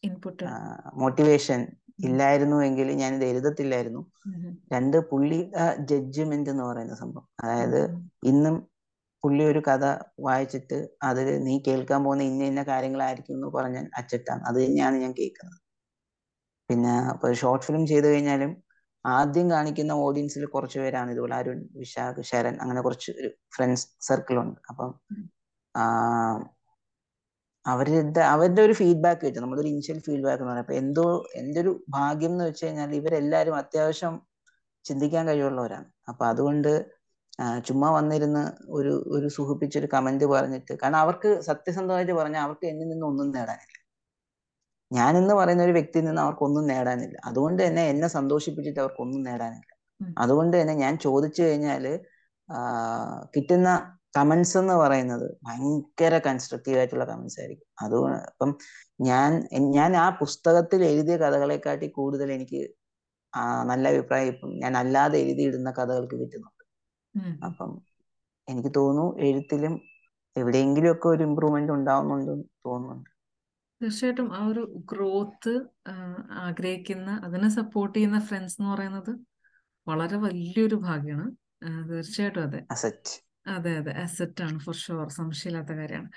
ഇൻപുട്ട് 0.04 0.46
മോട്ടിവേഷൻ 1.02 1.62
ഇല്ലായിരുന്നു 2.00 2.64
എങ്കിൽ 2.64 2.92
ഞാൻ 2.92 3.16
ഇത് 3.16 3.26
എഴുതത്തില്ലായിരുന്നു. 3.26 4.02
രണ്ട് 4.74 4.98
പുള്ളി 5.12 5.40
ജഡ്ജ്മെന്റ് 5.80 6.50
എന്ന് 6.50 6.64
പറയുന്ന 6.64 6.96
സംഭവം. 6.96 7.28
അതായത് 7.44 7.82
ഇന്നും 8.24 8.56
പുള്ളി 9.24 9.44
ഒരു 9.44 9.60
കഥ 9.60 9.84
വായിച്ചിട്ട് 10.20 10.78
അതിൽ 11.04 11.44
നീ 11.44 11.60
കേൾക്കാൻ 11.68 12.04
പോകുന്ന 12.04 12.24
ഇന്ന 12.24 12.44
ഇന്ന 12.44 12.64
കാര്യങ്ങളായിരിക്കും 12.64 13.34
എന്ന് 13.34 13.48
പറഞ്ഞാൽ 13.48 13.90
അച്ചട്ടാണ്. 13.98 14.42
അത് 14.44 14.66
തന്നെയാണ് 14.66 14.98
ഞാൻ 14.98 15.12
കേൾക്കുന്നത്. 15.12 15.60
പിന്നെ 16.70 16.94
ഒരു 17.24 17.34
ഷോർട്ട് 17.34 17.66
ഫിലിം 17.66 17.88
ചെയ്തു 17.88 18.08
കഴിഞ്ഞാലും 18.08 18.52
ആദ്യം 19.06 19.52
കാണിക്കുന്ന 19.52 19.94
ഓഡിയൻസിൽ 19.98 20.46
കുറച്ച് 20.46 20.80
പേരാണ് 20.80 21.12
ഇതുപോലെ 21.12 21.36
അരുൺ 21.36 21.70
വിശാഖ് 21.76 22.22
ശരൺ 22.22 22.58
അങ്ങനെ 22.62 22.82
കുറച്ച് 22.82 23.12
ഒരു 23.12 23.30
ഫ്രണ്ട്സ് 23.56 23.88
സർക്കിൾ 24.02 24.40
ഉണ്ട്. 24.40 24.60
അപ്പം 24.70 24.90
ആ, 25.76 25.84
അവരുടെ 27.66 28.22
അവരുടെ 28.34 28.62
ഒരു 28.68 28.74
ഫീഡ്ബാക്ക് 28.74 29.22
കിട്ടും. 29.26 29.42
നമ്മുടെ 29.44 29.62
ഒരു 29.64 29.70
ഇനിഷ്യൽ 29.74 30.00
ഫീഡ്ബാക്ക് 30.06 30.42
എന്ന് 30.44 30.52
പറയുന്നത് 30.52 30.66
അപ്പൊ 30.66 30.76
എന്തോ 30.84 31.06
എന്റെ 31.40 31.60
ഒരു 31.64 31.72
ഭാഗ്യം 31.90 32.32
എന്ന് 32.32 32.46
വെച്ച് 32.50 32.64
കഴിഞ്ഞാൽ 32.66 32.94
ഇവരെല്ലാവരും 33.00 33.56
അത്യാവശ്യം 33.62 34.16
ചിന്തിക്കാൻ 34.86 35.24
കഴിവുള്ളവരാണ്. 35.30 35.88
അപ്പൊ 36.10 36.24
അതുകൊണ്ട് 36.26 36.72
ചുമ്മാ 37.68 37.90
വന്നിരുന്ന് 37.98 38.44
ഒരു 38.78 38.94
ഒരു 39.16 39.28
സുഖിപ്പിച്ചൊരു 39.36 39.88
കമന്റ് 39.94 40.26
പറഞ്ഞിട്ട് 40.34 40.74
കാരണം 40.82 41.00
അവർക്ക് 41.04 41.30
സത്യസന്ധമായിട്ട് 41.50 42.14
പറഞ്ഞാൽ 42.20 42.42
അവർക്ക് 42.48 42.66
എന്നിൽ 42.72 42.88
നിന്ന് 42.94 43.06
ഒന്നും 43.06 43.28
നേടാനില്ല. 43.38 43.76
ഞാൻ 44.92 45.12
എന്ന് 45.18 45.34
പറയുന്ന 45.40 45.64
ഒരു 45.64 45.76
വ്യക്തിയിൽ 45.78 46.06
നിന്ന് 46.06 46.22
അവർക്ക് 46.26 46.44
ഒന്നും 46.48 46.66
നേടാനില്ല. 46.68 47.18
അതുകൊണ്ട് 47.30 47.60
തന്നെ 47.68 47.84
എന്നെ 47.94 48.08
സന്തോഷിപ്പിച്ചിട്ട് 48.18 48.80
അവർക്ക് 48.84 49.02
ഒന്നും 49.06 49.22
നേടാനില്ല. 49.30 49.72
അതുകൊണ്ട് 50.24 50.56
തന്നെ 50.62 50.76
ഞാൻ 50.84 50.94
ചോദിച്ചു 51.06 51.42
കഴിഞ്ഞാൽ 51.44 51.86
കിട്ടുന്ന 53.36 53.70
കമന്റ്സ് 54.14 54.56
എന്ന് 54.58 54.76
പറയുന്നത് 54.76 55.26
ഭയങ്കര 55.46 56.14
കൺസ്ട്രക്റ്റീവ് 56.28 56.78
ആയിട്ടുള്ള 56.78 57.06
കമന്റ്സ് 57.06 57.40
ആയിരിക്കും. 57.42 57.68
അതുകൊണ്ട് 57.84 58.24
അപ്പം 58.32 58.52
ഞാൻ 59.02 59.32
ഞാൻ 59.78 59.92
ആ 59.98 60.08
പുസ്തകത്തിൽ 60.22 60.82
എഴുതിയ 60.92 61.18
കഥകളെക്കാട്ടി 61.18 61.88
കൂടുതൽ 61.98 62.30
എനിക്ക് 62.32 62.62
നല്ല 63.64 63.86
അഭിപ്രായം 63.88 64.30
ഇപ്പം 64.34 64.52
ഞാൻ 64.60 64.74
അല്ലാതെ 64.78 65.18
എഴുതിയിടുന്ന 65.20 65.72
കഥകൾക്ക് 65.72 66.16
കിട്ടുന്നുണ്ട്. 66.22 66.64
അപ്പം 67.42 67.72
എനിക്ക് 68.48 68.72
തോന്നുന്നു 68.78 69.06
എഴുത്തിലും 69.28 69.74
എവിടെയെങ്കിലും 70.36 70.92
ഒക്കെ 70.92 71.08
ഒരു 71.08 71.24
ഇമ്പ്രൂവ്മെന്റ് 71.24 71.72
ഉണ്ടാവുന്നുണ്ട് 71.72 72.32
തോന്നുന്നുണ്ട്. 72.66 73.10
തീർച്ചയായിട്ടും 73.82 74.28
ആ 74.34 74.40
ഒരു 74.48 74.64
ഗ്രോത്ത് 74.92 75.54
ആഗ്രഹിക്കുന്ന 76.46 77.12
അതിനെ 77.26 77.50
സപ്പോർട്ട് 77.58 77.96
ചെയ്യുന്ന 77.98 78.20
ഫ്രണ്ട്സ് 78.20 78.58
എന്ന് 78.60 78.70
പറയുന്നത് 78.74 79.12
വളരെ 79.88 80.18
വലിയൊരു 80.18 80.78
ഭാഗ്യമാണ് 80.88 81.30
തീർച്ചയായിട്ടും 81.90 82.44
അതെ. 82.48 82.62
അതെ 83.46 83.72
അതെ. 83.80 83.92
അസറ്റ് 84.04 84.42
ആണ് 84.44 84.58
ഫോർ 84.60 84.76
ഷുവർ 84.76 85.08
സംശയമില്ലാത്ത 85.18 85.72
കാര്യമാണ്. 85.80 86.10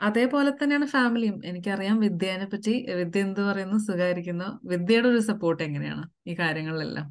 അതേപോലെ 0.00 0.50
തന്നെയാണ് 0.54 0.86
ഫാമിലിയും 0.86 1.36
എനിക്കറിയാം 1.44 1.96
വിദ്യേനെ 1.98 2.46
പറ്റി. 2.46 2.74
വിദ്യ 3.00 3.20
എന്ത് 3.20 3.40
പറയുന്നു? 3.48 3.78
സുഖായിരിക്കുന്നു 3.88 4.48
വിദ്യയുടെ 4.72 5.08
ഒരു 5.08 5.22
സപ്പോർട്ട് 5.30 5.62
എങ്ങനെയാണ് 5.68 6.04
ഈ 6.26 6.34
കാര്യങ്ങളിലെല്ലാം? 6.38 7.08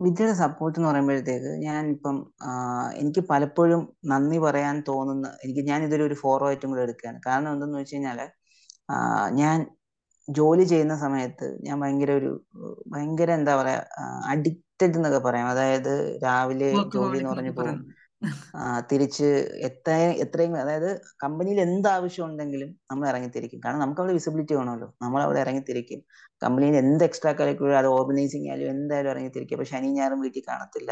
വിദ്യയുടെ 0.00 0.34
സപ്പോർട്ട് 0.40 0.76
എന്ന് 0.78 0.88
പറയുമ്പോഴത്തേക്ക് 0.88 1.52
ഞാൻ 1.64 1.82
ഇപ്പം 1.94 2.16
എനിക്ക് 3.00 3.22
പലപ്പോഴും 3.30 3.80
നന്ദി 4.04 4.38
പറയാൻ 4.38 4.76
തോന്നുന്ന 4.88 5.26
എനിക്ക് 5.44 5.62
ഞാൻ 5.70 5.80
ഇതൊരു 5.84 6.04
ഒരു 6.04 6.16
ഫോറോ 6.22 6.46
ആയിട്ടും 6.48 6.70
കൂടെ 6.70 6.82
എടുക്കുകയാണ്. 6.82 7.18
കാരണം 7.26 7.50
എന്തെന്ന് 7.54 7.78
വെച്ച് 7.78 7.94
കഴിഞ്ഞാൽ 7.96 8.20
ഞാൻ 9.40 9.58
ജോലി 10.28 10.64
ചെയ്യുന്ന 10.64 10.94
സമയത്ത് 10.96 11.46
ഞാൻ 11.66 11.76
ഭയങ്കര 11.82 12.12
ഒരു 12.12 12.30
ഭയങ്കര 12.86 13.30
എന്താ 13.32 13.52
പറയാ 13.60 13.80
അഡിക്റ്റഡ് 14.32 14.96
എന്നൊക്കെ 14.98 15.20
പറയാം. 15.28 15.48
അതായത് 15.48 15.92
രാവിലെ 16.24 16.70
ജോലി 16.94 17.18
എന്ന് 17.18 17.30
പറഞ്ഞു 17.30 17.54
പോകും. 17.58 17.78
തിരിച്ച് 18.90 19.28
എത്ര 19.68 19.90
എത്രയും 20.24 20.54
അതായത് 20.62 20.88
കമ്പനിയിൽ 21.24 21.58
എന്ത് 21.64 21.88
ആവശ്യം 21.96 22.24
ഉണ്ടെങ്കിലും 22.28 22.70
നമ്മൾ 22.90 23.04
ഇറങ്ങിത്തിരിക്കും. 23.10 23.60
കാരണം 23.64 23.82
നമുക്ക് 23.84 24.00
അവിടെ 24.02 24.14
വിസിബിലിറ്റി 24.18 24.54
വേണമല്ലോ. 24.58 24.88
നമ്മൾ 25.04 25.20
അവിടെ 25.26 25.40
ഇറങ്ങിത്തിരിക്കും. 25.44 26.00
കമ്പനിയിൽ 26.42 26.76
എന്ത് 26.82 27.04
എക്സ്ട്രാ 27.08 27.30
കരിക്കുലർ 27.40 27.76
അത് 27.82 27.88
ഓർഗനൈസിങ് 27.98 28.48
ആയാലും 28.50 28.70
എന്തായാലും 28.74 29.10
ഇറങ്ങിത്തിരിക്കും. 29.14 29.56
അപ്പൊ 29.58 29.68
ശനി 29.72 29.90
ഞായറും 29.98 30.20
വീട്ടിൽ 30.26 30.44
കാണത്തില്ല. 30.50 30.90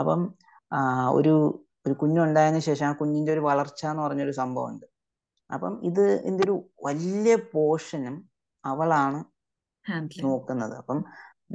അപ്പം 0.00 0.20
ഒരു 1.18 1.34
ഒരു 1.86 1.94
കുഞ്ഞുണ്ടായതിനു 2.00 2.60
ശേഷം 2.68 2.86
ആ 2.88 2.94
കുഞ്ഞിന്റെ 3.00 3.32
ഒരു 3.36 3.42
വളർച്ച 3.48 3.82
എന്ന് 3.92 4.02
പറഞ്ഞൊരു 4.06 4.34
സംഭവമുണ്ട്. 4.40 4.86
അപ്പം 5.50 5.72
ഇത് 5.88 6.04
ഇതിന്റെ 6.20 6.44
ഒരു 6.46 6.54
വലിയ 6.86 7.34
പോർഷനും 7.54 8.16
അവളാണ് 8.64 9.20
നോക്കുന്നത്. 10.26 10.74
അപ്പം 10.80 10.98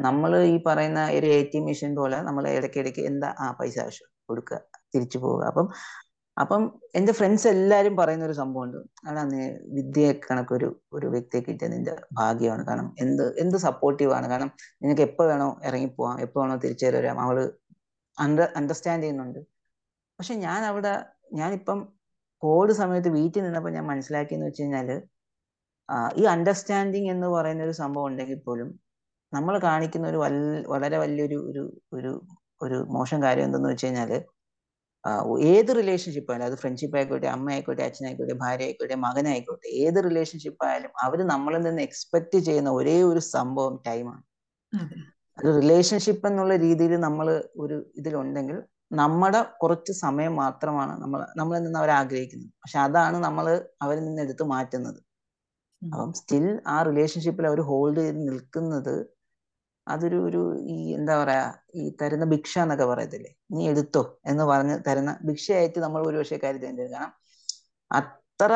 നമ്മൾ 0.06 0.32
ഈ 0.54 0.58
പറയുന്ന 0.68 1.02
ഒരു 1.18 1.28
എ 1.38 1.42
ടി 1.52 1.58
എം 1.60 1.66
മെഷീൻ 1.70 1.92
പോലെ 2.00 2.18
നമ്മൾ 2.28 2.44
ഇടയ്ക്കിടയ്ക്ക് 2.58 3.04
എന്താ 3.12 3.30
ആ 3.46 3.48
പൈസ 3.60 3.78
ആവശ്യം 3.84 4.10
കൊടുക്കുക. 4.30 4.60
തിരിച്ചു 4.96 5.18
പോവുക. 5.18 5.44
അപ്പം 5.46 5.68
അപ്പം 6.38 6.82
എന്റെ 6.96 7.14
ഫ്രണ്ട്സ് 7.14 7.48
എല്ലാരും 7.48 7.96
പറയുന്ന 7.98 8.26
ഒരു 8.26 8.34
സംഭവം 8.34 8.64
ഉണ്ട് 8.64 8.78
നീ 9.34 9.42
വിദ്യയെ 9.76 10.14
കണക്കൊരു 10.26 10.82
ഒരു 10.94 11.08
വ്യക്തിയെ 11.08 11.42
കിട്ടിയ 11.42 11.68
നിന്റെ 11.68 11.96
ഭാഗ്യമാണ്. 12.14 12.68
കാരണം 12.68 12.96
എന്ത് 13.00 13.40
എന്ത് 13.40 13.58
സപ്പോർട്ടീവ് 13.58 14.14
ആണ്. 14.14 14.28
കാരണം 14.30 14.52
നിനക്ക് 14.84 15.02
എപ്പോ 15.02 15.26
വേണോ 15.26 15.60
ഇറങ്ങിപ്പോവാം. 15.64 16.22
എപ്പോ 16.22 16.42
വേണോ 16.42 16.56
തിരിച്ചു 16.56 16.86
വരാം. 16.86 17.20
അവൾ 17.20 17.38
അണ്ടർ 18.20 18.48
അണ്ടർസ്റ്റാൻഡ് 18.56 19.04
ചെയ്യുന്നുണ്ട്. 19.04 19.40
പക്ഷെ 20.20 20.36
ഞാൻ 20.36 20.66
അവിടെ 20.66 20.94
ഞാനിപ്പം 21.34 21.80
കോവിഡ് 22.44 22.72
സമയത്ത് 22.72 23.10
വീട്ടിൽ 23.10 23.44
നിന്നപ്പോൾ 23.44 23.72
ഞാൻ 23.72 23.86
മനസ്സിലാക്കിയെന്ന് 23.86 24.48
വെച്ച് 24.48 24.64
കഴിഞ്ഞാൽ 24.64 24.90
ഈ 26.18 26.24
അണ്ടർസ്റ്റാൻഡിങ് 26.26 27.10
എന്ന് 27.10 27.28
പറയുന്ന 27.28 27.64
ഒരു 27.64 27.72
സംഭവം 27.72 28.08
ഉണ്ടെങ്കിൽ 28.08 28.40
പോലും 28.40 28.80
നമ്മൾ 29.34 29.60
കാണിക്കുന്ന 29.60 30.08
ഒരു 30.08 30.18
വളരെ 30.68 30.98
വലിയൊരു 30.98 31.36
ഒരു 31.50 31.64
ഒരു 31.94 32.12
ഒരു 32.62 32.86
മോശം 32.90 33.24
കാര്യം 33.24 33.46
എന്തെന്ന് 33.46 33.70
വെച്ച് 33.70 33.86
കഴിഞ്ഞാൽ 33.86 34.12
ഏത് 35.50 35.72
റിലേഷൻഷിപ്പ് 35.80 36.32
ആയാലും 36.32 36.48
അത് 36.50 36.56
ഫ്രണ്ട്ഷിപ്പ് 36.62 36.96
ആയിക്കോട്ടെ 36.98 37.28
അമ്മ 37.34 37.48
ആയിക്കോട്ടെ 37.56 37.84
അച്ഛനായിക്കോട്ടെ 37.88 38.36
ഭാര്യ 38.44 38.66
ആയിക്കോട്ടെ 38.68 38.96
മകനായിക്കോട്ടെ 39.06 39.68
ഏത് 39.84 40.00
റിലേഷൻഷിപ്പ് 40.08 40.64
ആയാലും 40.68 40.92
അവർ 41.06 41.20
നമ്മളിൽ 41.34 41.62
നിന്ന് 41.68 41.84
എക്സ്പെക്ട് 41.88 42.40
ചെയ്യുന്ന 42.48 42.72
ഒരേ 42.80 42.96
ഒരു 43.12 43.22
സംഭവം 43.36 43.76
ടൈമാണ് 43.88 44.24
ഒരു 45.38 45.52
റിലേഷൻഷിപ്പ് 45.60 46.26
എന്നുള്ള 46.30 46.54
രീതിയിൽ 46.66 46.94
നമ്മൾ 47.08 47.28
ഒരു 47.64 47.78
ഇതിലുണ്ടെങ്കിൽ 48.00 48.58
നമ്മുടെ 49.00 49.42
കുറച്ച് 49.62 49.94
സമയം 50.06 50.34
മാത്രമാണ് 50.44 50.94
നമ്മൾ 51.04 51.20
നമ്മളിൽ 51.40 51.62
നിന്ന് 51.66 51.80
അവർ 51.82 51.92
ആഗ്രഹിക്കുന്നത്. 52.00 52.52
പക്ഷെ 52.64 52.78
അതാണ് 52.88 53.18
നമ്മൾ 53.28 53.46
അവരിൽ 53.86 54.04
നിന്ന് 54.08 54.22
എടുത്തു 54.26 54.46
മാറ്റുന്നത്. 54.54 55.00
അപ്പം 55.82 56.12
സ്റ്റിൽ 56.20 56.46
ആ 56.74 56.78
റിലേഷൻഷിപ്പിൽ 56.90 57.46
അവർ 57.52 57.60
ഹോൾഡ് 57.70 58.00
ചെയ്ത് 58.06 58.22
നിൽക്കുന്നത് 58.30 58.96
അതൊരു 59.88 60.18
ഒരു 60.28 60.42
ഈ 60.74 60.78
എന്താ 60.98 61.16
പറയാ 61.22 61.44
ഈ 61.76 61.84
തരുന്ന 62.02 62.26
ഭിക്ഷ 62.34 62.54
എന്നൊക്കെ 62.64 62.86
പറയത്തില്ലേ? 62.92 63.32
നീ 63.54 63.62
എടുത്തോ 63.72 64.04
എന്ന് 64.32 64.44
പറഞ്ഞ് 64.52 64.76
തരുന്ന 64.88 65.12
ഭിക്ഷയായിട്ട് 65.28 65.80
നമ്മൾ 65.86 66.02
ഒരുപക്ഷെ 66.10 66.38
കരുതേണ്ടത് 66.46 66.90
കാരണം 66.94 67.14
അത്ര 67.92 68.52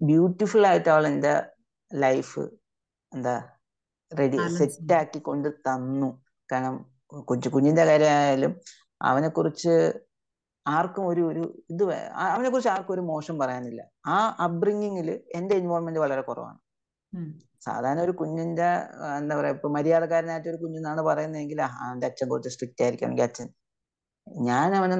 ബ്യൂട്ടിഫുൾ 0.00 0.64
ആയിട്ട് 0.70 0.90
അവൾ 0.94 1.06
എന്റെ 1.12 1.32
ലൈഫ് 1.90 2.42
എന്താ 3.12 3.34
റെഡി 4.12 4.38
സെറ്റ് 4.58 4.94
ആക്കി 5.00 5.20
കൊണ്ട് 5.28 5.48
തന്നു. 5.66 6.10
കാരണം 6.48 6.76
കൊച്ചു 7.28 7.48
കുഞ്ഞിന്റെ 7.54 7.84
കാര്യമായാലും 7.90 8.52
അവനെ 9.00 9.28
കുറിച്ച് 9.36 9.74
ആർക്കും 10.66 11.04
ഒരു 11.10 11.22
ഒരു 11.30 11.42
ഇത് 11.72 11.82
അവനെ 12.26 12.48
കുറിച്ച് 12.52 12.70
ആർക്കും 12.74 12.94
ഒരു 12.96 13.04
മോശം 13.12 13.36
പറയാനില്ല. 13.42 13.80
ആ 14.06 14.16
അപ്ബ്രിങ്ങിങ്ങിൽ 14.46 15.08
എന്റെ 15.38 15.54
ഇൻവോൾവ്മെന്റ് 15.62 16.00
വളരെ 16.04 16.22
കുറവാണ്. 16.28 16.58
സാധാരണ 17.62 18.00
ഒരു 18.00 18.12
കുഞ്ഞിന്റെ 18.20 18.68
എന്താ 19.18 19.34
പറയാ 19.38 19.52
ഇപ്പൊ 19.52 19.68
മര്യാദക്കാരനായിട്ട് 19.68 20.48
ഒരു 20.48 20.58
കുഞ്ഞെന്നാണ് 20.62 21.02
പറയുന്നതെങ്കിൽ 21.02 21.58
അവന്റെ 21.62 22.06
അച്ഛൻ 22.06 22.28
കുറച്ച് 22.28 22.50
സ്ട്രിക്റ്റ് 22.54 22.82
ആയിരിക്കണമെങ്കിൽ 22.84 23.22
അച്ഛൻ. 23.22 23.48
ഞാൻ 24.46 24.68
അവനെ 24.76 24.96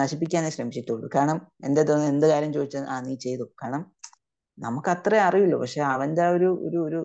നശിപ്പിക്കാനേ 0.00 0.50
ശ്രമിച്ചിട്ടുള്ളൂ. 0.50 1.08
കാരണം 1.16 1.38
എന്റെ 1.64 1.82
എന്ത് 2.12 2.26
കാര്യം 2.26 2.52
ചോദിച്ചാൽ 2.52 2.84
ആ 2.94 2.96
നീ 3.00 3.14
ചെയ്തു. 3.16 3.44
കാരണം 3.62 3.82
നമുക്ക് 4.58 4.90
അത്രേ 4.90 5.18
അറിയുള്ളൂ. 5.18 5.58
പക്ഷെ 5.58 5.80
അവന്റെ 5.94 6.24
ഒരു 6.28 6.50
ഒരു 6.66 6.78
ഒരു 6.86 7.00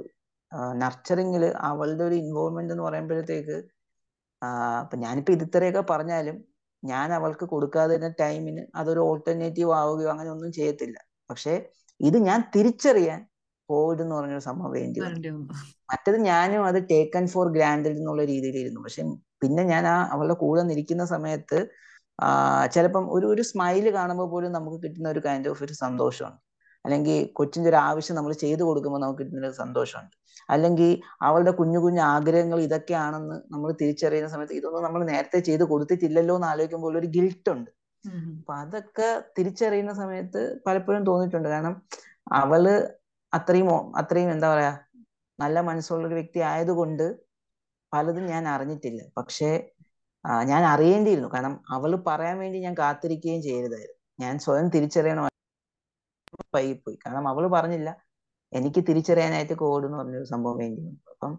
നർച്ചറിങ്ങിൽ 0.82 1.44
അവളുടെ 1.70 2.04
ഒരു 2.04 2.16
ഇൻവോൾവ്മെന്റ് 2.16 2.74
എന്ന് 2.74 2.84
പറയുമ്പോഴത്തേക്ക് 2.84 3.58
അപ്പൊ 4.82 4.98
ഞാനിപ്പോ 4.98 5.32
ഇതിത്രയൊക്കെ 5.34 5.84
പറഞ്ഞാലും 5.91 6.38
ഞാൻ 6.84 7.14
അവൾക്ക് 7.14 7.46
കൊടുക്കാതെ 7.46 8.10
ടൈമിന് 8.22 8.64
അതൊരു 8.76 9.00
ഓൾട്ടർനേറ്റീവ് 9.00 9.72
ആവുകയോ 9.74 10.10
അങ്ങനെ 10.12 10.30
ഒന്നും 10.32 10.52
ചെയ്യത്തില്ല. 10.52 10.98
പക്ഷെ 11.30 11.54
ഇത് 12.00 12.18
ഞാൻ 12.18 12.39
തിരിച്ചറിയാൻ 12.56 13.20
കോവിഡ് 13.74 14.03
എന്ന് 14.05 14.15
പറഞ്ഞൊരു 14.19 14.45
സംഭവം 14.49 14.71
വേണ്ടി 14.80 14.99
വന്നു. 15.03 15.34
മറ്റത് 15.91 16.17
ഞാനും 16.30 16.63
അത് 16.69 16.80
ടേക്കൺ 16.93 17.26
ഫോർ 17.34 17.47
ഗ്രാൻഡഡ് 17.57 17.97
എന്നുള്ള 18.01 18.24
രീതിയിലിരുന്നു. 18.34 18.82
പക്ഷെ 18.86 19.03
പിന്നെ 19.43 19.63
ഞാൻ 19.74 19.86
ആ 19.93 19.97
അവളുടെ 20.15 20.36
കൂടെ 20.43 20.61
നിൽക്കുന്ന 20.71 21.05
സമയത്ത് 21.15 21.59
ആ 22.26 22.30
ചിലപ്പം 22.74 23.05
ഒരു 23.15 23.26
ഒരു 23.34 23.43
സ്മൈൽ 23.49 23.86
കാണുമ്പോൾ 23.97 24.28
പോലും 24.34 24.51
നമുക്ക് 24.57 24.78
കിട്ടുന്ന 24.84 25.07
ഒരു 25.13 25.21
കൈൻഡ് 25.28 25.49
ഓഫ് 25.51 25.61
ഒരു 25.65 25.76
സന്തോഷമാണ് 25.86 26.38
അല്ലെങ്കിൽ 26.86 27.17
കൊച്ചിന്റെ 27.38 27.69
ഒരു 27.71 27.80
ആവശ്യം 27.88 28.15
നമ്മൾ 28.17 28.34
ചെയ്തു 28.43 28.63
കൊടുക്കുമ്പോൾ 28.67 29.01
നമുക്ക് 29.03 29.21
കിട്ടുന്ന 29.21 29.49
ഒരു 29.49 29.57
സന്തോഷമുണ്ട്. 29.63 30.15
അല്ലെങ്കിൽ 30.53 30.89
അവളുടെ 31.28 31.51
കുഞ്ഞു 31.59 31.80
കുഞ്ഞു 31.86 32.01
ആഗ്രഹങ്ങൾ 32.13 32.59
ഇതൊക്കെയാണെന്ന് 32.67 33.38
നമ്മൾ 33.53 33.69
തിരിച്ചറിയുന്ന 33.82 34.30
സമയത്ത് 34.34 34.55
ഇതൊന്നും 34.59 34.86
നമ്മൾ 34.88 35.01
നേരത്തെ 35.11 35.39
ചെയ്ത് 35.47 35.63
കൊടുത്തിട്ടില്ലല്ലോ 35.71 36.36
എന്ന് 36.39 36.49
ആലോചിക്കുമ്പോൾ 36.51 36.97
ഒരു 37.01 37.09
ഗിൽട്ട് 37.15 37.49
ഉണ്ട്. 37.55 37.71
അപ്പൊ 38.39 38.53
അതൊക്കെ 38.63 39.09
തിരിച്ചറിയുന്ന 39.38 39.93
സമയത്ത് 40.01 40.41
പലപ്പോഴും 40.67 41.03
തോന്നിയിട്ടുണ്ട്. 41.09 41.49
കാരണം 41.53 41.76
അവൾ 42.41 42.63
അത്രയും 43.34 43.69
അത്രയും 44.01 44.29
എന്താ 44.34 44.47
പറയാ 44.53 44.73
നല്ല 45.39 45.57
മനസ്സുള്ള 45.69 46.03
ഒരു 46.09 46.17
വ്യക്തി 46.19 46.39
ആയതുകൊണ്ട് 46.51 47.05
പലതും 47.91 48.25
ഞാൻ 48.34 48.43
അറിഞ്ഞിട്ടില്ല. 48.53 49.01
പക്ഷേ 49.17 49.49
ഞാൻ 50.49 50.61
അറിയേണ്ടിയിരുന്നു. 50.73 51.29
കാരണം 51.34 51.55
അവൾ 51.75 51.91
പറയാൻ 52.07 52.36
വേണ്ടി 52.43 52.57
ഞാൻ 52.59 52.75
കാത്തിരിക്കുകയും 52.79 53.41
ചെയ്യരുതായിരുന്നു 53.47 53.99
ഞാൻ 54.19 54.34
സ്വയം 54.45 54.67
തിരിച്ചറിയണോ 54.75 55.23
പോയി. 56.53 56.71
കാരണം 57.03 57.25
അവൾ 57.31 57.43
പറഞ്ഞില്ല 57.55 57.89
എനിക്ക് 58.53 58.81
തിരിച്ചറിയാനായിട്ട് 58.89 59.55
കോഡ് 59.61 59.86
എന്ന് 59.88 59.97
പറഞ്ഞൊരു 59.99 60.27
സംഭവം 60.34 60.57
വേണ്ടി 60.63 60.84
അപ്പം 61.13 61.31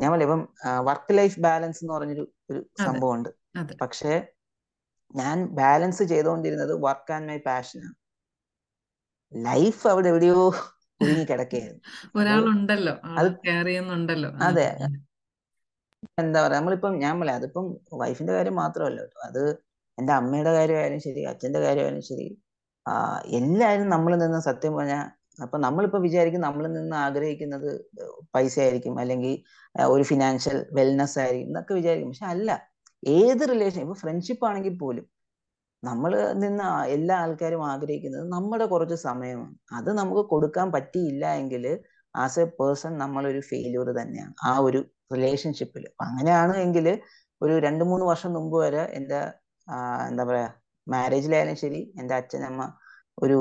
ഞാൻ 0.00 0.08
പറയാം 0.12 0.26
ഇപ്പം 0.28 0.42
വർക്ക് 0.88 1.14
ലൈഫ് 1.18 1.38
ബാലൻസ് 1.46 1.80
എന്ന് 1.82 1.92
പറഞ്ഞൊരു 1.94 2.24
ഒരു 2.50 2.60
സംഭവമുണ്ട്. 2.84 3.30
പക്ഷേ 3.82 4.12
ഞാൻ 5.14 5.38
ബാലൻസ് 5.58 6.04
ചെയ്തുകൊണ്ടിരുന്നത് 6.12 6.72
വർക്ക് 6.86 7.12
ആൻഡ് 7.16 7.28
മൈ 7.30 7.38
പാഷനാണ് 7.46 7.94
ലൈഫ് 9.34 9.84
അവിടെ 9.92 10.08
എവിടെയോ 10.12 10.38
കുടുങ്ങി 11.00 11.24
കിടക്കുകയായിരുന്നു 11.26 11.82
ഒരാളുണ്ടല്ലോ. 12.18 12.94
കെയർ 13.40 13.66
ചെയ്യുന്നുണ്ടല്ലോ. 13.68 14.30
അതെ. 14.46 14.66
എന്താ 16.18 16.38
പറയാ 16.44 16.58
നമ്മളിപ്പം 16.58 16.94
ഞാൻ 17.04 17.14
പറയാം 17.20 17.38
അതിപ്പം 17.40 17.66
വൈഫിന്റെ 18.02 18.32
കാര്യം 18.36 18.56
മാത്രമല്ല 18.62 19.00
അത് 19.28 19.42
എന്റെ 19.98 20.12
അമ്മയുടെ 20.18 20.52
കാര്യമായാലും 20.56 21.00
ശരി 21.06 21.22
അച്ഛന്റെ 21.32 21.60
കാര്യമായാലും 21.64 22.04
ശരി. 22.10 22.26
ആ 22.86 22.92
എല്ലാവരും 23.38 23.88
നമ്മൾ 23.94 24.12
നിന്ന് 24.22 24.40
സത്യം 24.48 24.72
പറഞ്ഞാൽ 24.78 25.04
അപ്പൊ 25.38 25.56
നമ്മളിപ്പോ 25.58 25.98
വിചാരിക്കും 26.06 26.42
നമ്മൾ 26.46 26.64
നിന്ന് 26.76 26.96
ആഗ്രഹിക്കുന്നത് 27.04 27.70
പൈസ 28.34 28.54
ആയിരിക്കും 28.64 28.94
അല്ലെങ്കിൽ 29.02 29.32
ഒരു 29.74 30.04
ഫിനാൻഷ്യൽ 30.10 30.58
വെൽനെസ് 30.78 31.18
ആയിരിക്കും 31.22 31.48
എന്നൊക്കെ 31.48 31.74
വിചാരിക്കും. 31.74 32.10
പക്ഷെ 32.12 32.28
അല്ല 32.34 32.50
ഏത് 33.02 33.42
റിലേഷൻ 33.52 33.80
ഇപ്പൊ 33.82 33.96
ഫ്രണ്ട്ഷിപ്പ് 34.02 34.44
ആണെങ്കിൽ 34.48 34.74
പോലും 34.78 35.06
നമ്മൾ 35.88 36.12
നിന്ന് 36.42 36.66
എല്ലാ 36.96 37.14
ആൾക്കാരും 37.24 37.62
ആഗ്രഹിക്കുന്നത് 37.72 38.24
നമ്മുടെ 38.34 38.66
കുറച്ച് 38.72 38.96
സമയമാണ്. 39.08 39.54
അത് 39.78 39.90
നമുക്ക് 40.00 40.22
കൊടുക്കാൻ 40.32 40.66
പറ്റിയില്ല 40.76 41.24
എങ്കിൽ 41.40 41.64
ആസ് 42.14 42.40
എ 42.42 42.46
പേഴ്സൺ 42.58 42.92
നമ്മളൊരു 43.02 43.40
ഫെയിലിയർ 43.50 43.88
തന്നെയാണ്. 44.00 44.34
ആ 44.48 44.52
ഒരു 44.66 44.80
റിലേഷൻഷിപ്പിൽ 45.14 45.84
അങ്ങനെയാണ് 46.06 46.54
എങ്കിൽ 46.64 46.86
ഒരു 47.40 47.54
രണ്ട് 47.66 47.84
മൂന്ന് 47.90 48.04
വർഷം 48.10 48.30
മുമ്പ് 48.36 48.56
വരെ 48.64 48.82
എന്റെ 48.98 49.20
എന്താ 50.08 50.24
പറയാ 50.28 50.48
മാരേജിലായാലും 50.86 51.56
ശരി 51.64 51.80
എന്റെ 52.00 52.14
അച്ഛനമ്മ 52.20 52.62
ഒരു 53.24 53.38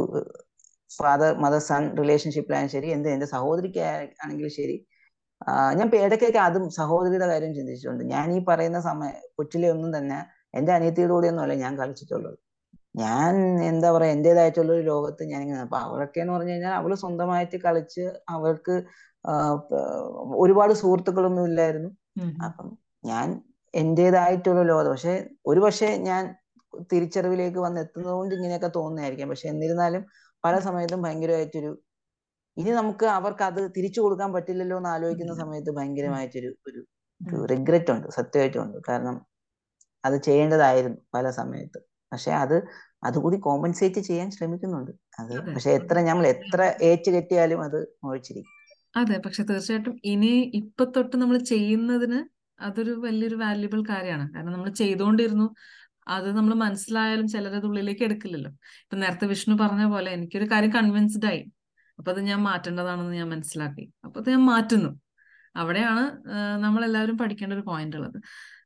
ഫാദർ 0.91 1.31
മദർ 1.43 1.61
സൺ 1.69 1.83
റിലേഷൻഷിപ്പിലായാലും 2.01 2.71
ശരി 2.75 2.87
എന്ത് 2.95 3.07
എന്റെ 3.15 3.27
സഹോദരിക്ക് 3.35 3.81
ആണെങ്കിലും 4.23 4.53
ശരി 4.59 4.75
ഞാൻ 5.77 5.87
ഇടയ്ക്കൊക്കെ 6.05 6.41
അതും 6.47 6.65
സഹോദരിയുടെ 6.79 7.27
കാര്യം 7.31 7.53
ചിന്തിച്ചിട്ടുണ്ട്. 7.57 8.03
ഞാൻ 8.13 8.27
ഈ 8.35 8.39
പറയുന്ന 8.49 8.79
സമയം 8.89 9.15
കൊച്ചിലെ 9.37 9.67
ഒന്നും 9.75 9.91
തന്നെ 9.97 10.19
എന്റെ 10.53 10.73
അനിയത്തിയുടെ 10.73 11.13
കൂടെ 11.13 11.27
ഒന്നുമല്ല 11.27 11.53
ഞാൻ 11.53 11.79
കളിച്ചിട്ടുള്ളത്. 11.79 12.37
ഞാൻ 12.95 13.35
എന്താ 13.61 13.91
പറയാ 13.91 14.11
എന്റെതായിട്ടുള്ള 14.11 14.71
ഒരു 14.73 14.81
ലോകത്ത് 14.81 15.23
ഞാൻ 15.23 15.41
ഇങ്ങനെ 15.41 15.61
അപ്പൊ 15.61 15.77
അവളൊക്കെ 15.77 16.19
എന്ന് 16.19 16.33
പറഞ്ഞു 16.33 16.51
കഴിഞ്ഞാൽ 16.51 16.73
അവൾ 16.73 16.95
സ്വന്തമായിട്ട് 16.95 17.57
കളിച്ച് 17.57 18.03
അവൾക്ക് 18.29 18.75
ഒരുപാട് 20.35 20.73
സുഹൃത്തുക്കളൊന്നും 20.73 21.45
ഇല്ലായിരുന്നു. 21.45 21.89
അപ്പം 22.43 22.77
ഞാൻ 23.05 23.27
എന്റെതായിട്ടുള്ള 23.73 24.61
ലോകം 24.61 24.91
പക്ഷെ 24.91 25.13
ഒരു 25.45 25.59
പക്ഷേ 25.59 25.97
ഞാൻ 25.97 26.35
തിരിച്ചറിവിലേക്ക് 26.91 27.59
വന്ന് 27.59 27.79
എത്തുന്നത് 27.81 28.13
കൊണ്ട് 28.13 28.35
ഇങ്ങനെയൊക്കെ 28.35 28.67
തോന്നുന്നതായിരിക്കാം. 28.75 29.29
പക്ഷെ 29.29 29.47
എന്നിരുന്നാലും 29.49 30.03
പല 30.43 30.59
സമയത്തും 30.59 31.01
ഭയങ്കരമായിട്ടൊരു 31.01 31.71
ഇനി 32.57 32.69
നമുക്ക് 32.69 33.05
അവർക്ക് 33.05 33.43
അത് 33.43 33.61
തിരിച്ചു 33.75 34.01
കൊടുക്കാൻ 34.01 34.33
പറ്റില്ലല്ലോ 34.33 34.77
എന്ന് 34.77 34.89
ആലോചിക്കുന്ന 34.89 35.33
സമയത്ത് 35.35 35.71
ഭയങ്കരമായിട്ടൊരു 35.71 36.49
ഒരു 36.67 36.79
ഒരു 37.21 37.45
റിഗ്രറ്റ് 37.45 37.91
ഉണ്ട് 37.91 38.07
സത്യമായിട്ടും 38.07 38.61
ഉണ്ട്. 38.63 38.77
കാരണം 38.89 39.15
അത് 40.05 40.21
ചെയ്യേണ്ടതായിരുന്നു 40.21 40.97
പല 41.13 41.29
സമയത്ത്. 41.29 41.79
പക്ഷെ 42.13 42.31
അത് 42.31 42.67
അതുകൂടി 43.03 43.37
കോമ്പൻസേറ്റ് 43.37 43.99
ചെയ്യാൻ 43.99 44.31
ശ്രമിക്കുന്നുണ്ട്. 44.31 44.91
അത് 45.19 45.53
പക്ഷെ 45.53 45.71
എത്ര 45.71 46.01
നമ്മൾ 46.01 46.27
എത്ര 46.27 46.75
ഏറ്റ് 46.81 47.11
കെട്ടിയാലും 47.11 47.61
അത് 47.61 47.87
മുഴിച്ചിരിക്കും. 48.03 48.51
അതെ. 48.95 49.17
പക്ഷെ 49.17 49.43
തീർച്ചയായിട്ടും 49.43 49.99
ഇനി 50.05 50.51
ഇപ്പൊ 50.55 50.83
തൊട്ട് 50.85 51.17
നമ്മൾ 51.17 51.37
ചെയ്യുന്നതിന് 51.37 52.19
അതൊരു 52.61 52.91
വലിയൊരു 52.91 53.35
വാല്യുബിൾ 53.35 53.83
കാര്യമാണ്. 53.89 54.33
കാരണം 54.33 54.51
നമ്മൾ 54.51 54.69
ചെയ്തുകൊണ്ടിരുന്നു 54.69 55.55
അത് 56.07 56.35
നമ്മൾ 56.35 56.53
മനസ്സിലായാലും 56.53 57.27
ചിലരത് 57.27 57.65
ഉള്ളിലേക്ക് 57.65 58.03
എടുക്കില്ലല്ലോ. 58.03 58.51
ഇപ്പൊ 58.51 58.97
നേരത്തെ 58.97 59.25
വിഷ്ണു 59.25 59.55
പറഞ്ഞ 59.55 59.85
പോലെ 59.85 60.11
എനിക്കൊരു 60.11 60.45
കാര്യം 60.45 60.71
കൺവിൻസ്ഡ് 60.71 61.25
ആയി. 61.25 61.51
അപ്പൊ 61.99 62.11
അത് 62.11 62.19
ഞാൻ 62.19 62.41
മാറ്റേണ്ടതാണെന്ന് 62.41 63.15
ഞാൻ 63.15 63.29
മനസ്സിലാക്കി. 63.29 63.93
അപ്പൊ 64.05 64.21
അത് 64.21 64.29
ഞാൻ 64.29 64.45
മാറ്റുന്നു. 64.45 64.99
അവിടെയാണ് 65.55 66.03
നമ്മൾ 66.61 66.85
എല്ലാവരും 66.85 67.17
പഠിക്കേണ്ട 67.17 67.53
ഒരു 67.53 67.61
പോയിന്റ് 67.61 67.97
ഉള്ളത്. 67.97 68.21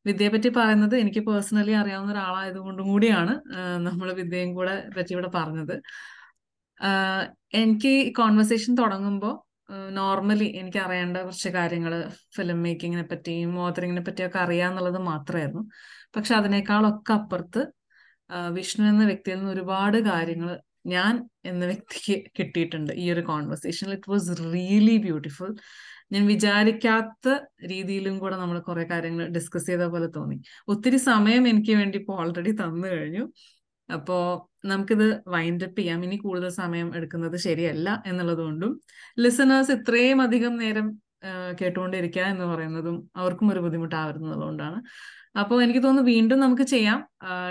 വിദ്യയെ 0.07 0.29
പറ്റി 0.29 0.49
പറയുന്നത് 0.57 0.95
എനിക്ക് 0.97 1.21
പേഴ്സണലി 1.27 1.73
അറിയാവുന്ന 1.81 2.13
ഒരാളായതുകൊണ്ടും 2.13 2.85
കൂടിയാണ് 2.91 3.33
നമ്മൾ 3.87 4.07
വിദ്യയും 4.13 4.51
കൂടെ 4.55 4.75
പറ്റി 4.97 5.13
ഇവിടെ 5.15 5.29
പറഞ്ഞത്. 5.35 5.75
എനിക്ക് 7.53 7.91
ഈ 7.99 8.11
കോൺവെർസേഷൻ 8.11 8.71
തുടങ്ങുമ്പോൾ 8.75 9.35
നോർമലി 9.91 10.47
എനിക്ക് 10.59 10.79
അറിയേണ്ട 10.79 11.17
കുറച്ച് 11.17 11.49
കാര്യങ്ങൾ 11.49 11.93
ഫിലിം 12.35 12.59
മേക്കിങ്ങിനെ 12.63 13.05
പറ്റിയും 13.11 13.51
ഓതറിങ്ങിനെ 13.59 14.03
പറ്റിയൊക്കെ 14.05 14.39
അറിയാന്നുള്ളത് 14.39 14.99
മാത്രമായിരുന്നു 15.01 15.63
പക്ഷെ 16.15 16.33
അതിനേക്കാളൊക്കെ 16.35 17.13
അപ്പുറത്ത് 17.13 17.63
വിഷ്ണു 18.49 18.85
എന്ന 18.85 19.03
വ്യക്തിയിൽ 19.05 19.37
നിന്ന് 19.37 19.51
ഒരുപാട് 19.51 19.97
കാര്യങ്ങൾ 20.03 20.49
ഞാൻ 20.85 21.13
എന്ന 21.45 21.63
വ്യക്തിക്ക് 21.65 22.15
കിട്ടിയിട്ടുണ്ട് 22.39 22.91
ഈ 22.93 23.05
ഒരു 23.11 23.21
കോൺവെർസേഷനിൽ 23.21 23.93
ഇറ്റ് 23.93 24.11
വാസ് 24.11 24.35
റിയലി 24.53 24.97
ബ്യൂട്ടിഫുൾ 24.97 25.51
ഞാൻ 26.11 26.23
വിചാരിക്കാത്ത 26.27 27.27
രീതിയിലും 27.71 28.15
കൂടെ 28.19 28.35
നമ്മൾ 28.37 28.59
കുറെ 28.59 28.83
കാര്യങ്ങൾ 28.83 29.25
ഡിസ്കസ് 29.27 29.67
ചെയ്ത 29.67 29.85
പോലെ 29.85 30.07
തോന്നി. 30.07 30.37
ഒത്തിരി 30.67 30.97
സമയം 30.97 31.47
എനിക്ക് 31.47 31.73
വേണ്ടി 31.75 31.97
ഇപ്പോൾ 31.97 32.15
ഓൾറെഡി 32.21 32.51
തന്നു 32.61 32.87
കഴിഞ്ഞു. 32.87 33.23
അപ്പോൾ 33.89 34.23
നമുക്കിത് 34.67 35.07
വൈൻഡപ്പ് 35.27 35.79
ചെയ്യാം. 35.79 35.99
ഇനി 36.03 36.17
കൂടുതൽ 36.17 36.49
സമയം 36.61 36.87
എടുക്കുന്നത് 36.95 37.37
ശരിയല്ല 37.47 38.03
എന്നുള്ളത് 38.05 38.37
കൊണ്ടും 38.37 38.71
ലിസണേഴ്സ് 39.19 39.71
ഇത്രയും 39.71 40.21
അധികം 40.21 40.55
നേരം 40.57 40.87
കേട്ടുകൊണ്ടിരിക്കുക 41.59 42.23
എന്ന് 42.23 42.45
പറയുന്നതും 42.45 42.97
അവർക്കും 43.15 43.47
ഒരു 43.51 43.59
ബുദ്ധിമുട്ടാവുന്നതുകൊണ്ടാണ് 43.59 44.79
അപ്പോൾ 45.37 45.63
എനിക്ക് 45.63 45.83
തോന്നുന്നു 45.83 46.11
വീണ്ടും 46.11 46.39
നമുക്ക് 46.39 46.63
ചെയ്യാം. 46.63 46.99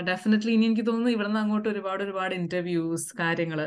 ഡെഫിനറ്റ്ലി 0.05 0.51
ഇനി 0.51 0.65
എനിക്ക് 0.65 0.85
തോന്നുന്നു 0.87 1.11
ഇവിടെ 1.11 1.27
നിന്ന് 1.27 1.39
അങ്ങോട്ട് 1.39 1.69
ഒരുപാട് 1.69 2.03
ഒരുപാട് 2.03 2.33
ഇന്റർവ്യൂസ് 2.35 3.17
കാര്യങ്ങൾ 3.19 3.59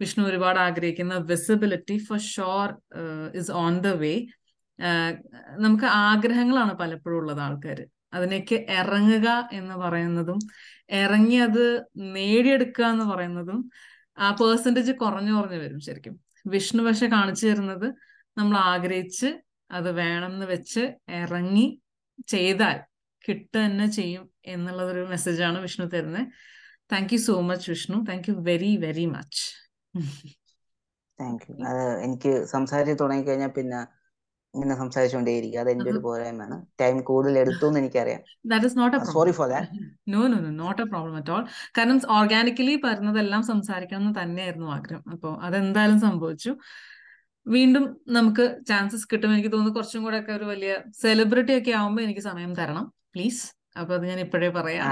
വിഷ്ണു 0.00 0.24
ഒരുപാട് 0.24 0.58
ആഗ്രഹിക്കുന്ന 0.58 1.16
visibility 1.30 1.96
for 1.98 2.18
sure 2.18 2.68
is 3.34 3.52
on 3.52 3.80
the 3.80 3.86
way 3.94 4.14
നമുക്ക് 5.58 5.86
ആഗ്രഹങ്ങളാണ് 6.08 6.74
പലപ്പോഴും 6.78 7.18
ഉള്ളത് 7.18 7.40
ആൾക്കാർ 7.40 7.80
അതിനേക്ക് 8.12 8.56
ഇറങ്ങുക 8.68 9.28
എന്ന് 9.52 9.74
പറയുന്നതും 9.74 10.38
ഇറങ്ങി 10.92 11.36
അത് 11.36 11.64
നേടിയെടുക്കുക 12.16 12.84
എന്ന് 12.84 13.04
പറയുന്നതും 13.04 13.60
ആ 14.18 14.30
പേഴ്സന്റേജ് 14.40 14.92
കുറഞ്ഞു 14.92 15.32
കുറഞ്ഞു 15.32 15.58
വരും 15.58 15.80
ശരിക്കും. 15.80 16.14
വിഷ്ണു 16.46 16.82
പക്ഷെ 16.82 17.06
കാണിച്ചു 17.06 17.46
തരുന്നത് 17.46 17.88
നമ്മൾ 18.36 18.56
ആഗ്രഹിച്ച് 18.72 19.28
അത് 19.70 19.90
വേണമെന്ന് 19.92 20.46
വെച്ച് 20.46 20.82
ഇറങ്ങി 21.20 21.66
ചെയ്താൽ 22.28 22.78
കിട്ടുക 23.26 23.58
തന്നെ 23.58 23.86
ചെയ്യും 23.98 24.24
എന്നുള്ളതൊരു 24.54 25.02
മെസ്സേജാണ് 25.14 25.58
വിഷ്ണു 25.66 25.86
തരുന്നത് 25.94 26.26
thank 26.92 27.12
you 27.14 27.20
so 27.28 27.34
much 27.50 27.66
Vishnu. 27.72 27.98
Thank 28.08 28.28
you 28.30 28.34
very 28.50 28.70
very 28.86 29.06
much 29.16 29.42
thank 31.18 31.42
you 31.48 31.54
അത് 31.70 31.82
എനിക്ക് 32.06 32.32
സംസാരിച്ച് 32.54 32.94
തുടങ്ങി 33.02 33.24
കഴിഞ്ഞാൽ 33.26 33.52
പിന്നെ 33.58 33.80
ഇങ്ങനെ 34.54 34.74
സംസാരിച്ചുകൊണ്ടേയിരിക്കും 34.80 35.60
അത് 35.60 35.70
എന്റെ 35.72 35.88
ഒരു 35.92 36.00
പോരായ്മയാണ്. 36.06 36.56
ടൈം 36.80 36.96
കൂടുതൽ 37.10 37.34
എടുത്തു 37.42 37.64
എന്ന് 37.68 37.80
എനിക്കറിയാം 37.82 38.22
that 38.50 38.66
is 38.68 38.76
not 38.78 38.96
sorry 39.12 39.32
for 39.38 39.46
that 39.52 39.78
no 40.14 40.20
no 40.32 40.38
no 40.46 40.50
not 40.62 40.80
a 40.82 40.86
problem 40.92 41.14
at 41.20 41.32
all 41.34 41.44
കാരണം 41.78 42.00
ഓർഗാനിക്കലി 42.18 42.74
പറഞ്ഞതെല്ലാം 42.86 43.42
സംസാരിക്കണം 43.52 44.02
എന്ന് 44.02 44.14
തന്നെയായിരുന്നു 44.20 44.68
ആഗ്രഹം. 44.76 45.04
അപ്പോൾ 45.14 45.32
അതെന്തായാലും 45.46 46.00
സംഭവിച്ചു. 46.06 46.52
വീണ്ടും 47.46 47.84
നമുക്ക് 48.16 48.44
ചാൻസസ് 48.68 49.06
കിട്ടും 49.12 49.30
എനിക്ക് 49.34 49.52
തോന്നുന്നു. 49.52 49.76
കുറച്ചും 49.78 50.02
കൂടെ 50.06 50.18
ഒക്കെ 50.22 50.32
ഒരു 50.32 50.46
വലിയ 50.52 50.72
സെലിബ്രിറ്റി 51.02 51.54
ഒക്കെ 51.60 51.72
ആവുമ്പോൾ 51.80 52.02
എനിക്ക് 52.06 52.24
സമയം 52.30 52.52
തരണം. 52.60 52.84
പ്ലീസ്. 53.14 53.42
അപ്പൊ 53.80 53.92
അത് 53.96 54.04
ഞാൻ 54.10 54.18
ഇപ്പോഴേ 54.24 54.48
പറയാം. 54.58 54.86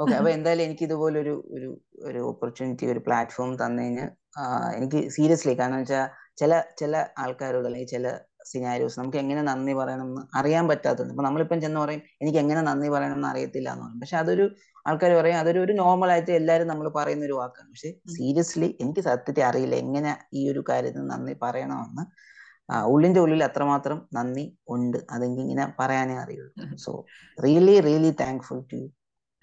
ഓക്കെ. 0.00 0.14
അപ്പൊ 0.18 0.30
എന്തായാലും 0.36 0.64
എനിക്ക് 0.66 0.84
ഇതുപോലെ 0.88 1.16
ഒരു 1.24 1.34
ഒരു 1.56 1.68
ഒരു 2.08 2.20
ഓപ്പർച്യൂണിറ്റി 2.30 2.86
ഒരു 2.94 3.00
പ്ലാറ്റ്ഫോം 3.06 3.50
തന്നു 3.62 3.82
കഴിഞ്ഞാൽ 3.82 4.10
എനിക്ക് 4.78 5.00
സീരിയസ്ലി 5.16 5.52
കാരണം 5.60 5.80
വെച്ചാൽ 5.82 6.06
ചില 6.40 6.52
ചില 6.80 6.94
ആൾക്കാരോട് 7.22 7.66
അല്ലെങ്കിൽ 7.68 7.90
ചില 7.96 8.06
സിനാരിയോസ് 8.50 8.98
നമുക്ക് 9.00 9.18
എങ്ങനെ 9.22 9.42
നന്ദി 9.42 9.74
പറയണം 9.80 10.06
എന്ന് 10.10 10.22
അറിയാൻ 10.38 10.64
പറ്റാത്തത്. 10.70 11.10
അപ്പൊ 11.12 11.24
നമ്മളിപ്പം 11.26 11.58
ചെന്ന് 11.64 11.80
പറയും 11.84 12.02
എനിക്ക് 12.22 12.38
എങ്ങനെ 12.42 12.62
നന്ദി 12.70 12.88
പറയണം 12.94 13.16
എന്ന് 13.18 13.28
അറിയത്തില്ല 13.32 13.68
എന്ന് 13.74 13.84
പറയും. 13.84 14.00
പക്ഷെ 14.02 14.16
അതൊരു 14.22 14.44
ആൾക്കാർ 14.86 15.12
പറയും 15.20 15.38
അതൊരു 15.42 15.60
ഒരു 15.64 15.74
നോർമൽ 15.82 16.10
ആയിട്ട് 16.14 16.32
എല്ലാവരും 16.40 16.68
നമ്മൾ 16.72 16.86
പറയുന്ന 16.98 17.24
ഒരു 17.28 17.36
വാക്കാണ്. 17.40 17.68
പക്ഷെ 17.72 17.90
സീരിയസ്ലി 18.16 18.68
എനിക്ക് 18.84 19.04
സത്യത്തെ 19.08 19.44
അറിയില്ല 19.50 19.76
എങ്ങനെ 19.84 20.12
ഈ 20.40 20.42
ഒരു 20.52 20.62
കാര്യത്തിന് 20.70 21.06
നന്ദി 21.14 21.34
പറയണമെന്ന് 21.44 22.04
ആ, 22.70 22.82
ഉള്ളിന്റെ 22.82 23.20
ഉള്ളിൽ 23.20 23.44
അത്രമാത്രം 23.44 24.08
നന്ദി 24.12 24.56
ഉണ്ട്. 24.68 24.98
അതെങ്കിൽ 25.10 25.42
ഇങ്ങനെ 25.42 25.72
പറയാനേ 25.78 26.14
അറിയുള്ളൂ. 26.14 26.76
So 26.76 27.06
really 27.44 27.80
really 27.80 28.10
thankful 28.10 28.60
to 28.60 28.76
you 28.76 28.88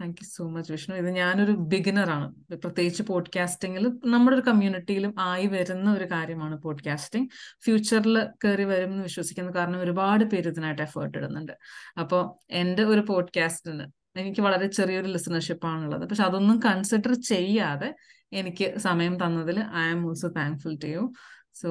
thank 0.02 0.16
you 0.24 0.28
so 0.28 0.50
much 0.50 0.72
Vishnu 0.72 0.96
ഇത് 0.96 1.10
ഞാനൊരു 1.10 1.52
ബിഗിനർ 1.52 2.10
ആണ്. 2.10 2.56
പ്രത്യേകിച്ച് 2.56 3.04
പോഡ്കാസ്റ്റിംഗിൽ 3.04 4.00
നമ്മുടെ 4.06 4.38
ഒരു 4.38 4.44
കമ്മ്യൂണിറ്റിയിലും 4.44 5.16
ആയി 5.20 5.48
വരുന്ന 5.48 5.94
ഒരു 5.94 6.04
കാര്യമാണ് 6.04 6.62
പോഡ്കാസ്റ്റിംഗ് 6.62 7.30
ഫ്യൂച്ചറിൽ 7.64 8.28
കയറി 8.46 8.64
വരും 8.64 8.92
എന്ന് 8.92 9.04
വിശ്വസിക്കുന്നു 9.04 9.52
കാരണം 9.56 9.80
ഒരുപാട് 9.80 10.24
പേര് 10.24 10.50
ഇതിനായിട്ട് 10.50 10.82
എഫേർട്ട് 10.82 11.18
ഇടുന്നുണ്ട്. 11.18 11.52
അപ്പോൾ 12.00 12.48
എന്റെ 12.52 12.84
ഒരു 12.84 13.06
പോഡ്കാസ്റ്റിന് 13.10 13.86
എനിക്ക് 14.20 14.42
വളരെ 14.42 14.68
ചെറിയൊരു 14.68 15.08
ലിസണർഷിപ്പ് 15.08 15.68
ആണുള്ളത്. 15.68 16.10
പക്ഷെ 16.10 16.24
അതൊന്നും 16.24 16.60
കൺസിഡർ 16.60 17.14
ചെയ്യാതെ 17.14 17.96
എനിക്ക് 18.34 18.78
സമയം 18.78 19.26
തന്നതിൽ 19.26 19.60
I 19.60 19.90
am 19.90 20.08
also 20.08 20.28
thankful 20.28 20.76
to 20.76 20.88
you 20.88 21.12
so 21.54 21.70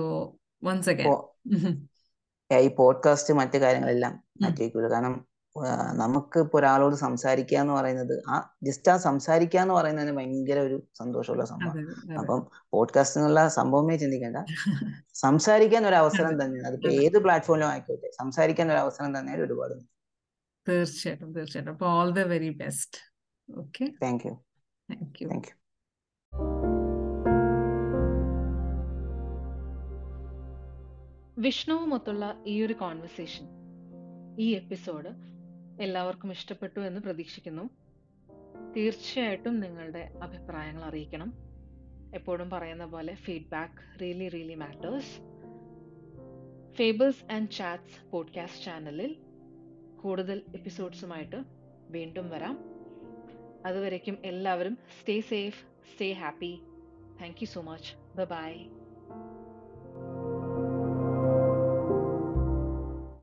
once 0.62 0.90
again 0.90 1.08
ഈ 2.50 2.68
പോഡ്കാസ്റ്റ് 2.68 3.34
മറ്റു 3.34 3.58
കാര്യങ്ങളെല്ലാം 3.58 4.24
മാറ്റി 4.42 4.62
വയ്ക്കുള്ളൂ 4.62 4.90
കാരണം 4.90 5.26
നമുക്ക് 5.92 6.38
ഇപ്പൊ 6.38 6.58
ഒരാളോട് 6.58 6.96
സംസാരിക്കുക 6.96 7.58
എന്ന് 7.58 7.74
പറയുന്നത് 7.74 8.22
ആ 8.28 8.56
ജസ്റ്റ് 8.62 8.92
ആ 8.92 8.96
സംസാരിക്കുക 8.96 9.60
എന്ന് 9.60 9.74
പറയുന്നതിന് 9.74 10.16
ഭയങ്കര 10.16 10.58
ഒരു 10.60 10.82
സന്തോഷമുള്ള 10.98 11.44
സംഭവം. 11.44 12.18
അപ്പം 12.18 12.46
പോഡ്കാസ്റ്റ് 12.72 13.20
എന്നുള്ള 13.20 13.48
സംഭവമേ 13.48 13.96
ചിന്തിക്കേണ്ട. 13.96 14.36
സംസാരിക്കാൻ 15.14 15.86
ഒരു 15.86 15.94
അവസരം 15.94 16.44
തന്നെയാണ്. 16.44 16.66
അതിപ്പോ 16.66 16.88
അതെ. 16.88 17.04
ഏത് 17.04 17.18
പ്ലാറ്റ്ഫോമിലും 17.18 17.68
ആയിക്കോട്ടെ 17.68 18.10
സംസാരിക്കാൻ 18.18 18.70
ഒരു 18.70 18.78
അവസരം 18.78 19.18
തന്നെയാണ് 19.18 19.42
ഒരുപാട് 19.42 19.74
തീർച്ചയായിട്ടും 20.68 21.32
തീർച്ചയായിട്ടും. 21.32 21.72
അപ്പൊ 21.72 21.86
all 21.86 22.10
the 22.10 22.18
very 22.18 22.50
best 22.50 22.98
okay 23.58 23.92
thank 24.02 24.26
you 24.26 24.34
thank 24.88 25.22
you 25.22 25.59
വിഷ്ണുവുമൊത്തുള്ള 31.38 32.42
ഈ 32.46 32.62
ഒരു 32.62 32.72
കോൺവെർസേഷൻ 32.72 33.48
ഈ 34.38 34.54
എപ്പിസോഡ് 34.54 35.08
എല്ലാവർക്കും 35.82 36.30
ഇഷ്ടപ്പെട്ടു 36.30 36.80
എന്ന് 36.80 37.00
പ്രതീക്ഷിക്കുന്നു. 37.00 37.70
തീർച്ചയായിട്ടും 38.76 39.60
നിങ്ങളുടെ 39.60 40.12
അഭിപ്രായങ്ങൾ 40.22 40.84
അറിയിക്കണം. 40.84 41.32
എപ്പോഴും 42.14 42.50
പറയുന്ന 42.50 42.86
പോലെ 42.86 43.14
feedback 43.14 44.00
really 44.00 44.28
really 44.28 44.54
matters 44.54 45.18
Fables 46.74 47.32
and 47.32 47.50
Chats 47.50 48.10
podcast 48.10 48.64
ചാനലിൽ 48.64 49.16
കൂടുതൽ 50.02 50.42
എപ്പിസോഡ്സുമായിട്ട് 50.54 51.44
വീണ്ടും 51.88 52.30
വരാം. 52.30 52.64
അതുവരേക്കും 53.66 54.18
എല്ലാവരും 54.24 54.78
stay 55.00 55.20
safe 55.20 55.64
stay 55.94 56.12
happy 56.12 56.60
thank 57.20 57.36
you 57.42 57.46
so 57.46 57.60
much 57.60 58.24
bye 58.24 58.66